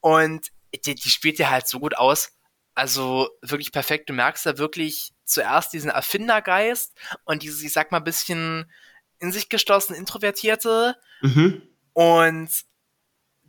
[0.00, 0.52] und
[0.84, 2.32] die, die spielt ja halt so gut aus.
[2.74, 4.10] Also wirklich perfekt.
[4.10, 6.94] Du merkst da wirklich zuerst diesen Erfindergeist
[7.24, 8.70] und dieses, ich sag mal, bisschen
[9.18, 11.62] in sich geschlossen, introvertierte mhm.
[11.94, 12.50] und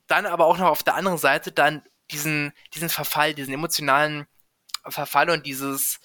[0.08, 4.26] dann aber auch noch auf der anderen Seite dann diesen, diesen Verfall, diesen emotionalen
[4.88, 6.00] Verfall und dieses,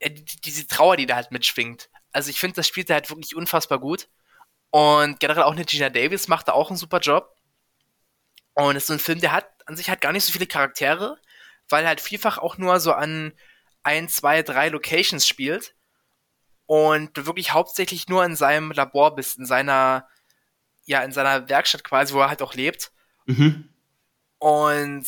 [0.00, 1.88] diese Trauer, die da halt mitschwingt.
[2.12, 4.08] Also ich finde, das spielt er halt wirklich unfassbar gut.
[4.70, 7.34] Und generell auch eine Gina Davis macht da auch einen super Job.
[8.54, 10.46] Und es ist so ein Film, der hat an sich halt gar nicht so viele
[10.46, 11.18] Charaktere,
[11.68, 13.32] weil er halt vielfach auch nur so an
[13.82, 15.74] ein, zwei, drei Locations spielt.
[16.66, 20.06] Und du wirklich hauptsächlich nur in seinem Labor bist, in seiner,
[20.84, 22.92] ja, in seiner Werkstatt quasi, wo er halt auch lebt.
[23.26, 23.72] Mhm.
[24.38, 25.06] Und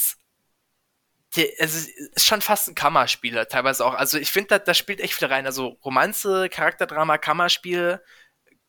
[1.37, 3.95] es ist schon fast ein Kammerspieler, teilweise auch.
[3.95, 5.47] Also ich finde, da, da spielt echt viel rein.
[5.47, 8.01] Also Romanze, Charakterdrama, Kammerspiel,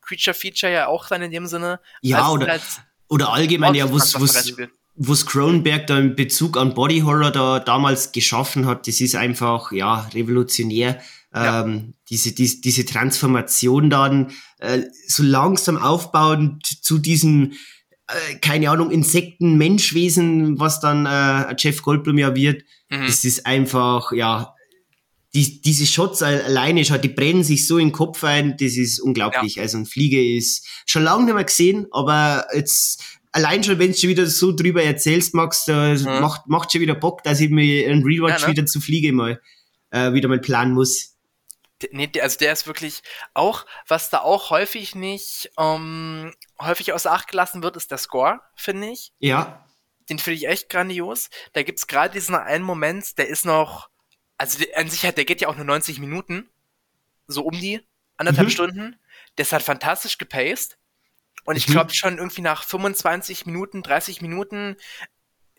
[0.02, 1.80] Creature Feature ja auch dann in dem Sinne.
[2.02, 2.62] Ja, Also oder, halt
[3.08, 4.72] oder allgemein, ja, reinspielt.
[4.96, 9.72] was Cronenberg da in Bezug an Body Horror da damals geschaffen hat, das ist einfach,
[9.72, 11.02] ja, revolutionär.
[11.34, 11.64] Ja.
[11.64, 17.54] Ähm, diese, diese, diese Transformation dann äh, so langsam aufbauend zu diesem,
[18.32, 22.64] äh, keine Ahnung, Insekten, Menschwesen, was dann äh, Jeff Goldblum ja wird.
[22.90, 23.06] Mhm.
[23.08, 24.54] Das ist einfach, ja,
[25.34, 29.00] die, diese Shots al- alleine die brennen sich so in den Kopf ein, das ist
[29.00, 29.60] unglaublich.
[29.62, 33.02] Also ein Fliege ist schon lange nicht mehr gesehen, aber jetzt
[33.32, 36.04] allein schon, wenn du schon wieder so drüber erzählst, Max, da Mhm.
[36.22, 38.52] macht, macht schon wieder Bock, dass ich mir einen Rewatch Ja, ne?
[38.54, 39.40] wieder zu Fliege mal
[39.92, 41.11] äh, wieder mal planen muss.
[41.92, 43.02] Nee, der- also der ist wirklich
[43.34, 48.40] auch, was da auch häufig nicht, ähm, häufig außer Acht gelassen wird, ist der Score,
[48.56, 49.14] finde ich.
[49.20, 49.66] Ja.
[50.10, 51.30] Den finde ich echt grandios.
[51.54, 53.90] Da gibt's gerade diesen einen Moment, der ist noch,
[54.38, 56.50] also an sich hat, der geht ja auch nur 90 Minuten,
[57.28, 57.82] so um die
[58.18, 58.52] anderthalb Mhm.
[58.52, 59.00] Stunden.
[59.38, 60.78] Der ist halt fantastisch gepaced.
[61.46, 61.72] Und ich Mhm.
[61.74, 64.76] glaube schon irgendwie nach 25 Minuten, 30 Minuten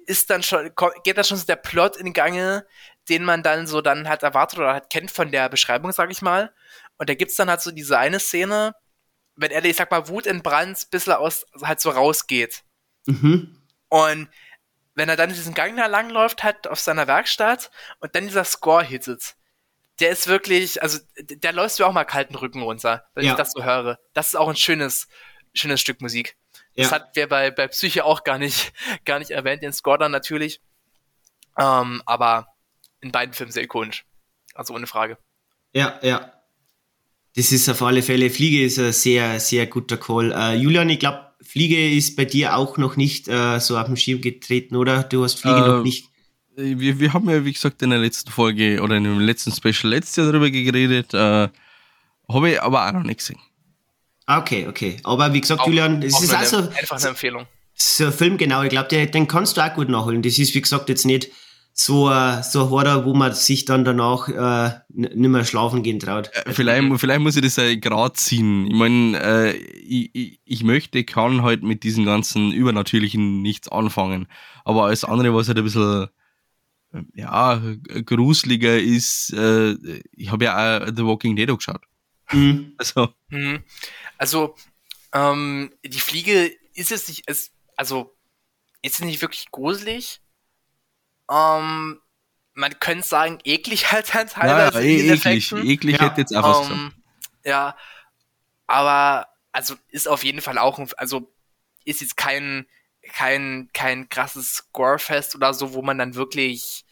[0.06, 0.70] ist dann schon,
[1.04, 2.66] geht da schon so der Plot in Gange,
[3.08, 6.22] den man dann so dann halt erwartet oder halt kennt von der Beschreibung, sag ich
[6.22, 6.54] mal.
[6.98, 8.74] Und da gibt's dann halt so diese eine Szene,
[9.34, 12.62] wenn er, ich sag mal, Wut entbrannt, bisschen aus, halt so rausgeht.
[13.06, 13.58] Mhm.
[13.88, 14.28] Und
[14.94, 17.70] wenn er dann diesen Gang da langläuft, halt auf seiner Werkstatt
[18.00, 19.34] und dann dieser Score hittet,
[20.00, 23.32] der ist wirklich, also der läuft mir auch mal kalten Rücken runter, wenn Ja.
[23.32, 23.98] ich das so höre.
[24.12, 25.08] Das ist auch ein schönes,
[25.54, 26.36] schönes Stück Musik.
[26.74, 26.84] Ja.
[26.84, 28.72] Das hat wir bei, bei Psyche auch gar nicht,
[29.04, 30.60] gar nicht erwähnt, den Score dann natürlich.
[31.58, 32.48] Ähm, aber
[33.02, 34.04] in beiden Filmen sehr ikonisch.
[34.54, 35.18] Also ohne Frage.
[35.74, 36.32] Ja, ja.
[37.34, 40.32] Das ist auf alle Fälle, Fliege ist ein sehr, sehr guter Call.
[40.32, 43.96] Uh, Julian, ich glaube, Fliege ist bei dir auch noch nicht uh, so auf dem
[43.96, 45.02] Schirm getreten, oder?
[45.02, 46.06] Du hast Fliege uh, noch nicht.
[46.54, 49.90] Wir, wir haben ja, wie gesagt, in der letzten Folge oder in dem letzten Special
[49.90, 51.14] letztes Jahr darüber geredet.
[51.14, 53.38] Habe ich aber auch noch nicht gesehen.
[54.26, 54.98] Ah, okay, okay.
[55.02, 57.46] Aber wie gesagt, auch, Julian, es ist also einfach eine Empfehlung.
[57.72, 58.62] So ein Film, genau.
[58.62, 60.20] Ich glaube, den kannst du auch gut nachholen.
[60.20, 61.30] Das ist, wie gesagt, jetzt nicht
[61.74, 65.98] so, äh, so ein Horror, wo man sich dann danach äh, nicht mehr schlafen gehen
[65.98, 66.30] traut.
[66.34, 68.66] Äh, vielleicht, vielleicht muss ich das ja gerade ziehen.
[68.66, 74.28] Ich meine, äh, ich, ich, möchte, kann halt mit diesen ganzen Übernatürlichen nichts anfangen.
[74.64, 76.08] Aber alles andere, was halt ein bisschen
[76.92, 77.60] äh, ja,
[78.04, 79.72] gruseliger ist, äh,
[80.12, 81.82] ich habe ja auch The Walking Dead geschaut.
[82.30, 82.74] Mhm.
[82.78, 83.62] Also, mhm.
[84.18, 84.54] also
[85.12, 88.14] ähm, die Fliege ist es nicht, ist, also
[88.82, 90.21] ist es nicht wirklich gruselig,
[91.32, 92.00] ähm,
[92.54, 94.82] man könnte sagen, eklig halt halt teilweise.
[94.82, 96.04] Ja, ja, eklig, eklig ja.
[96.04, 96.92] hätte jetzt einfach ähm,
[97.44, 97.76] Ja,
[98.66, 101.32] aber also ist auf jeden Fall auch, also
[101.84, 102.66] ist jetzt kein,
[103.12, 106.84] kein, kein krasses Scorefest oder so, wo man dann wirklich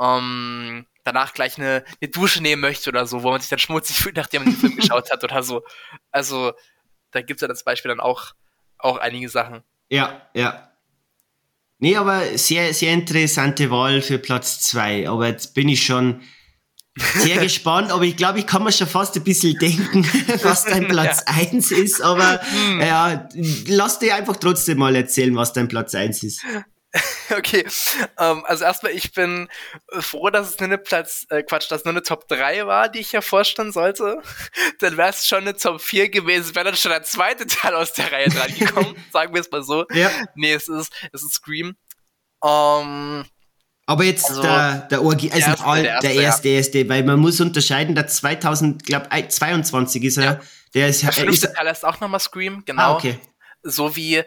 [0.00, 3.96] ähm, danach gleich eine, eine Dusche nehmen möchte oder so, wo man sich dann schmutzig
[4.02, 5.64] fühlt, nachdem man den Film geschaut hat oder so.
[6.10, 6.52] Also,
[7.12, 8.34] da gibt es ja das Beispiel dann auch,
[8.78, 9.62] auch einige Sachen.
[9.88, 10.72] Ja, ja.
[11.78, 15.08] Nee, aber sehr, sehr interessante Wahl für Platz zwei.
[15.08, 16.22] Aber jetzt bin ich schon
[17.18, 20.06] sehr gespannt, aber ich glaube, ich kann mir schon fast ein bisschen denken,
[20.42, 21.34] was dein Platz ja.
[21.34, 22.00] eins ist.
[22.00, 22.80] Aber hm.
[22.80, 23.28] ja,
[23.66, 26.42] lass dir einfach trotzdem mal erzählen, was dein Platz eins ist.
[27.36, 27.66] Okay,
[28.18, 29.48] ähm, also erstmal, ich bin
[29.98, 32.88] froh, dass es nur eine Platz, äh, Quatsch, dass es nur eine Top 3 war,
[32.88, 34.22] die ich ja vorstellen sollte.
[34.80, 37.92] Dann wäre es schon eine Top 4 gewesen, wäre dann schon der zweite Teil aus
[37.92, 39.84] der Reihe dran gekommen, sagen wir es mal so.
[39.92, 40.10] Ja.
[40.34, 41.76] Nee, es ist, es ist Scream.
[42.44, 43.24] Ähm,
[43.86, 46.54] aber jetzt also, der, der, Orgi also der, erste, der, erste, der erste, ja.
[46.56, 50.24] erste, weil man muss unterscheiden, der 2022 ist er.
[50.24, 50.40] Ja.
[50.74, 52.82] Der ist, der fünfte Teil ist auch nochmal Scream, genau.
[52.82, 53.18] Ah, okay.
[53.62, 54.22] So wie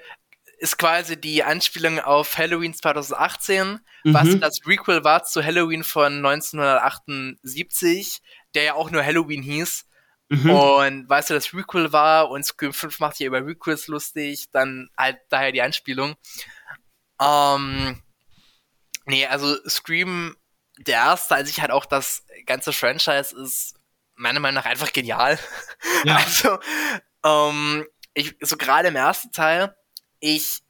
[0.60, 4.14] ist quasi die Anspielung auf Halloween 2018, mhm.
[4.14, 8.22] was das Requel war zu Halloween von 1978,
[8.56, 9.86] der ja auch nur Halloween hieß.
[10.30, 10.50] Mhm.
[10.50, 14.90] Und weißt du, das Requel war und Scream 5 macht ja über Requels lustig, dann
[14.98, 16.16] halt daher die Anspielung.
[17.22, 18.02] Ähm,
[19.06, 20.36] nee, also Scream,
[20.78, 23.76] der erste, als ich halt auch das ganze Franchise ist
[24.16, 25.40] meiner Meinung nach einfach genial.
[26.04, 26.18] Ja.
[26.26, 26.60] Also,
[27.26, 29.76] ähm, ich, so gerade im ersten Teil,
[30.20, 30.62] ich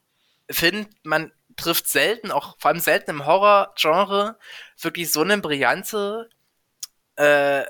[0.50, 4.38] finde, man trifft selten, auch vor allem selten im Horror-Genre,
[4.80, 6.30] wirklich so eine brillante
[7.16, 7.66] äh,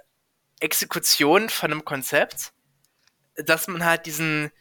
[0.60, 2.54] Exekution von einem Konzept,
[3.36, 4.52] dass man halt diesen,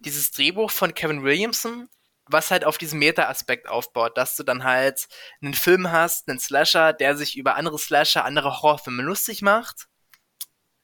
[0.00, 1.88] dieses Drehbuch von Kevin Williamson,
[2.26, 5.08] was halt auf diesen Meta-Aspekt aufbaut, dass du dann halt
[5.40, 9.88] einen Film hast, einen Slasher, der sich über andere Slasher, andere Horrorfilme lustig macht.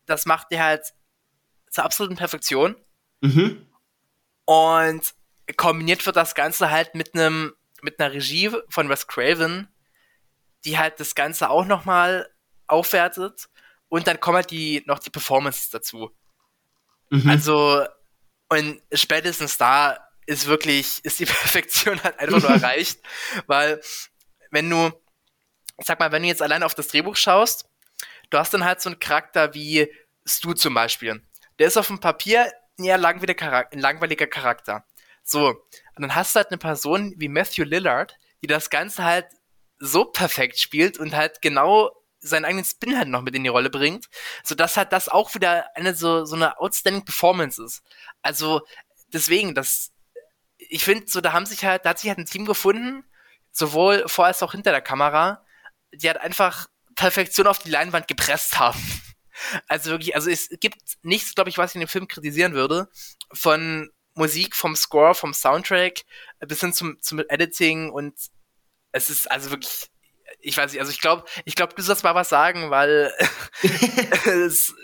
[0.06, 0.94] Das macht dir halt
[1.70, 2.76] zur absoluten Perfektion.
[3.20, 3.66] Mhm.
[4.44, 5.14] Und
[5.56, 9.68] kombiniert wird das Ganze halt mit einem mit einer Regie von Wes Craven,
[10.64, 12.28] die halt das Ganze auch nochmal
[12.66, 13.48] aufwertet
[13.88, 16.10] und dann kommen halt die noch die Performances dazu.
[17.10, 17.30] Mhm.
[17.30, 17.84] Also
[18.48, 23.00] und spätestens da ist wirklich ist die Perfektion halt einfach nur erreicht,
[23.46, 23.80] weil
[24.50, 24.92] wenn du
[25.78, 27.68] sag mal, wenn du jetzt allein auf das Drehbuch schaust,
[28.30, 29.90] du hast dann halt so einen Charakter wie
[30.26, 31.22] Stu zum Beispiel.
[31.58, 34.84] Der ist auf dem Papier ein eher langweiliger Charakter, ein langweiliger Charakter.
[35.28, 39.26] So, und dann hast du halt eine Person wie Matthew Lillard, die das Ganze halt
[39.78, 43.68] so perfekt spielt und halt genau seinen eigenen Spin halt noch mit in die Rolle
[43.68, 44.06] bringt,
[44.42, 47.82] so dass halt das auch wieder eine so, so eine outstanding Performance ist.
[48.22, 48.62] Also,
[49.08, 49.92] deswegen, das,
[50.56, 53.04] ich finde, so, da haben sich halt, da hat sich halt ein Team gefunden,
[53.52, 55.44] sowohl vor als auch hinter der Kamera,
[55.92, 58.80] die halt einfach Perfektion auf die Leinwand gepresst haben.
[59.68, 62.88] Also wirklich, also es gibt nichts, glaube ich, was ich in dem Film kritisieren würde,
[63.32, 63.88] von
[64.18, 66.02] Musik, vom Score, vom Soundtrack
[66.46, 68.14] bis hin zum, zum Editing und
[68.92, 69.86] es ist also wirklich,
[70.40, 73.12] ich weiß nicht, also ich glaube, ich glaube, du sollst mal was sagen, weil
[74.26, 74.74] es,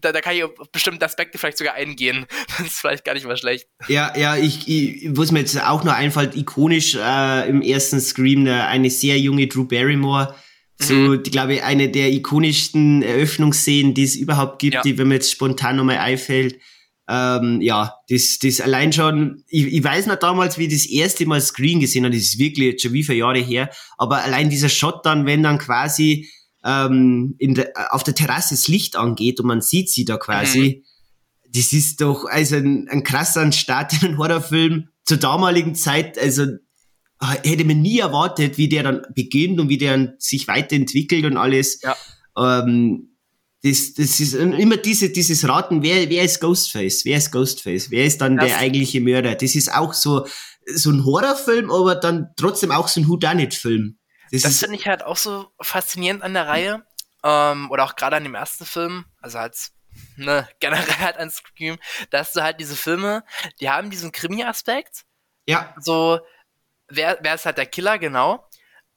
[0.00, 2.26] da, da kann ich auf bestimmte Aspekte vielleicht sogar eingehen.
[2.58, 3.66] Das ist vielleicht gar nicht mal schlecht.
[3.88, 8.40] Ja, ja, ich, ich was mir jetzt auch noch einfällt, ikonisch äh, im ersten Scream
[8.40, 10.34] eine, eine sehr junge Drew Barrymore.
[10.76, 11.22] So, mhm.
[11.22, 14.82] glaube ich, eine der ikonischsten Eröffnungsszenen, die es überhaupt gibt, ja.
[14.82, 16.60] die, wenn mir jetzt spontan nochmal einfällt.
[17.06, 21.26] Ähm, ja, das, das allein schon, ich, ich weiß noch damals, wie ich das erste
[21.26, 24.48] Mal Screen gesehen habe, das ist wirklich jetzt schon wie viele Jahre her, aber allein
[24.48, 26.30] dieser Shot dann, wenn dann quasi
[26.64, 30.82] ähm, in der, auf der Terrasse das Licht angeht und man sieht sie da quasi,
[30.82, 31.52] mhm.
[31.52, 36.46] das ist doch also ein, ein krasser Start in einen Horrorfilm zur damaligen Zeit, also
[37.42, 41.80] hätte man nie erwartet, wie der dann beginnt und wie der sich weiterentwickelt und alles.
[41.82, 41.96] Ja.
[42.36, 43.13] Ähm,
[43.64, 47.06] das, das ist immer diese, dieses Raten, wer, wer ist Ghostface?
[47.06, 47.90] Wer ist Ghostface?
[47.90, 49.34] Wer ist dann das der eigentliche Mörder?
[49.34, 50.26] Das ist auch so,
[50.66, 53.98] so ein Horrorfilm, aber dann trotzdem auch so ein Whodunit-Film.
[54.30, 56.84] Das, das finde ich halt auch so faszinierend an der Reihe.
[57.22, 59.06] Ähm, oder auch gerade an dem ersten Film.
[59.22, 59.72] Also als
[60.16, 61.78] ne, generell halt an Scream,
[62.10, 63.24] dass du halt diese Filme,
[63.62, 65.04] die haben diesen Krimi-Aspekt.
[65.46, 65.74] Ja.
[65.80, 66.20] So,
[66.88, 68.46] wer, wer ist halt der Killer, genau.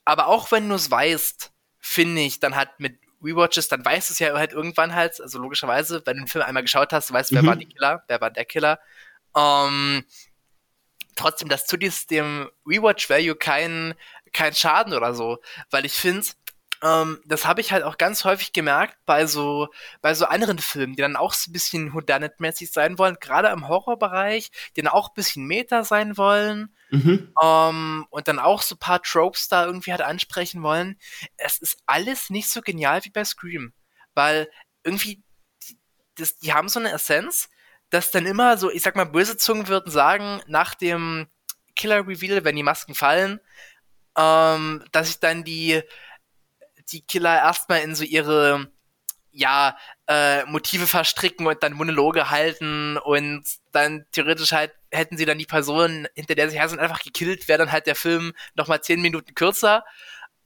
[0.04, 4.14] Aber auch wenn du es weißt, finde ich, dann halt mit Rewatches, dann weißt du
[4.14, 7.14] es ja halt irgendwann halt, also logischerweise, wenn du den Film einmal geschaut hast, du
[7.14, 7.48] weißt, wer mhm.
[7.48, 8.80] war die Killer, wer war der Killer.
[9.36, 10.04] Ähm,
[11.16, 13.96] trotzdem, das tut dem Rewatch-Value keinen
[14.34, 15.40] kein Schaden oder so,
[15.72, 16.28] weil ich finde,
[16.84, 19.70] ähm, das habe ich halt auch ganz häufig gemerkt bei so,
[20.02, 23.68] bei so anderen Filmen, die dann auch so ein bisschen Whodunit-mäßig sein wollen, gerade im
[23.68, 27.34] Horrorbereich, die dann auch ein bisschen Meta sein wollen mhm.
[27.42, 30.98] ähm, und dann auch so ein paar Tropes da irgendwie halt ansprechen wollen.
[31.38, 33.74] Es ist alles nicht so genial wie bei Scream,
[34.14, 34.50] weil
[34.84, 35.24] irgendwie,
[35.68, 35.78] die,
[36.16, 37.50] das, die haben so eine Essenz,
[37.90, 41.28] dass dann immer so, ich sag mal, böse Zungen würden sagen, nach dem
[41.76, 43.40] Killer-Reveal, wenn die Masken fallen,
[44.18, 45.82] ähm, dass ich dann die
[46.92, 48.72] die Killer erstmal in so ihre
[49.32, 49.78] ja,
[50.08, 55.46] äh, Motive verstricken und dann Monologe halten und dann theoretisch halt hätten sie dann die
[55.46, 59.02] Person, hinter der sie her sind, einfach gekillt, wäre dann halt der Film nochmal zehn
[59.02, 59.86] Minuten kürzer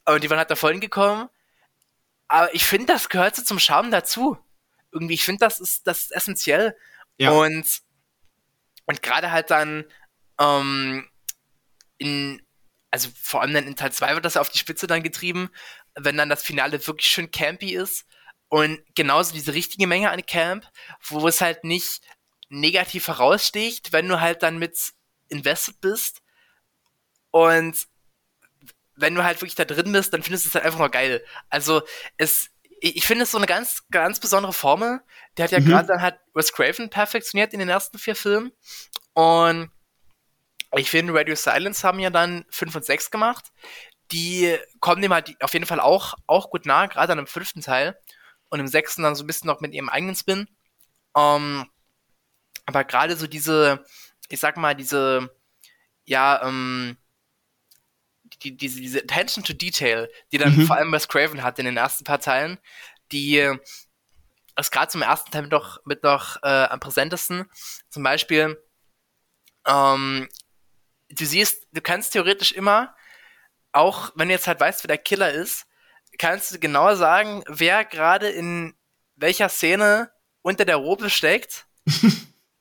[0.06, 1.30] und die waren halt davon gekommen.
[2.28, 4.38] Aber ich finde, das gehört so zum Charme dazu.
[4.92, 6.76] Irgendwie, ich finde, das ist, das ist essentiell.
[7.18, 7.32] Ja.
[7.32, 7.82] Und,
[8.86, 9.86] und gerade halt dann
[10.40, 11.10] ähm,
[11.98, 12.42] in,
[12.90, 15.50] also vor allem dann in Teil 2 wird das ja auf die Spitze dann getrieben,
[15.96, 18.06] wenn dann das Finale wirklich schön campy ist
[18.50, 20.66] und genauso diese richtige Menge an Camp,
[21.08, 22.02] wo es halt nicht
[22.50, 24.78] negativ heraussticht, wenn du halt dann mit
[25.30, 26.22] invested bist
[27.32, 27.88] und
[28.96, 31.24] wenn du halt wirklich da drin bist, dann findest du es halt einfach nur geil.
[31.50, 31.82] Also
[32.18, 32.50] es,
[32.82, 35.02] ich finde es so eine ganz, ganz besondere Formel.
[35.38, 35.66] Der hat ja mhm.
[35.66, 38.52] gerade dann halt Wes Craven perfektioniert in den ersten vier Filmen
[39.14, 39.72] und
[40.78, 43.52] ich finde, Radio Silence haben ja dann 5 und 6 gemacht
[44.12, 47.62] die kommen dem halt auf jeden Fall auch, auch gut nah, gerade an dem fünften
[47.62, 47.98] Teil.
[48.50, 50.48] Und im sechsten dann so ein bisschen noch mit ihrem eigenen Spin.
[51.16, 51.70] Ähm,
[52.66, 53.86] aber gerade so diese,
[54.28, 55.30] ich sag mal, diese,
[56.06, 56.98] ja, ähm,
[58.44, 60.66] die, diese, diese Attention to Detail, die dann mhm.
[60.68, 62.60] vor allem Wes Craven hat in den ersten paar Teilen,
[63.12, 63.58] die
[64.58, 67.50] ist gerade zum ersten Teil mit noch, mit noch äh, am präsentesten.
[67.90, 68.62] Zum Beispiel,
[69.66, 70.28] ähm,
[71.10, 72.96] du siehst, du kannst theoretisch immer
[73.72, 75.66] auch wenn du jetzt halt weißt, wer der Killer ist,
[76.18, 78.74] kannst du genauer sagen, wer gerade in
[79.16, 80.12] welcher Szene
[80.42, 81.66] unter der Robe steckt.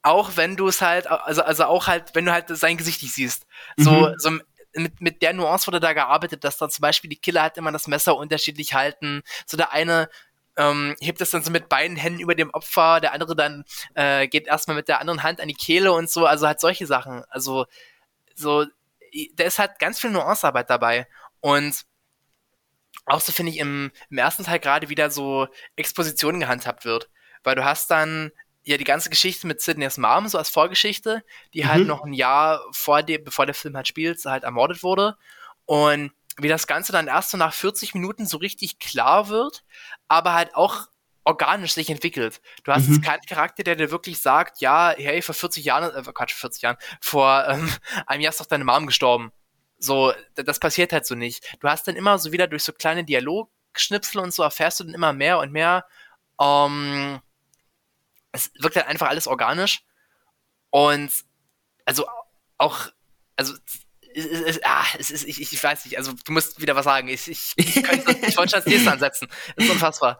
[0.02, 3.14] auch wenn du es halt, also, also auch halt, wenn du halt sein Gesicht nicht
[3.14, 3.46] siehst.
[3.76, 4.14] So, mhm.
[4.18, 4.30] so
[4.74, 7.72] mit, mit der Nuance wurde da gearbeitet, dass da zum Beispiel die Killer halt immer
[7.72, 9.22] das Messer unterschiedlich halten.
[9.46, 10.08] So der eine
[10.56, 13.64] ähm, hebt es dann so mit beiden Händen über dem Opfer, der andere dann
[13.94, 16.86] äh, geht erstmal mit der anderen Hand an die Kehle und so, also halt solche
[16.86, 17.24] Sachen.
[17.28, 17.66] Also
[18.34, 18.66] so
[19.34, 21.06] da ist halt ganz viel Nuancearbeit dabei.
[21.40, 21.84] Und
[23.06, 27.10] auch so finde ich im, im ersten Teil gerade wieder so Expositionen gehandhabt wird.
[27.42, 28.32] Weil du hast dann
[28.64, 31.24] ja die ganze Geschichte mit Sidney's Mom so als Vorgeschichte,
[31.54, 31.78] die halt mhm.
[31.78, 35.16] halt noch ein Jahr vor dem, bevor der Film halt spielt, halt ermordet wurde.
[35.64, 39.64] Und wie das Ganze dann erst so nach 40 Minuten so richtig klar wird,
[40.08, 40.86] aber halt auch
[41.30, 42.40] organisch sich entwickelt.
[42.64, 43.00] Du hast mhm.
[43.00, 46.76] keinen Charakter, der dir wirklich sagt, ja, hey, vor 40 Jahren, äh, Quatsch, 40 Jahren,
[47.00, 47.72] vor ähm,
[48.06, 49.32] einem Jahr ist doch deine Mom gestorben.
[49.78, 51.56] So, das passiert halt so nicht.
[51.60, 54.94] Du hast dann immer so wieder durch so kleine Dialogschnipsel und so erfährst du dann
[54.94, 55.86] immer mehr und mehr.
[56.40, 57.20] Ähm,
[58.32, 59.84] es wirkt halt einfach alles organisch.
[60.70, 61.10] Und
[61.84, 62.06] also
[62.58, 62.88] auch,
[63.36, 63.54] also
[64.14, 67.08] es, es, ah, es ist, ich, ich weiß nicht, also du musst wieder was sagen.
[67.08, 69.28] Ich, ich, ich, könnte, ich wollte schon als nächstes ansetzen.
[69.56, 70.18] Das ist unfassbar.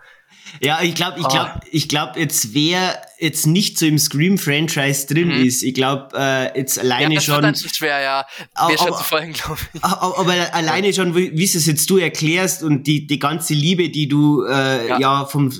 [0.60, 1.66] Ja, ich glaube, ich glaube, oh.
[1.70, 5.44] ich glaube, jetzt wer jetzt nicht so im Scream-Franchise drin mhm.
[5.44, 7.42] ist, ich glaube, äh, jetzt alleine ja, das schon.
[7.42, 8.26] Das ist schwer, ja.
[8.68, 9.84] Mir schon zu folgen, glaube ich.
[9.84, 13.90] Aber, aber alleine schon, wie, wie es jetzt du erklärst und die, die ganze Liebe,
[13.90, 14.98] die du äh, ja.
[14.98, 15.52] ja vom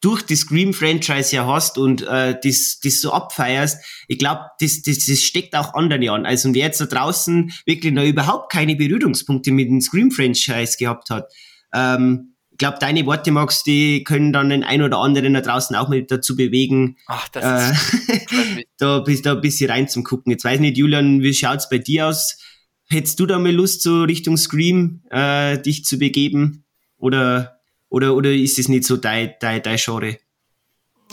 [0.00, 3.78] durch die Scream-Franchise ja hast und äh, das, das so abfeierst,
[4.08, 6.26] ich glaube, das, das, das steckt auch anderen an.
[6.26, 11.32] Also wer jetzt da draußen wirklich noch überhaupt keine Berührungspunkte mit dem Scream-Franchise gehabt hat,
[11.72, 15.76] ähm, ich glaube, deine Worte, Max, die können dann den ein oder anderen da draußen
[15.76, 17.70] auch mit dazu bewegen, Ach, das
[18.08, 20.32] äh, da, da ein bisschen rein zum Gucken.
[20.32, 22.38] Jetzt weiß nicht, Julian, wie schaut's bei dir aus?
[22.88, 26.64] Hättest du da mal Lust, so Richtung Scream äh, dich zu begeben?
[26.96, 27.55] Oder
[27.88, 30.18] oder, oder ist es nicht so dein, dein, dein Genre?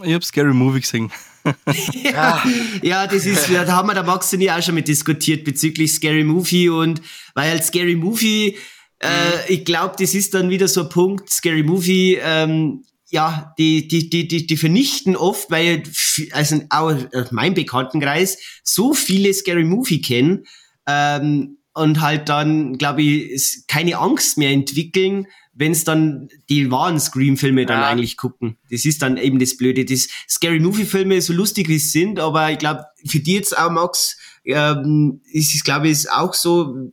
[0.03, 1.11] Ich hab Scary Movie gesehen.
[2.03, 2.43] ja,
[2.81, 5.93] ja, das ist, da haben wir der Max und ich auch schon mit diskutiert bezüglich
[5.93, 7.01] Scary Movie und
[7.35, 8.57] weil halt Scary Movie,
[8.99, 9.33] äh, mhm.
[9.49, 14.09] ich glaube, das ist dann wieder so ein Punkt, Scary Movie, ähm, ja, die, die,
[14.09, 15.83] die, die, die vernichten oft, weil
[16.31, 16.97] also auch
[17.31, 20.45] mein Bekanntenkreis so viele Scary Movie kennen
[20.87, 26.99] ähm, und halt dann, glaube ich, keine Angst mehr entwickeln, wenn es dann die wahren
[26.99, 27.87] Scream-Filme dann ja.
[27.87, 28.57] eigentlich gucken.
[28.71, 29.85] Das ist dann eben das Blöde.
[29.85, 33.71] Das Scary Movie-Filme, so lustig wie sie sind, aber ich glaube, für die jetzt auch,
[33.71, 36.91] Max, ähm, ist es, glaube ich, auch so,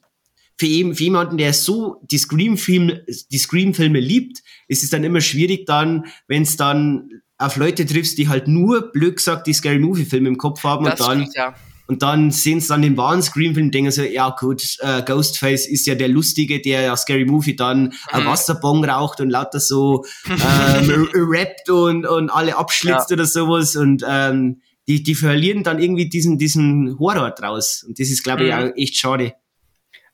[0.59, 5.23] für, eben, für jemanden, der so die Scream-Filme die Scream liebt, ist es dann immer
[5.23, 9.79] schwierig dann, wenn es dann auf Leute triffst, die halt nur, blöd gesagt, die Scary
[9.79, 11.55] Movie-Filme im Kopf haben das und dann stimmt, ja.
[11.91, 15.67] Und dann sehen sie dann den wahren Scream-Film und denken so, ja gut, äh, Ghostface
[15.67, 17.93] ist ja der Lustige, der ja Scary Movie dann mhm.
[18.11, 23.15] einen Wasserbong raucht und lauter so ähm, rappt und, und alle abschlitzt ja.
[23.15, 23.75] oder sowas.
[23.75, 27.83] Und ähm, die, die verlieren dann irgendwie diesen, diesen Horror draus.
[27.83, 28.61] Und das ist, glaube ich, mhm.
[28.61, 29.35] auch echt schade.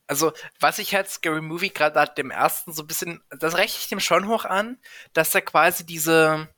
[0.07, 3.89] Also, was ich halt Scary Movie gerade dem ersten so ein bisschen, das rechne ich
[3.89, 4.79] dem schon hoch an,
[5.13, 6.49] dass er quasi diese,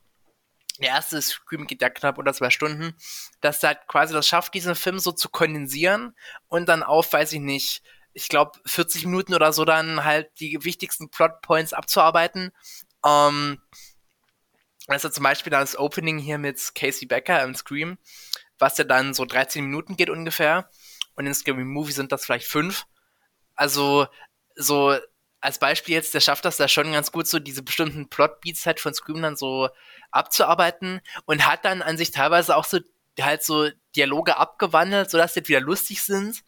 [0.79, 2.95] der erste Scream geht ja knapp unter zwei Stunden,
[3.41, 6.15] dass er halt quasi das schafft, diesen Film so zu kondensieren
[6.47, 7.83] und dann auf, weiß ich nicht,
[8.13, 12.51] ich glaube 40 Minuten oder so dann halt die wichtigsten Plotpoints abzuarbeiten.
[13.05, 13.61] Ähm,
[14.87, 17.97] also zum Beispiel dann das Opening hier mit Casey Becker im Scream,
[18.57, 20.69] was ja dann so 13 Minuten geht ungefähr.
[21.15, 22.85] Und in Scary Movie sind das vielleicht fünf.
[23.55, 24.07] Also
[24.55, 24.97] so
[25.41, 28.79] als Beispiel jetzt, der schafft das da schon ganz gut, so diese bestimmten Plotbeats halt
[28.79, 29.69] von Scream dann so
[30.11, 32.79] abzuarbeiten und hat dann an sich teilweise auch so
[33.19, 36.43] halt so Dialoge abgewandelt, sodass die wieder lustig sind.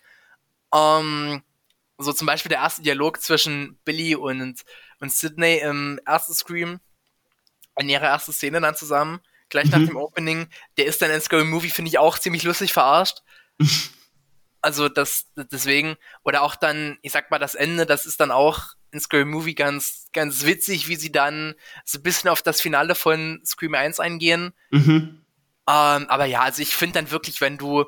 [0.73, 1.43] Ähm,
[1.97, 4.61] so zum Beispiel der erste Dialog zwischen Billy und,
[4.99, 6.80] und Sydney im ersten Scream,
[7.77, 9.19] in ihrer ersten Szene dann zusammen,
[9.49, 9.72] gleich mhm.
[9.72, 10.47] nach dem Opening,
[10.77, 13.22] der ist dann in Scary Movie, finde ich, auch ziemlich lustig verarscht.
[14.61, 18.76] also das, deswegen, oder auch dann, ich sag mal, das Ende, das ist dann auch
[18.91, 21.55] in Scary Movie ganz, ganz witzig, wie sie dann
[21.85, 24.53] so ein bisschen auf das Finale von Scream 1 eingehen.
[24.72, 25.22] Mhm.
[25.68, 27.85] Ähm, aber ja, also ich finde dann wirklich, wenn du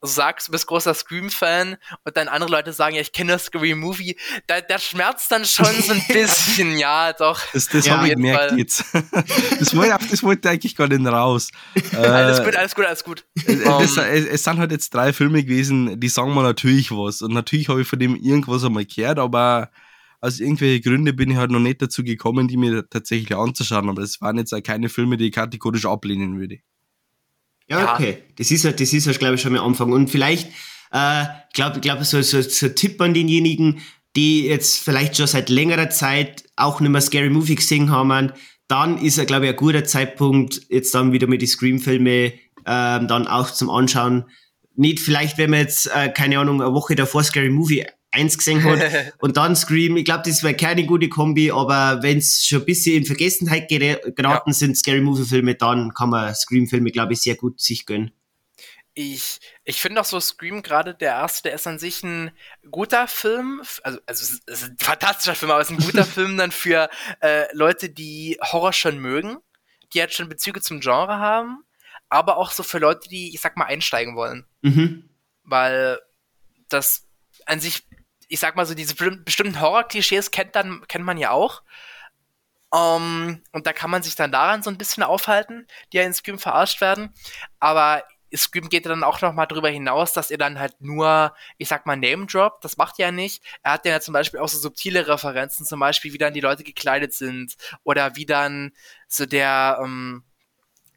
[0.00, 4.16] sagst, du bist großer Scream-Fan und dann andere Leute sagen, ja, ich kenne das Scream-Movie,
[4.46, 7.40] da, da schmerzt dann schon so ein bisschen, ja, doch.
[7.52, 8.84] Das, das ja, habe ich gemerkt jetzt.
[9.58, 11.50] das, wollte, das wollte eigentlich gar nicht raus.
[11.96, 13.24] alles äh, gut, alles gut, alles gut.
[13.44, 17.22] Es, um, es, es, sind halt jetzt drei Filme gewesen, die sagen mir natürlich was.
[17.22, 19.70] Und natürlich habe ich von dem irgendwas einmal gehört, aber
[20.20, 23.88] aus irgendwelchen Gründen bin ich halt noch nicht dazu gekommen, die mir tatsächlich anzuschauen.
[23.88, 26.58] Aber es waren jetzt auch keine Filme, die ich kategorisch ablehnen würde.
[27.68, 28.18] Ja, okay.
[28.36, 29.92] Das ist ja, das ist ja, glaube ich, schon mal Anfang.
[29.92, 30.48] Und vielleicht,
[30.90, 33.80] äh, glaube glaube so, so, so ein Tipp an denjenigen,
[34.16, 38.32] die jetzt vielleicht schon seit längerer Zeit auch nicht mehr Scary Movie gesehen haben,
[38.66, 42.32] dann ist er, glaube ich, ein guter Zeitpunkt, jetzt dann wieder mit die Scream-Filme
[42.66, 44.24] ähm, dann auch zum Anschauen.
[44.74, 48.64] Nicht vielleicht, wenn man jetzt, äh, keine Ahnung, eine Woche davor Scary Movie eins gesehen
[48.64, 49.96] hat und dann Scream.
[49.96, 53.68] Ich glaube, das wäre keine gute Kombi, aber wenn es schon ein bisschen in Vergessenheit
[53.68, 54.54] geraten ja.
[54.54, 58.12] sind, Scary Movie Filme, dann kann man Scream Filme, glaube ich, sehr gut sich gönnen.
[58.94, 62.32] Ich, ich finde auch so Scream gerade der erste, der ist an sich ein
[62.68, 66.36] guter Film, also, also es ist ein fantastischer Film, aber es ist ein guter Film
[66.36, 66.90] dann für
[67.20, 69.36] äh, Leute, die Horror schon mögen,
[69.92, 71.62] die halt schon Bezüge zum Genre haben,
[72.08, 74.46] aber auch so für Leute, die, ich sag mal, einsteigen wollen.
[74.62, 75.08] Mhm.
[75.44, 76.00] Weil
[76.68, 77.06] das
[77.46, 77.84] an sich
[78.28, 81.62] ich sag mal so, diese bestimmten Horror-Klischees kennt, dann, kennt man ja auch.
[82.70, 86.02] Um, ähm, und da kann man sich dann daran so ein bisschen aufhalten, die ja
[86.02, 87.14] in Scream verarscht werden.
[87.60, 88.02] Aber
[88.36, 91.86] Scream geht dann auch noch mal darüber hinaus, dass er dann halt nur, ich sag
[91.86, 93.42] mal, Name Drop, das macht er ja nicht.
[93.62, 96.64] Er hat ja zum Beispiel auch so subtile Referenzen, zum Beispiel, wie dann die Leute
[96.64, 98.72] gekleidet sind oder wie dann
[99.06, 100.24] so der, ähm,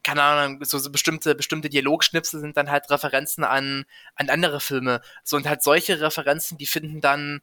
[0.03, 5.01] keine Ahnung, so, so bestimmte, bestimmte Dialogschnipsel sind dann halt Referenzen an, an andere Filme.
[5.23, 7.41] So und halt solche Referenzen, die finden dann,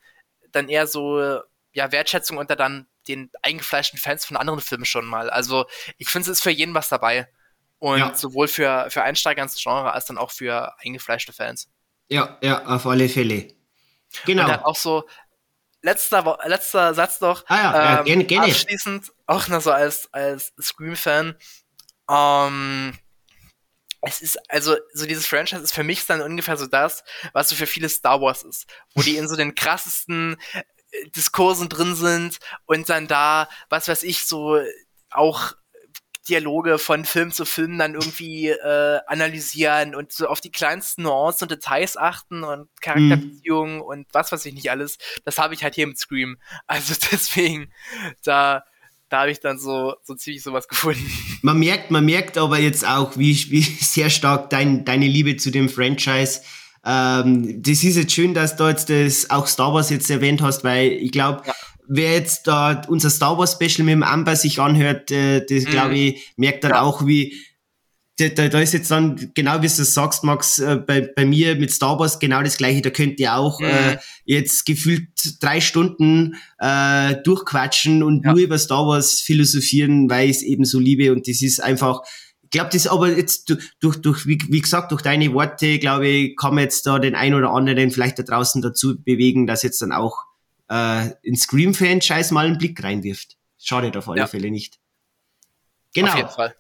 [0.51, 1.41] dann eher so,
[1.73, 5.31] ja, Wertschätzung unter dann den eingefleischten Fans von anderen Filmen schon mal.
[5.31, 5.67] Also
[5.97, 7.29] ich finde, es ist für jeden was dabei.
[7.79, 8.15] Und ja.
[8.15, 11.71] sowohl für, für Einsteiger ins Genre als dann auch für eingefleischte Fans.
[12.09, 13.55] Ja, ja, auf alle Fälle.
[14.25, 14.43] Genau.
[14.43, 15.05] Und dann auch so,
[15.83, 17.45] letzter, letzter Satz noch.
[17.47, 18.47] Ah ja, ähm, ja gerne, gerne.
[18.47, 21.37] Abschließend, auch noch so als, als Scream-Fan,
[22.11, 22.99] ähm,
[24.03, 27.03] es ist, also, so dieses Franchise ist für mich dann ungefähr so das,
[27.33, 31.69] was so für viele Star Wars ist, wo die in so den krassesten äh, Diskursen
[31.69, 34.61] drin sind und dann da, was weiß ich, so
[35.11, 35.55] auch
[36.29, 41.47] Dialoge von Film zu Film dann irgendwie äh, analysieren und so auf die kleinsten Nuancen
[41.47, 43.83] und Details achten und Charakterbeziehungen mhm.
[43.83, 44.99] und was weiß ich nicht alles.
[45.25, 46.39] Das habe ich halt hier im Scream.
[46.67, 47.73] Also deswegen,
[48.23, 48.65] da
[49.09, 51.11] da habe ich dann so, so ziemlich sowas gefunden.
[51.43, 55.51] Man merkt, man merkt aber jetzt auch, wie, wie sehr stark dein, deine Liebe zu
[55.51, 56.41] dem Franchise.
[56.85, 60.65] Ähm, das ist jetzt schön, dass du jetzt das auch Star Wars jetzt erwähnt hast,
[60.65, 61.55] weil ich glaube, ja.
[61.87, 65.71] wer jetzt da unser Star Wars Special mit dem Amber sich anhört, äh, das mhm.
[65.71, 66.83] glaube ich, merkt dann ja.
[66.83, 67.37] auch, wie,
[68.19, 71.55] da, da ist jetzt dann, genau wie du es sagst, Max, äh, bei, bei mir
[71.55, 72.83] mit Star Wars genau das gleiche.
[72.83, 73.67] Da könnt ihr auch mhm.
[73.67, 75.09] äh, jetzt gefühlt
[75.41, 78.33] drei Stunden äh, durchquatschen und ja.
[78.33, 81.13] nur über Star Wars philosophieren, weil ich es eben so liebe.
[81.13, 82.03] Und das ist einfach,
[82.43, 86.37] ich glaube, das aber jetzt durch, durch, wie, wie gesagt, durch deine Worte, glaube ich,
[86.37, 89.81] kann man jetzt da den ein oder anderen vielleicht da draußen dazu bewegen, dass jetzt
[89.81, 90.25] dann auch
[90.69, 93.37] äh, in Scream-Franchise mal einen Blick reinwirft.
[93.61, 94.27] Schadet auf alle ja.
[94.27, 94.81] Fälle nicht.
[95.95, 96.09] Genau.
[96.09, 96.55] Auf jeden Fall.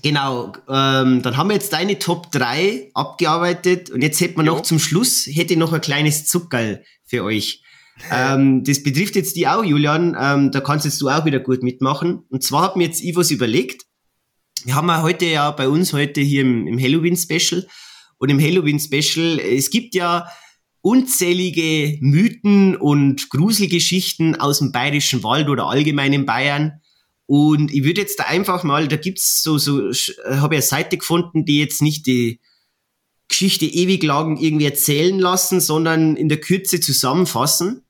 [0.00, 4.54] Genau, ähm, dann haben wir jetzt deine Top 3 abgearbeitet und jetzt hätten wir jo.
[4.54, 7.62] noch zum Schluss, hätte noch ein kleines Zuckerl für euch.
[8.10, 11.62] ähm, das betrifft jetzt die auch, Julian, ähm, da kannst jetzt du auch wieder gut
[11.62, 12.24] mitmachen.
[12.30, 13.82] Und zwar hat mir jetzt was überlegt.
[14.64, 17.66] Wir haben ja heute ja bei uns heute hier im, im Halloween-Special
[18.18, 20.26] und im Halloween-Special, es gibt ja
[20.80, 26.80] unzählige Mythen und Gruselgeschichten aus dem bayerischen Wald oder allgemein in Bayern.
[27.32, 29.94] Und ich würde jetzt da einfach mal, da gibt's so, so, äh,
[30.36, 32.40] habe ich eine Seite gefunden, die jetzt nicht die
[33.26, 37.86] Geschichte ewig lang irgendwie erzählen lassen, sondern in der Kürze zusammenfassen.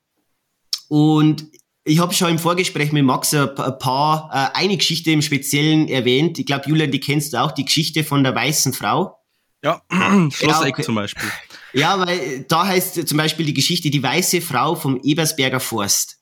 [0.86, 1.48] Und
[1.82, 6.39] ich habe schon im Vorgespräch mit Max ein paar, äh, eine Geschichte im Speziellen erwähnt.
[6.39, 9.19] Ich glaube, Julian, die kennst du auch, die Geschichte von der weißen Frau.
[9.64, 9.82] Ja,
[10.31, 11.28] Schlosseck ja, zum Beispiel.
[11.73, 16.20] Ja, weil da heißt zum Beispiel die Geschichte die weiße Frau vom Ebersberger Forst.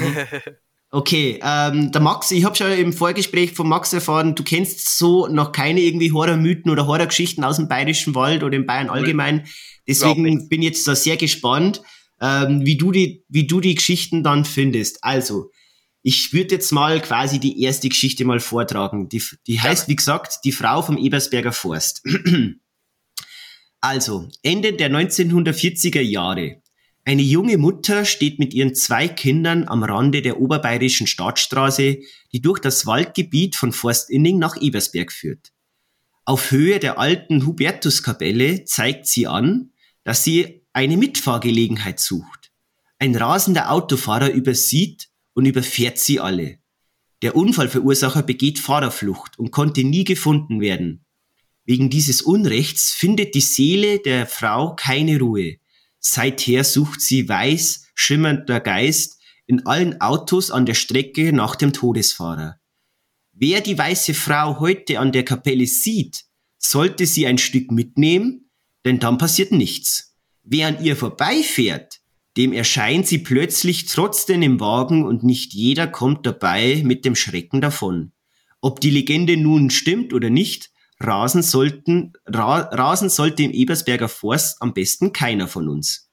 [0.00, 0.16] Mhm.
[0.94, 5.26] Okay, ähm, der Max, ich habe schon im Vorgespräch von Max erfahren, du kennst so
[5.26, 9.44] noch keine irgendwie Horrormythen oder Horrorgeschichten aus dem Bayerischen Wald oder in Bayern allgemein.
[9.88, 11.82] Deswegen bin ich jetzt da sehr gespannt,
[12.20, 15.02] ähm, wie, du die, wie du die Geschichten dann findest.
[15.02, 15.50] Also,
[16.02, 19.08] ich würde jetzt mal quasi die erste Geschichte mal vortragen.
[19.08, 22.04] Die, die heißt, wie gesagt, die Frau vom Ebersberger Forst.
[23.80, 26.62] also, Ende der 1940er Jahre
[27.06, 31.98] eine junge Mutter steht mit ihren zwei Kindern am Rande der oberbayerischen Staatsstraße,
[32.32, 35.52] die durch das Waldgebiet von Forstinning nach Ebersberg führt.
[36.24, 39.72] Auf Höhe der alten Hubertuskapelle zeigt sie an,
[40.04, 42.50] dass sie eine Mitfahrgelegenheit sucht.
[42.98, 46.58] Ein rasender Autofahrer übersieht und überfährt sie alle.
[47.20, 51.04] Der Unfallverursacher begeht Fahrerflucht und konnte nie gefunden werden.
[51.66, 55.56] Wegen dieses Unrechts findet die Seele der Frau keine Ruhe.
[56.06, 62.60] Seither sucht sie weiß, schimmernder Geist in allen Autos an der Strecke nach dem Todesfahrer.
[63.32, 66.24] Wer die weiße Frau heute an der Kapelle sieht,
[66.58, 68.50] sollte sie ein Stück mitnehmen,
[68.84, 70.14] denn dann passiert nichts.
[70.42, 72.02] Wer an ihr vorbeifährt,
[72.36, 77.62] dem erscheint sie plötzlich trotzdem im Wagen und nicht jeder kommt dabei mit dem Schrecken
[77.62, 78.12] davon.
[78.60, 84.60] Ob die Legende nun stimmt oder nicht, rasen sollten, ra, rasen sollte im Ebersberger Forst
[84.60, 86.10] am besten keiner von uns.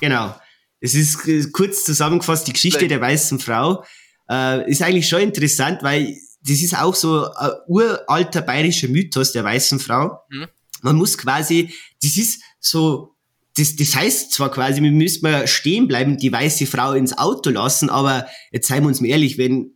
[0.00, 0.34] Genau.
[0.80, 3.84] Es ist äh, kurz zusammengefasst die Geschichte der weißen Frau.
[4.28, 9.44] Äh, ist eigentlich schon interessant, weil das ist auch so ein uralter bayerischer Mythos der
[9.44, 10.20] weißen Frau.
[10.30, 10.46] Mhm.
[10.82, 11.72] Man muss quasi,
[12.02, 13.16] das ist so,
[13.56, 17.50] das, das heißt zwar quasi, wir müssen mal stehen bleiben, die weiße Frau ins Auto
[17.50, 19.75] lassen, aber jetzt seien wir uns mal ehrlich, wenn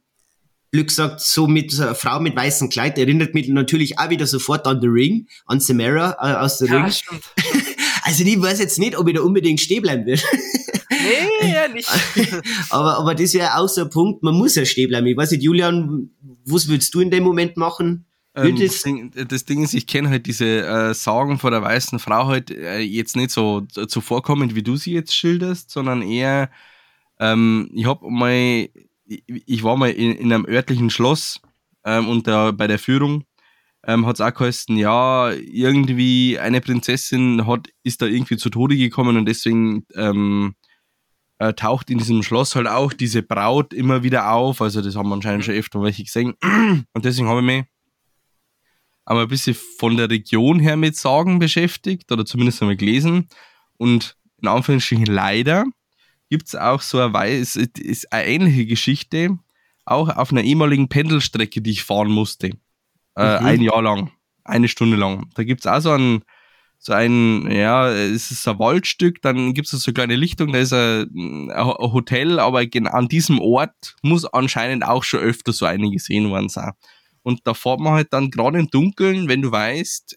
[0.73, 4.27] Glück gesagt, so mit so einer Frau mit weißem Kleid erinnert mich natürlich auch wieder
[4.27, 6.93] sofort an The Ring, an Samara äh, aus The ja, Ring.
[6.93, 7.25] Stimmt.
[8.03, 10.21] also ich weiß jetzt nicht, ob ich da unbedingt stehen bleiben will.
[10.91, 11.89] Nee, ja nicht.
[12.71, 15.07] aber, aber das wäre auch so ein Punkt, man muss ja stehen bleiben.
[15.07, 16.11] Ich weiß nicht, Julian,
[16.45, 18.07] was würdest du in dem Moment machen?
[18.37, 21.99] Ähm, das, Ding, das, Ding, ist, ich kenne halt diese äh, Sagen von der weißen
[21.99, 26.49] Frau halt äh, jetzt nicht so zuvorkommend, wie du sie jetzt schilderst, sondern eher,
[27.19, 28.69] ähm, ich habe mal
[29.11, 31.41] ich war mal in, in einem örtlichen Schloss
[31.85, 33.25] ähm, und da bei der Führung
[33.87, 38.77] ähm, hat es auch geheißen, ja, irgendwie eine Prinzessin hat, ist da irgendwie zu Tode
[38.77, 40.55] gekommen und deswegen ähm,
[41.39, 44.61] äh, taucht in diesem Schloss halt auch diese Braut immer wieder auf.
[44.61, 46.35] Also das haben anscheinend schon öfter welche gesehen.
[46.93, 47.65] Und deswegen habe ich mich
[49.07, 53.29] aber ein bisschen von der Region her mit Sagen beschäftigt oder zumindest einmal gelesen.
[53.79, 55.65] Und in Anführungsstrichen leider
[56.31, 59.39] gibt es auch so eine, Weise, ist eine ähnliche Geschichte,
[59.85, 62.51] auch auf einer ehemaligen Pendelstrecke, die ich fahren musste.
[63.17, 63.47] Äh, mhm.
[63.47, 64.13] Ein Jahr lang,
[64.45, 65.29] eine Stunde lang.
[65.35, 66.23] Da gibt es auch so ein,
[66.79, 70.61] so ein, ja, es ist ein Waldstück, dann gibt es so eine kleine Lichtung, da
[70.61, 75.91] ist ein, ein Hotel, aber an diesem Ort muss anscheinend auch schon öfter so eine
[75.91, 76.73] gesehen worden sein.
[77.23, 80.17] Und da fährt man halt dann gerade im Dunkeln, wenn du weißt,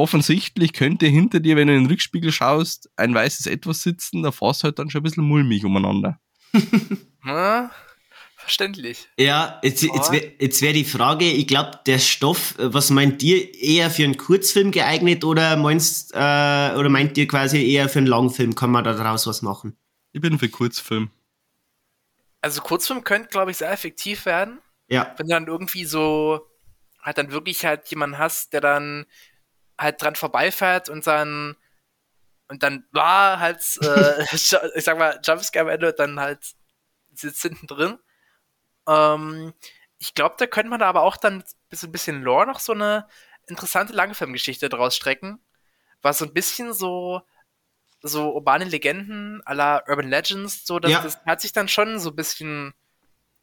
[0.00, 4.32] offensichtlich könnte hinter dir, wenn du in den Rückspiegel schaust, ein weißes Etwas sitzen, da
[4.32, 6.18] fährst du halt dann schon ein bisschen mulmig umeinander.
[8.50, 9.08] selbstverständlich.
[9.18, 13.90] Ja, jetzt, jetzt wäre wär die Frage, ich glaube, der Stoff, was meint ihr, eher
[13.90, 18.54] für einen Kurzfilm geeignet oder meinst, äh, oder meint ihr quasi eher für einen Langfilm?
[18.54, 19.76] Kann man da daraus was machen?
[20.12, 21.10] Ich bin für Kurzfilm.
[22.40, 24.58] Also Kurzfilm könnte, glaube ich, sehr effektiv werden.
[24.88, 25.14] Ja.
[25.16, 26.40] Wenn du dann irgendwie so
[27.00, 29.06] halt dann wirklich halt jemanden hast, der dann
[29.80, 31.56] halt dran vorbeifährt und dann
[32.48, 36.54] und dann war halt, äh, ich sag mal, Jumpscare am Ende dann halt
[37.12, 37.98] sitzt hinten drin.
[38.88, 39.54] Ähm,
[39.98, 42.72] ich glaube, da könnte man da aber auch dann bis ein bisschen Lore noch so
[42.72, 43.06] eine
[43.46, 45.40] interessante Langfilmgeschichte draus strecken,
[46.02, 47.22] was so ein bisschen so
[48.02, 51.02] so urbane Legenden aller Urban Legends, so das, ja.
[51.02, 52.72] das hat sich dann schon so ein bisschen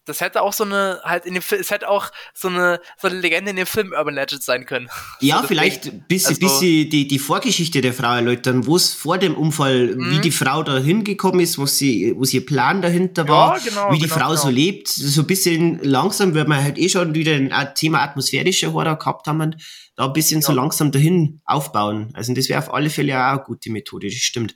[0.07, 3.07] das hätte auch so eine, halt in dem Film, es hätte auch so eine, so
[3.07, 4.89] eine Legende in dem Film Urban Legends sein können.
[5.19, 8.93] Ja, so vielleicht bis, also, bis sie die, die Vorgeschichte der Frau erläutern, wo es
[8.93, 10.11] vor dem Unfall, mhm.
[10.11, 13.91] wie die Frau da hingekommen ist, was sie, was ihr Plan dahinter war, ja, genau,
[13.91, 14.41] wie die genau, Frau genau.
[14.41, 14.87] so lebt.
[14.87, 19.27] So ein bisschen langsam, weil wir halt eh schon wieder ein Thema atmosphärischer Horror gehabt
[19.27, 19.55] haben,
[19.95, 20.47] da ein bisschen ja.
[20.47, 22.11] so langsam dahin aufbauen.
[22.13, 24.55] Also das wäre auf alle Fälle auch eine gute Methode, das stimmt.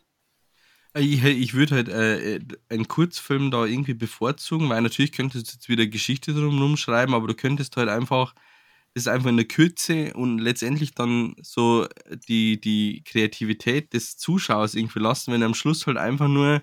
[0.93, 2.39] Ich, ich würde halt äh,
[2.69, 7.27] einen Kurzfilm da irgendwie bevorzugen, weil natürlich könntest du jetzt wieder Geschichte drumherum schreiben, aber
[7.27, 8.34] du könntest halt einfach
[8.93, 11.88] das einfach in der Kürze und letztendlich dann so
[12.27, 16.61] die, die Kreativität des Zuschauers irgendwie lassen, wenn du am Schluss halt einfach nur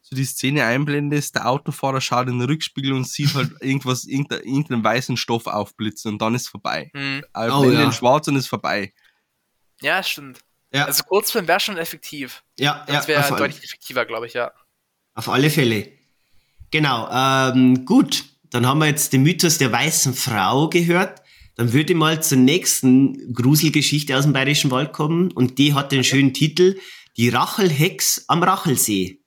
[0.00, 4.84] so die Szene einblendest, der Autofahrer schaut in den Rückspiegel und sieht halt irgendwas, irgendeinen,
[4.84, 6.90] weißen Stoff aufblitzen und dann ist vorbei.
[6.94, 7.24] Mhm.
[7.34, 7.92] Äh, oh, ja.
[7.92, 8.94] schwarz und ist vorbei.
[9.82, 10.45] Ja, stimmt.
[10.72, 10.84] Ja.
[10.84, 12.42] Also Kurzfilm wäre schon effektiv.
[12.58, 14.52] Ja, das wäre deutlich effektiver, glaube ich, ja.
[15.14, 15.92] Auf alle Fälle.
[16.70, 18.24] Genau, ähm, gut.
[18.50, 21.22] Dann haben wir jetzt den Mythos der weißen Frau gehört.
[21.56, 25.32] Dann würde ich mal zur nächsten Gruselgeschichte aus dem Bayerischen Wald kommen.
[25.32, 26.78] Und die hat den schönen Titel
[27.16, 29.20] Die Rachelhex am Rachelsee.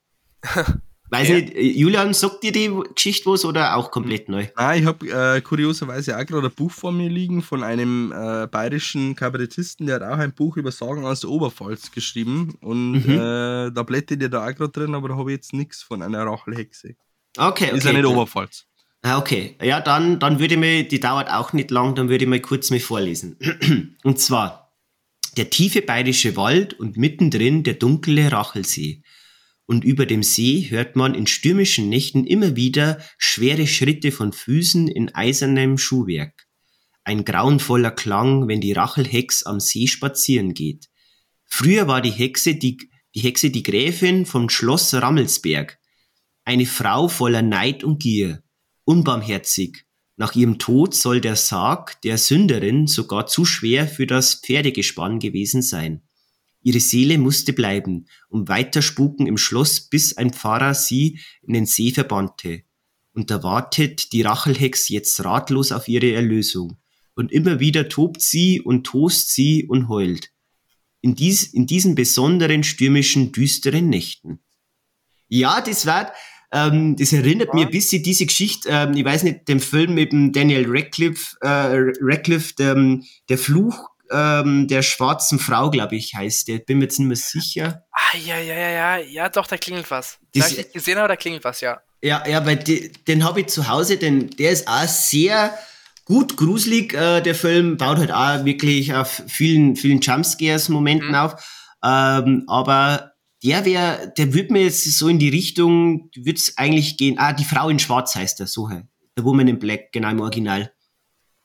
[1.12, 1.36] Weiß ja.
[1.36, 4.48] nicht, Julian, sagt dir die Geschichte was oder auch komplett neu?
[4.56, 8.46] Nein, ich habe äh, kurioserweise auch gerade ein Buch vor mir liegen von einem äh,
[8.48, 12.56] bayerischen Kabarettisten, der hat auch ein Buch über Sagen aus der Oberpfalz geschrieben.
[12.62, 13.14] Und mhm.
[13.14, 16.04] äh, da blättert ihr da auch gerade drin, aber da habe ich jetzt nichts von
[16.04, 16.96] einer Rachelhexe.
[17.38, 17.78] Okay, okay.
[17.78, 18.66] Ist ja nicht Oberpfalz.
[19.02, 19.56] Ah, okay.
[19.62, 22.40] Ja, dann, dann würde ich mir, die dauert auch nicht lang, dann würde ich mal
[22.40, 23.38] kurz mal vorlesen.
[24.04, 24.74] und zwar,
[25.38, 29.02] der tiefe bayerische Wald und mittendrin der dunkle Rachelsee
[29.70, 34.88] und über dem See hört man in stürmischen Nächten immer wieder schwere Schritte von Füßen
[34.88, 36.48] in eisernem Schuhwerk.
[37.04, 40.90] Ein grauenvoller Klang, wenn die Rachelhex am See spazieren geht.
[41.46, 42.78] Früher war die Hexe die,
[43.14, 45.78] die Hexe die Gräfin vom Schloss Rammelsberg.
[46.46, 48.42] Eine Frau voller Neid und Gier.
[48.86, 49.86] Unbarmherzig.
[50.18, 55.62] Nach ihrem Tod soll der Sarg der Sünderin sogar zu schwer für das Pferdegespann gewesen
[55.62, 56.09] sein.
[56.62, 61.66] Ihre Seele musste bleiben und weiter spuken im Schloss, bis ein Pfarrer sie in den
[61.66, 62.64] See verbannte.
[63.14, 66.78] Und da wartet die Rachelhex jetzt ratlos auf ihre Erlösung.
[67.16, 70.32] Und immer wieder tobt sie und tost sie und heult.
[71.02, 74.40] In, dies, in diesen besonderen stürmischen, düsteren Nächten.
[75.28, 76.12] Ja, das war,
[76.52, 77.56] ähm, das erinnert ja.
[77.56, 81.38] mir ein bisschen diese Geschichte, ähm, ich weiß nicht, dem Film mit dem Daniel Radcliffe,
[81.42, 83.00] äh, Radcliffe der,
[83.30, 86.60] der Fluch ähm, der schwarzen Frau, glaube ich, heißt der.
[86.60, 87.86] Bin mir jetzt nicht mehr sicher.
[87.92, 90.20] Ah, ja, ja, ja, ja, ja, doch, da klingelt was.
[90.34, 91.82] Das, habe ich nicht gesehen, aber da klingelt was, ja.
[92.02, 95.58] Ja, ja, weil die, den habe ich zu Hause, denn der ist auch sehr
[96.06, 96.94] gut gruselig.
[96.94, 101.16] Äh, der Film baut halt auch wirklich auf vielen, vielen Jumpscares-Momenten mhm.
[101.16, 101.36] auf.
[101.84, 103.14] Ähm, aber
[103.44, 107.18] der wäre, der würde mir jetzt so in die Richtung, würde es eigentlich gehen.
[107.18, 108.86] Ah, die Frau in Schwarz heißt der, so halt.
[109.16, 110.72] The Woman in Black, genau im Original.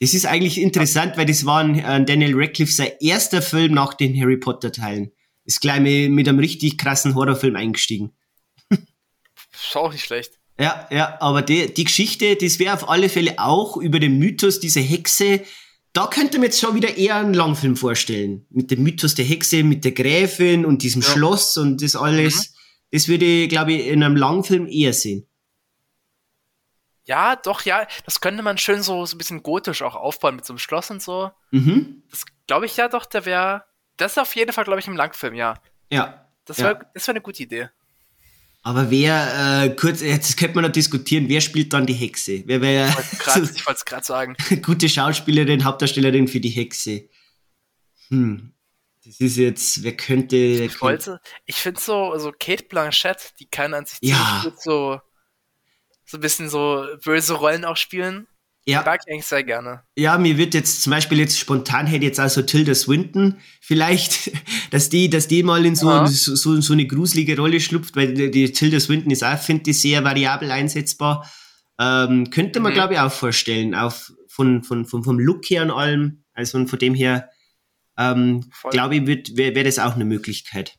[0.05, 3.95] Das ist eigentlich interessant, weil das war ein, ein Daniel Radcliffe sein erster Film nach
[3.95, 5.13] den Harry Potter Teilen.
[5.47, 8.13] Ist gleich mit, mit einem richtig krassen Horrorfilm eingestiegen.
[8.69, 10.33] Ist auch nicht schlecht.
[10.61, 14.61] Ja, ja, aber die, die Geschichte, das wäre auf alle Fälle auch über den Mythos
[14.61, 15.41] dieser Hexe.
[15.95, 18.45] Da könnte man jetzt schon wieder eher einen Langfilm vorstellen.
[18.51, 21.09] Mit dem Mythos der Hexe, mit der Gräfin und diesem ja.
[21.09, 22.51] Schloss und das alles.
[22.51, 22.55] Mhm.
[22.91, 25.27] Das würde ich, glaube ich, in einem Langfilm eher sehen.
[27.07, 30.47] Ja, doch, ja, das könnte man schön so, so ein bisschen gotisch auch aufbauen mit
[30.47, 31.31] so einem Schloss und so.
[31.51, 32.03] Mhm.
[32.11, 33.65] Das glaube ich ja doch, der wäre.
[33.97, 35.55] Das ist auf jeden Fall, glaube ich, im Langfilm, ja.
[35.91, 36.29] Ja.
[36.47, 36.81] Das wäre ja.
[36.95, 37.69] wär eine gute Idee.
[38.63, 42.43] Aber wer, äh, kurz, jetzt könnte man noch diskutieren, wer spielt dann die Hexe?
[42.47, 44.37] Wer wäre Ich wollte es gerade sagen.
[44.63, 47.11] gute Schauspielerin, Hauptdarstellerin für die Hexe.
[48.09, 48.55] Hm.
[49.05, 50.37] Das ist jetzt, wer könnte.
[50.37, 54.47] Wer ich wollte, ich finde so, so Kate Blanchett, die kann an sich ja.
[54.59, 54.99] so
[56.15, 58.29] so ein bisschen so böse Rollen auch spielen.
[58.67, 58.83] Ja.
[58.83, 59.83] Mag ich eigentlich sehr gerne.
[59.97, 64.31] Ja, mir wird jetzt zum Beispiel jetzt spontan hätte jetzt also Tilda Swinton vielleicht,
[64.71, 66.07] dass die, dass die mal in so, ja.
[66.07, 69.81] so, so, eine gruselige Rolle schlüpft, weil die, die Tilda Swinton ist auch, finde ich,
[69.81, 71.29] sehr variabel einsetzbar.
[71.79, 72.77] Ähm, könnte man, mhm.
[72.77, 76.25] glaube ich, auch vorstellen, auf, von, von, von, vom Look her und allem.
[76.33, 77.29] Also von dem her,
[77.99, 80.79] ähm, glaube ich, wäre wär das auch eine Möglichkeit.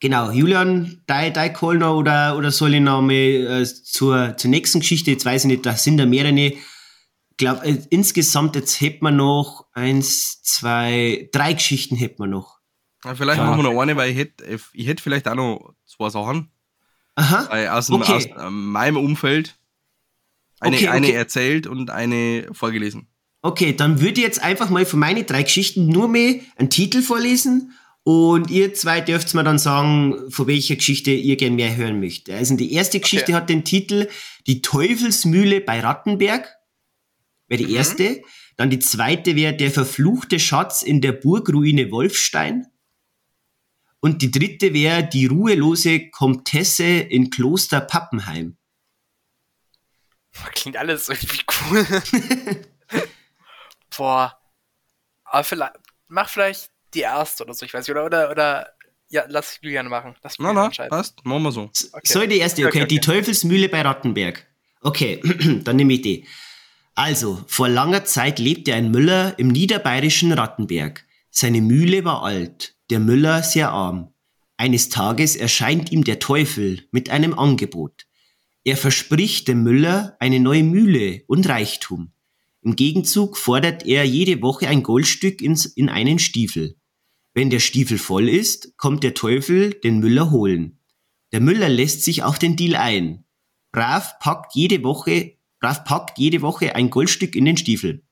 [0.00, 4.50] Genau, Julian, dein, dein Call noch oder, oder soll ich noch mal äh, zur, zur
[4.50, 6.38] nächsten Geschichte, jetzt weiß ich nicht, da sind da mehrere.
[6.38, 6.58] Ich
[7.38, 12.58] glaube, äh, insgesamt jetzt hätten wir noch eins, zwei, drei Geschichten hätten wir noch.
[13.04, 13.46] Ja, vielleicht ja.
[13.46, 16.50] machen wir noch eine, weil ich hätte ich hätt vielleicht auch noch zwei Sachen.
[17.14, 17.46] Aha.
[17.48, 18.12] Weil aus, okay.
[18.12, 19.58] aus äh, meinem Umfeld
[20.60, 20.94] eine, okay, okay.
[20.94, 23.08] eine erzählt und eine vorgelesen.
[23.40, 27.00] Okay, dann würde ich jetzt einfach mal von meinen drei Geschichten nur mehr einen Titel
[27.00, 27.72] vorlesen
[28.06, 32.36] und ihr zwei dürft mir dann sagen, von welcher Geschichte ihr gerne mehr hören möchtet.
[32.36, 33.34] Also die erste Geschichte okay.
[33.34, 34.08] hat den Titel
[34.46, 36.48] Die Teufelsmühle bei Rattenberg.
[37.48, 37.74] Wäre die mhm.
[37.74, 38.22] erste.
[38.56, 42.68] Dann die zweite wäre Der verfluchte Schatz in der Burgruine Wolfstein.
[43.98, 48.56] Und die dritte wäre Die ruhelose Komtesse in Kloster Pappenheim.
[50.54, 51.86] Klingt alles irgendwie cool.
[53.96, 54.40] Boah.
[55.24, 55.74] Aber vielleicht,
[56.06, 58.68] mach vielleicht die erste oder so, ich weiß nicht, oder, oder, oder
[59.08, 60.16] ja, lass Julian machen.
[60.22, 61.70] Lass na, na, passt, machen wir so.
[61.92, 62.00] Okay.
[62.04, 64.46] Soll die erste, okay, okay, okay, die Teufelsmühle bei Rattenberg.
[64.80, 65.20] Okay,
[65.64, 66.26] dann nehme ich die.
[66.94, 71.04] Also, vor langer Zeit lebte ein Müller im niederbayerischen Rattenberg.
[71.30, 74.12] Seine Mühle war alt, der Müller sehr arm.
[74.56, 78.06] Eines Tages erscheint ihm der Teufel mit einem Angebot.
[78.64, 82.12] Er verspricht dem Müller eine neue Mühle und Reichtum.
[82.62, 86.76] Im Gegenzug fordert er jede Woche ein Goldstück ins, in einen Stiefel.
[87.36, 90.78] Wenn der Stiefel voll ist, kommt der Teufel den Müller holen.
[91.32, 93.26] Der Müller lässt sich auf den Deal ein.
[93.72, 98.06] Brav packt jede Woche, brav packt jede Woche ein Goldstück in den Stiefel.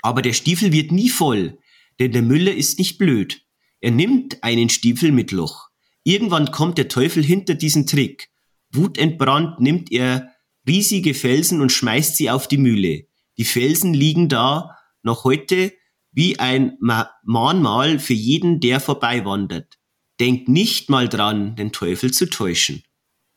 [0.00, 1.58] Aber der Stiefel wird nie voll,
[2.00, 3.42] denn der Müller ist nicht blöd.
[3.82, 5.68] Er nimmt einen Stiefel mit Loch.
[6.02, 8.30] Irgendwann kommt der Teufel hinter diesen Trick.
[8.72, 10.32] Wutentbrannt nimmt er
[10.66, 13.08] riesige Felsen und schmeißt sie auf die Mühle.
[13.36, 15.74] Die Felsen liegen da noch heute
[16.12, 19.78] wie ein Mahnmal für jeden, der vorbeiwandert.
[20.20, 22.82] Denkt nicht mal dran, den Teufel zu täuschen.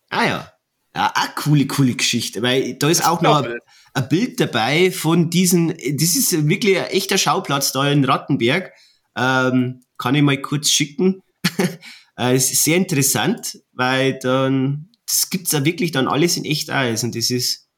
[0.09, 0.51] Ah ja.
[0.93, 3.59] Ja, eine coole, coole Geschichte, weil da ist auch noch ein,
[3.93, 8.73] ein, Bild dabei von diesen, das ist wirklich ein echter Schauplatz da in Rattenberg.
[9.15, 11.21] Ähm, kann ich mal kurz schicken.
[12.17, 16.69] Äh, es ist sehr interessant, weil dann, das gibt's ja wirklich dann alles in echt
[16.69, 17.69] aus und das ist,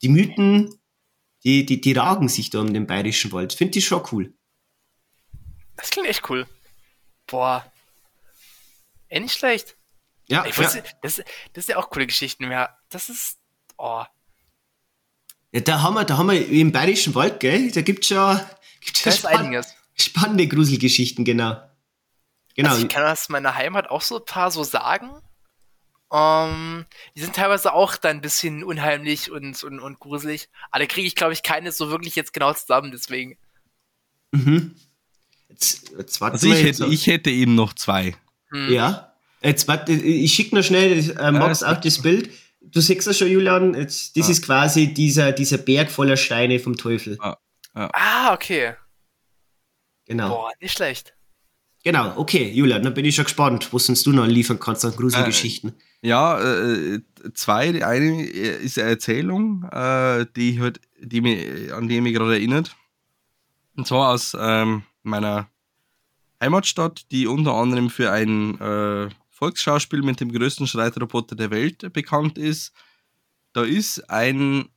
[0.00, 0.74] die Mythen,
[1.44, 3.52] die, die, die ragen sich da um den bayerischen Wald.
[3.52, 4.34] Finde ich schon cool.
[5.76, 6.46] Das klingt echt cool.
[7.26, 7.70] Boah.
[9.08, 9.76] Ey, nicht schlecht.
[10.26, 10.84] Ja, ich wusste, ja.
[11.02, 12.50] Das, das ist ja auch coole Geschichten.
[12.50, 13.38] Ja, das ist.
[13.76, 14.04] Oh.
[15.52, 17.70] Ja, da haben wir, da haben wir im Bayerischen Wald, gell?
[17.70, 18.40] Da gibt's schon,
[18.80, 21.60] gibt's schon spann spannende Gruselgeschichten, genau.
[22.54, 22.70] Genau.
[22.70, 25.10] Also ich kann aus meiner Heimat auch so ein paar so sagen.
[26.08, 26.86] Um, ähm,
[27.16, 30.50] die sind teilweise auch dann ein bisschen unheimlich und, und, und gruselig.
[30.70, 33.38] Aber da kriege ich, glaube ich, keine so wirklich jetzt genau zusammen, deswegen.
[34.30, 34.76] Mhm.
[35.52, 38.14] Jetzt, also ich hätte, ich hätte eben noch zwei.
[38.50, 38.72] Hm.
[38.72, 39.12] Ja.
[39.42, 42.30] Jetzt warte, ich schicke noch schnell äh, Max ja, auch das Bild.
[42.60, 43.74] Du siehst das schon, Julian.
[43.74, 44.30] Jetzt, das ah.
[44.30, 47.18] ist quasi dieser, dieser Berg voller Steine vom Teufel.
[47.20, 47.36] Ah,
[47.74, 47.90] ja.
[47.92, 48.74] ah okay.
[50.06, 50.28] Genau.
[50.28, 51.14] Boah, nicht schlecht.
[51.84, 54.92] Genau, okay, Julian, dann bin ich schon gespannt, was uns du noch liefern kannst an
[54.92, 55.70] Gruselgeschichten.
[55.70, 57.00] Äh, ja, äh,
[57.34, 57.72] zwei.
[57.72, 62.76] Die eine ist eine Erzählung, äh, die, halt, die mich, an die mich gerade erinnert.
[63.76, 65.48] Und zwar aus ähm, meiner
[66.40, 72.38] Heimatstadt, die unter anderem für ein äh, Volksschauspiel mit dem größten Streitroboter der Welt bekannt
[72.38, 72.72] ist.
[73.52, 74.68] Da ist ein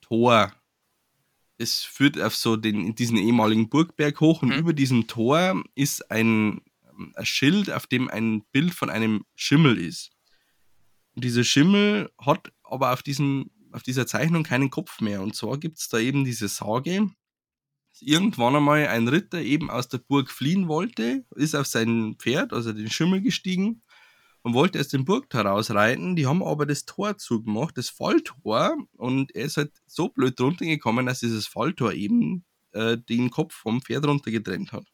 [0.00, 0.52] Tor
[1.58, 4.58] es führt auf so den, diesen ehemaligen Burgberg hoch und mhm.
[4.58, 6.62] über diesem Tor ist ein,
[7.14, 10.10] ein Schild, auf dem ein Bild von einem Schimmel ist.
[11.14, 15.20] Und dieser Schimmel hat aber auf, diesem, auf dieser Zeichnung keinen Kopf mehr.
[15.20, 17.10] Und zwar gibt es da eben diese Sage,
[18.00, 22.72] irgendwann einmal ein Ritter eben aus der Burg fliehen wollte, ist auf sein Pferd, also
[22.72, 23.82] den Schimmel gestiegen
[24.42, 26.16] und wollte erst den Burgtor rausreiten.
[26.16, 28.76] Die haben aber das Tor zugemacht, das Falltor.
[28.96, 33.54] Und er ist halt so blöd drunter gekommen, dass dieses Falltor eben äh, den Kopf
[33.54, 34.86] vom Pferd runter getrennt hat.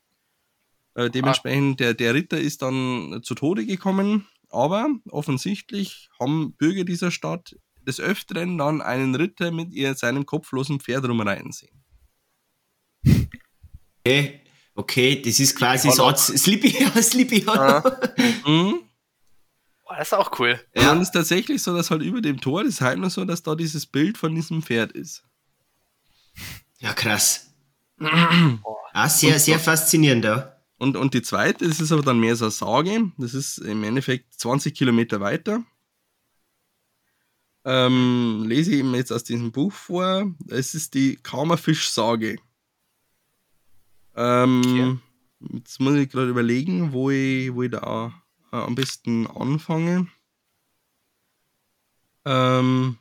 [0.94, 4.26] Äh, dementsprechend, der, der Ritter ist dann zu Tode gekommen.
[4.50, 10.80] Aber offensichtlich haben Bürger dieser Stadt des Öfteren dann einen Ritter mit ihr, seinem kopflosen
[10.80, 11.83] Pferd rumreiten sehen.
[14.00, 14.40] Okay,
[14.74, 16.70] okay, das ist quasi so Sleepy,
[17.02, 17.82] Sleepy Hollow.
[18.46, 18.80] Mhm.
[19.86, 20.60] Oh, das ist auch cool.
[20.74, 20.80] Ja.
[20.82, 23.54] Und dann ist tatsächlich so, dass halt über dem Tor halt nur so, dass da
[23.54, 25.22] dieses Bild von diesem Pferd ist.
[26.78, 27.54] Ja, krass.
[28.00, 30.54] ah, sehr, sehr faszinierend, ja.
[30.78, 33.12] Und, und die zweite, das ist aber dann mehr so eine Sage.
[33.16, 35.62] Das ist im Endeffekt 20 Kilometer weiter.
[37.64, 40.34] ähm, lese ich ihm jetzt aus diesem Buch vor.
[40.48, 42.36] Es ist die Kammerfisch-Sage.
[44.16, 44.98] Ähm, okay.
[45.52, 48.12] Jetzt muss ich gerade überlegen, wo ich, wo ich da
[48.52, 50.08] äh, am besten anfange.
[52.24, 52.98] Ähm,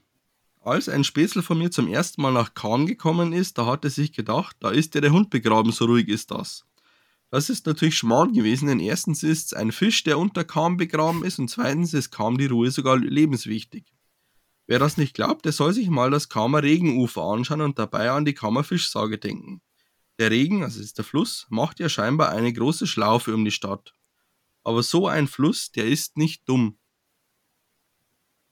[0.61, 3.89] als ein Spätzle von mir zum ersten Mal nach Kahn gekommen ist, da hat er
[3.89, 6.65] sich gedacht, da ist ja der Hund begraben, so ruhig ist das.
[7.29, 11.23] Das ist natürlich Schmarrn gewesen, denn erstens ist es ein Fisch, der unter Kahn begraben
[11.23, 13.93] ist und zweitens ist Kahn die Ruhe sogar lebenswichtig.
[14.67, 18.23] Wer das nicht glaubt, der soll sich mal das Kamer Regenufer anschauen und dabei an
[18.23, 19.61] die Kammerfischsage denken.
[20.19, 23.95] Der Regen, also ist der Fluss, macht ja scheinbar eine große Schlaufe um die Stadt.
[24.63, 26.77] Aber so ein Fluss, der ist nicht dumm.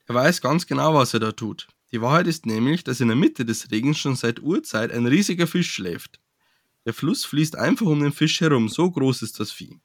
[0.06, 1.68] Er weiß ganz genau, was er da tut.
[1.92, 5.46] Die Wahrheit ist nämlich, dass in der Mitte des Regens schon seit Urzeit ein riesiger
[5.46, 6.20] Fisch schläft.
[6.84, 9.78] Der Fluss fließt einfach um den Fisch herum, so groß ist das Vieh.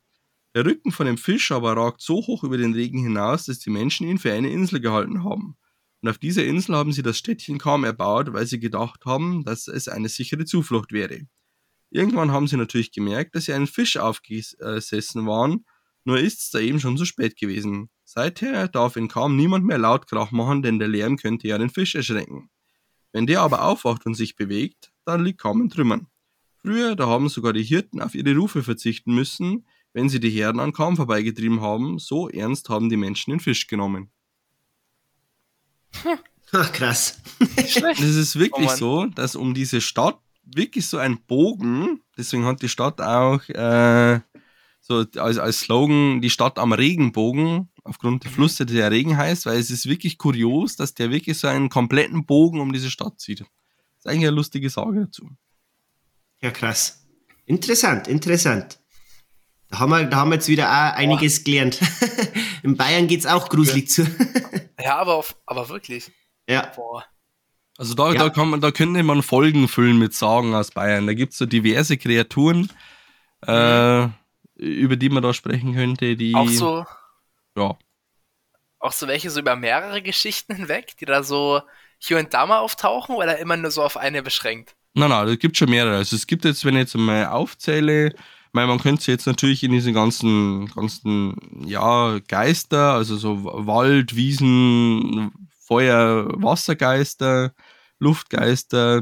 [0.55, 3.69] Der Rücken von dem Fisch aber ragt so hoch über den Regen hinaus, dass die
[3.69, 5.55] Menschen ihn für eine Insel gehalten haben.
[6.01, 9.67] Und auf dieser Insel haben sie das Städtchen kaum erbaut, weil sie gedacht haben, dass
[9.67, 11.27] es eine sichere Zuflucht wäre.
[11.89, 15.65] Irgendwann haben sie natürlich gemerkt, dass sie einen Fisch aufgesessen waren,
[16.03, 17.89] nur ist es da eben schon zu spät gewesen.
[18.03, 21.69] Seither darf in kaum niemand mehr laut Krach machen, denn der Lärm könnte ja den
[21.69, 22.49] Fisch erschrecken.
[23.11, 26.07] Wenn der aber aufwacht und sich bewegt, dann liegt kaum in Trümmern.
[26.61, 30.59] Früher, da haben sogar die Hirten auf ihre Rufe verzichten müssen, wenn sie die Herden
[30.59, 34.11] an kaum vorbeigetrieben haben, so ernst haben die Menschen den Fisch genommen.
[36.51, 37.21] Ach, krass.
[37.57, 40.19] Es ist wirklich oh so, dass um diese Stadt
[40.55, 44.19] wirklich so ein Bogen, deswegen hat die Stadt auch äh,
[44.81, 48.35] so als, als Slogan die Stadt am Regenbogen, aufgrund der mhm.
[48.35, 52.25] Flusse, der Regen heißt, weil es ist wirklich kurios, dass der wirklich so einen kompletten
[52.25, 53.41] Bogen um diese Stadt zieht.
[53.41, 53.47] Das
[53.99, 55.29] ist eigentlich eine lustige Sage dazu.
[56.41, 57.05] Ja, krass.
[57.45, 58.79] Interessant, interessant.
[59.69, 61.43] Da haben wir, da haben wir jetzt wieder auch einiges Boah.
[61.45, 61.79] gelernt.
[62.63, 64.03] In Bayern geht es auch gruselig zu.
[64.79, 66.11] ja, aber, auf, aber wirklich.
[66.47, 66.71] Ja.
[66.75, 67.03] Boah.
[67.77, 68.19] Also da, ja.
[68.19, 71.07] da kann man, da könnte man Folgen füllen mit Sagen aus Bayern.
[71.07, 72.71] Da gibt es so diverse Kreaturen,
[73.45, 74.07] äh,
[74.55, 76.33] über die man da sprechen könnte, die.
[76.35, 76.85] Auch so.
[77.55, 77.77] Ja.
[78.79, 81.61] Auch so welche so über mehrere Geschichten hinweg, die da so
[81.99, 84.75] hier und da mal auftauchen oder immer nur so auf eine beschränkt?
[84.93, 85.97] Nein, nein, es gibt schon mehrere.
[85.97, 88.13] Also es gibt jetzt, wenn ich jetzt mal aufzähle,
[88.57, 91.35] meine, man könnte jetzt natürlich in diesen ganzen, ganzen,
[91.65, 97.53] ja, Geister, also so Wald, Wiesen, Feuer, Wassergeister,
[97.99, 99.01] Luftgeister.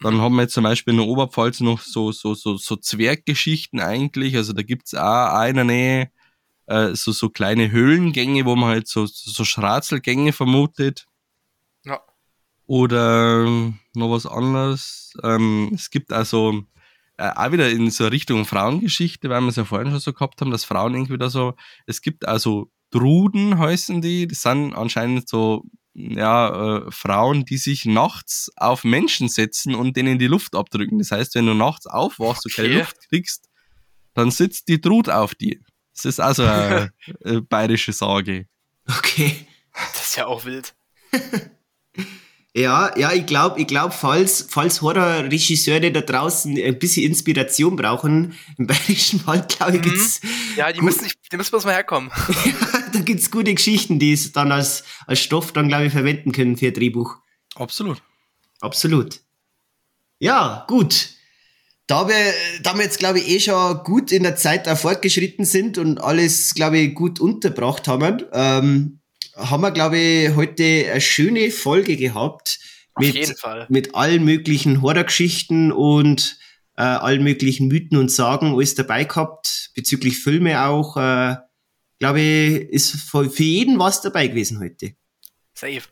[0.00, 3.80] Dann haben wir jetzt zum Beispiel in der Oberpfalz noch so, so, so, so Zwerggeschichten
[3.80, 4.36] eigentlich.
[4.36, 6.10] Also da gibt es auch eine Nähe,
[6.66, 11.06] äh, so, so kleine Höhlengänge, wo man halt so, so Schratzelgänge vermutet.
[11.84, 12.00] Ja.
[12.66, 13.44] Oder
[13.94, 15.14] noch was anderes.
[15.22, 16.64] Ähm, es gibt also
[17.16, 20.40] äh, auch wieder in so Richtung Frauengeschichte, weil wir es ja vorhin schon so gehabt
[20.40, 21.54] haben, dass Frauen irgendwie da so,
[21.86, 25.64] es gibt also Druden heißen die, das sind anscheinend so
[25.94, 30.98] ja, äh, Frauen, die sich nachts auf Menschen setzen und denen die Luft abdrücken.
[30.98, 32.62] Das heißt, wenn du nachts aufwachst okay.
[32.62, 33.48] und keine Luft kriegst,
[34.14, 35.58] dann sitzt die Drut auf dir.
[35.94, 36.92] Das ist also eine,
[37.24, 38.48] eine bayerische Sage.
[38.88, 39.46] Okay.
[39.72, 40.74] Das ist ja auch wild.
[42.56, 48.34] Ja, ja, ich glaube, ich glaub, falls, falls Horrorregisseure da draußen ein bisschen Inspiration brauchen,
[48.56, 49.82] im Bayerischen Wald, glaube ich, mhm.
[49.82, 50.20] gibt's.
[50.56, 52.12] Ja, die müssen, die müssen bloß mal herkommen.
[52.44, 56.30] ja, da gibt's gute Geschichten, die es dann als, als Stoff dann, glaube ich, verwenden
[56.30, 57.16] können für ein Drehbuch.
[57.56, 58.00] Absolut.
[58.60, 59.20] Absolut.
[60.20, 61.08] Ja, gut.
[61.88, 62.32] Da wir,
[62.62, 66.00] da wir jetzt, glaube ich, eh schon gut in der Zeit da fortgeschritten sind und
[66.00, 69.00] alles, glaube ich, gut unterbracht haben, ähm,
[69.36, 72.58] haben wir, glaube ich, heute eine schöne Folge gehabt.
[72.94, 73.66] Auf mit, jeden Fall.
[73.68, 76.38] Mit allen möglichen Horrorgeschichten und
[76.76, 80.96] äh, allen möglichen Mythen und Sagen alles dabei gehabt, bezüglich Filme auch.
[80.96, 81.36] Äh,
[81.98, 84.94] glaube ich, ist für jeden was dabei gewesen heute.
[85.54, 85.82] Safe.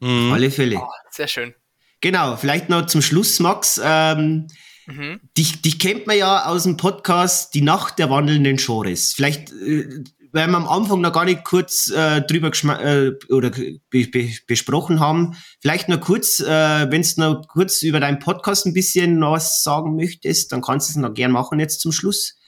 [0.00, 0.28] Mhm.
[0.28, 0.76] Auf alle Fälle.
[0.76, 1.54] Oh, sehr schön.
[2.00, 3.80] Genau, vielleicht noch zum Schluss, Max.
[3.82, 4.46] Ähm,
[4.86, 5.20] mhm.
[5.36, 9.14] dich, dich kennt man ja aus dem Podcast Die Nacht der wandelnden Genres.
[9.14, 10.04] Vielleicht äh,
[10.36, 12.50] weil wir am Anfang noch gar nicht kurz äh, drüber
[12.80, 15.36] äh, oder be be besprochen haben.
[15.60, 19.96] Vielleicht noch kurz, äh, wenn du noch kurz über deinen Podcast ein bisschen was sagen
[19.96, 22.38] möchtest, dann kannst du es noch gern machen jetzt zum Schluss.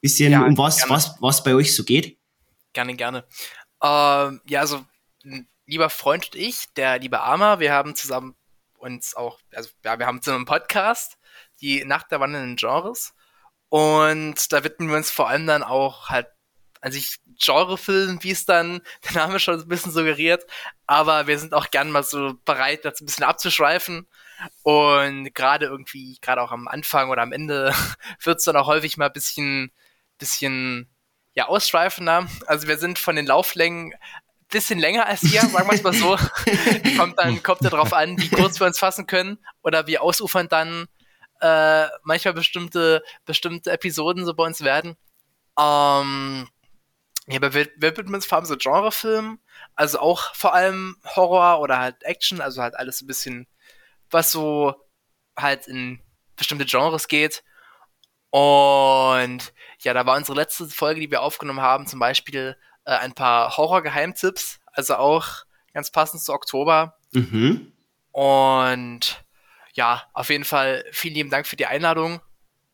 [0.00, 2.18] Bisschen ja, um was, was, was bei euch so geht.
[2.72, 3.24] Gerne, gerne.
[3.82, 4.84] Ähm, ja, also
[5.66, 8.34] lieber Freund und ich, der liebe Arma, wir haben zusammen
[8.78, 11.18] uns auch, also ja, wir haben zusammen einen Podcast,
[11.60, 13.14] die Nacht der wandelnden Genres.
[13.68, 16.28] Und da widmen wir uns vor allem dann auch halt
[16.84, 20.44] an sich Genrefilm, wie es dann der Name schon ein bisschen suggeriert.
[20.86, 24.06] Aber wir sind auch gern mal so bereit, das ein bisschen abzuschweifen.
[24.62, 27.74] Und gerade irgendwie, gerade auch am Anfang oder am Ende,
[28.22, 29.72] wird es dann auch häufig mal ein bisschen,
[30.18, 30.88] bisschen,
[31.34, 32.28] ja, ausschweifender.
[32.46, 33.94] Also wir sind von den Lauflängen
[34.54, 36.16] bisschen länger als wir, sagen wir es mal so.
[36.96, 40.48] kommt dann, kommt ja darauf an, wie kurz wir uns fassen können oder wie ausufern
[40.48, 40.86] dann
[41.40, 44.96] äh, manchmal bestimmte, bestimmte Episoden so bei uns werden.
[45.58, 46.48] Ähm,
[47.26, 49.40] ja, widmen uns vor allem so Genrefilmen,
[49.74, 53.46] also auch vor allem Horror oder halt Action, also halt alles ein bisschen,
[54.10, 54.74] was so
[55.36, 56.00] halt in
[56.36, 57.42] bestimmte Genres geht.
[58.30, 63.14] Und ja, da war unsere letzte Folge, die wir aufgenommen haben, zum Beispiel äh, ein
[63.14, 66.98] paar Horror-Geheimtipps, also auch ganz passend zu Oktober.
[67.12, 67.72] Mhm.
[68.12, 69.24] Und
[69.74, 72.20] ja, auf jeden Fall vielen lieben Dank für die Einladung.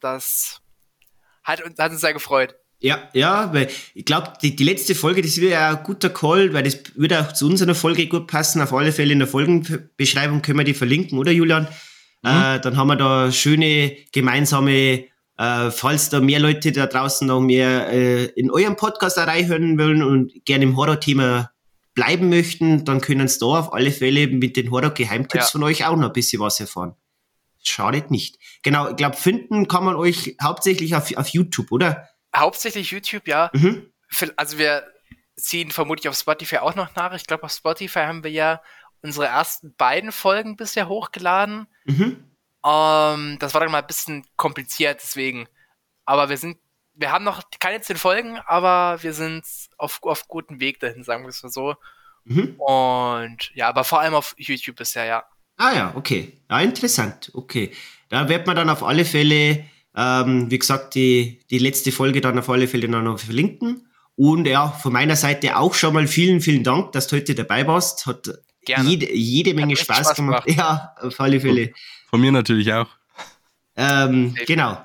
[0.01, 0.61] Das
[1.43, 2.57] hat, hat uns sehr gefreut.
[2.83, 6.55] Ja, ja, weil ich glaube, die, die letzte Folge, das wird ja ein guter Call,
[6.55, 8.63] weil das würde auch zu unserer Folge gut passen.
[8.63, 11.69] Auf alle Fälle in der Folgenbeschreibung können wir die verlinken, oder Julian?
[12.23, 12.31] Mhm.
[12.31, 15.05] Äh, dann haben wir da schöne gemeinsame,
[15.37, 20.03] äh, falls da mehr Leute da draußen noch mehr äh, in eurem Podcast hören wollen
[20.03, 21.51] und gerne im Horror-Thema
[21.95, 25.51] bleiben möchten, dann können sie da auf alle Fälle mit den Horror-Geheimtipps ja.
[25.51, 26.95] von euch auch noch ein bisschen was erfahren.
[27.63, 28.39] Schadet nicht.
[28.63, 32.09] Genau, ich glaube, finden kann man euch hauptsächlich auf, auf YouTube, oder?
[32.35, 33.51] Hauptsächlich YouTube, ja.
[33.53, 33.93] Mhm.
[34.37, 34.87] Also wir
[35.37, 37.13] ziehen vermutlich auf Spotify auch noch nach.
[37.15, 38.63] Ich glaube, auf Spotify haben wir ja
[39.03, 41.67] unsere ersten beiden Folgen bisher hochgeladen.
[41.85, 42.25] Mhm.
[42.65, 45.49] Ähm, das war dann mal ein bisschen kompliziert, deswegen.
[46.05, 46.59] Aber wir sind,
[46.95, 49.45] wir haben noch keine zehn Folgen, aber wir sind
[49.79, 51.77] auf, auf gutem Weg dahin, sagen wir es mal so.
[52.25, 52.55] Mhm.
[52.59, 55.25] Und ja, aber vor allem auf YouTube bisher, ja.
[55.57, 56.41] Ah ja, okay.
[56.49, 57.31] Ja, interessant.
[57.35, 57.73] Okay.
[58.09, 59.65] Da wird man dann auf alle Fälle
[60.01, 63.87] ähm, wie gesagt, die, die letzte Folge dann auf alle Fälle noch verlinken.
[64.17, 67.67] Und ja, von meiner Seite auch schon mal vielen, vielen Dank, dass du heute dabei
[67.67, 68.07] warst.
[68.07, 68.31] Hat
[68.67, 70.47] jede, jede Menge Spaß, Spaß gemacht.
[70.47, 70.59] gemacht.
[70.59, 71.73] Ja, auf alle Fälle.
[72.09, 72.89] Von mir natürlich auch.
[73.77, 74.79] Ähm, genau.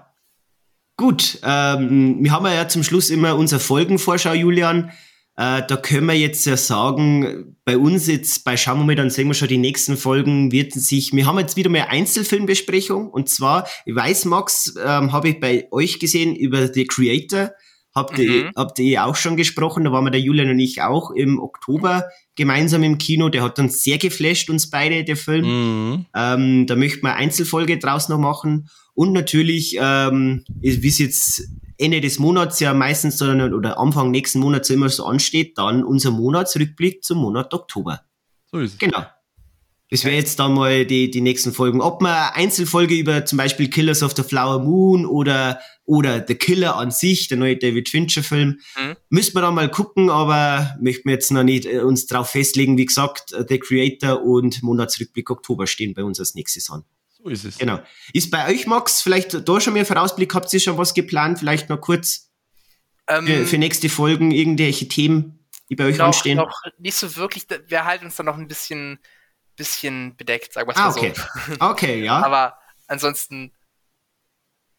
[0.97, 4.91] Gut, ähm, wir haben ja zum Schluss immer unsere Folgenvorschau, Julian.
[5.37, 9.09] Äh, da können wir jetzt ja sagen, bei uns jetzt, bei Schauen wir mal, dann
[9.09, 13.09] sehen wir schon die nächsten Folgen, wird sich, wir haben jetzt wieder mal Einzelfilmbesprechung.
[13.09, 17.51] Und zwar, ich weiß, Max, ähm, habe ich bei euch gesehen über The Creator,
[17.95, 18.23] habt, mhm.
[18.23, 21.39] ihr, habt ihr auch schon gesprochen, da waren wir der Julian und ich auch im
[21.39, 22.05] Oktober
[22.35, 25.45] gemeinsam im Kino, der hat uns sehr geflasht, uns beide, der Film.
[25.45, 26.05] Mhm.
[26.15, 31.99] Ähm, da möchten wir Einzelfolge draus noch machen und natürlich, ähm, wie es jetzt Ende
[31.99, 37.03] des Monats ja meistens dann, oder Anfang nächsten Monats immer so ansteht, dann unser Monatsrückblick
[37.03, 38.01] zum Monat Oktober.
[38.45, 38.77] So ist es.
[38.79, 39.05] Genau.
[39.91, 41.81] Das wäre jetzt dann mal die, die nächsten Folgen.
[41.81, 46.75] Ob man Einzelfolge über zum Beispiel Killers of the Flower Moon oder, oder The Killer
[46.75, 48.95] an sich, der neue David Fincher Film, mhm.
[49.09, 52.77] müssen wir dann mal gucken, aber möchten wir jetzt noch nicht äh, uns drauf festlegen.
[52.77, 56.83] Wie gesagt, äh, The Creator und Monatsrückblick Oktober stehen bei uns als nächstes an.
[57.09, 57.57] So ist es.
[57.57, 57.79] Genau.
[58.13, 60.33] Ist bei euch, Max, vielleicht da schon mehr Vorausblick?
[60.33, 61.39] Habt ihr schon was geplant?
[61.39, 62.31] Vielleicht noch kurz
[63.07, 66.37] ähm, für, für, nächste Folgen irgendwelche Themen, die bei euch noch, anstehen?
[66.37, 67.45] Noch nicht so wirklich.
[67.67, 68.99] Wir halten uns da noch ein bisschen,
[69.55, 71.13] bisschen bedeckt, sagen wir es ah, mal okay.
[71.15, 71.53] so.
[71.59, 72.23] Okay, ja.
[72.23, 72.57] Aber
[72.87, 73.51] ansonsten,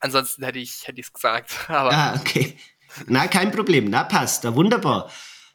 [0.01, 1.51] ansonsten hätte ich es gesagt.
[1.68, 2.56] Aber ah, okay.
[3.06, 3.90] Na, kein Problem.
[3.90, 4.44] Na, passt.
[4.44, 5.10] Da wunderbar.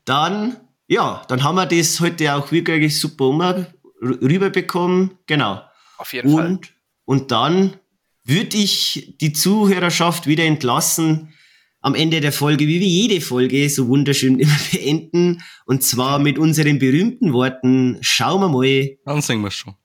[0.05, 0.57] Dann,
[0.87, 3.67] ja, dann haben wir das heute auch wirklich super
[4.01, 5.17] rüberbekommen.
[5.27, 5.61] Genau.
[5.97, 6.75] Auf jeden und Fall.
[7.05, 7.77] Und dann
[8.23, 11.33] würde ich die Zuhörerschaft wieder entlassen,
[11.81, 15.43] am Ende der Folge, wie wir jede Folge so wunderschön immer beenden.
[15.65, 18.97] Und zwar mit unseren berühmten Worten, schauen wir mal.
[19.05, 19.75] Dann singen wir schon.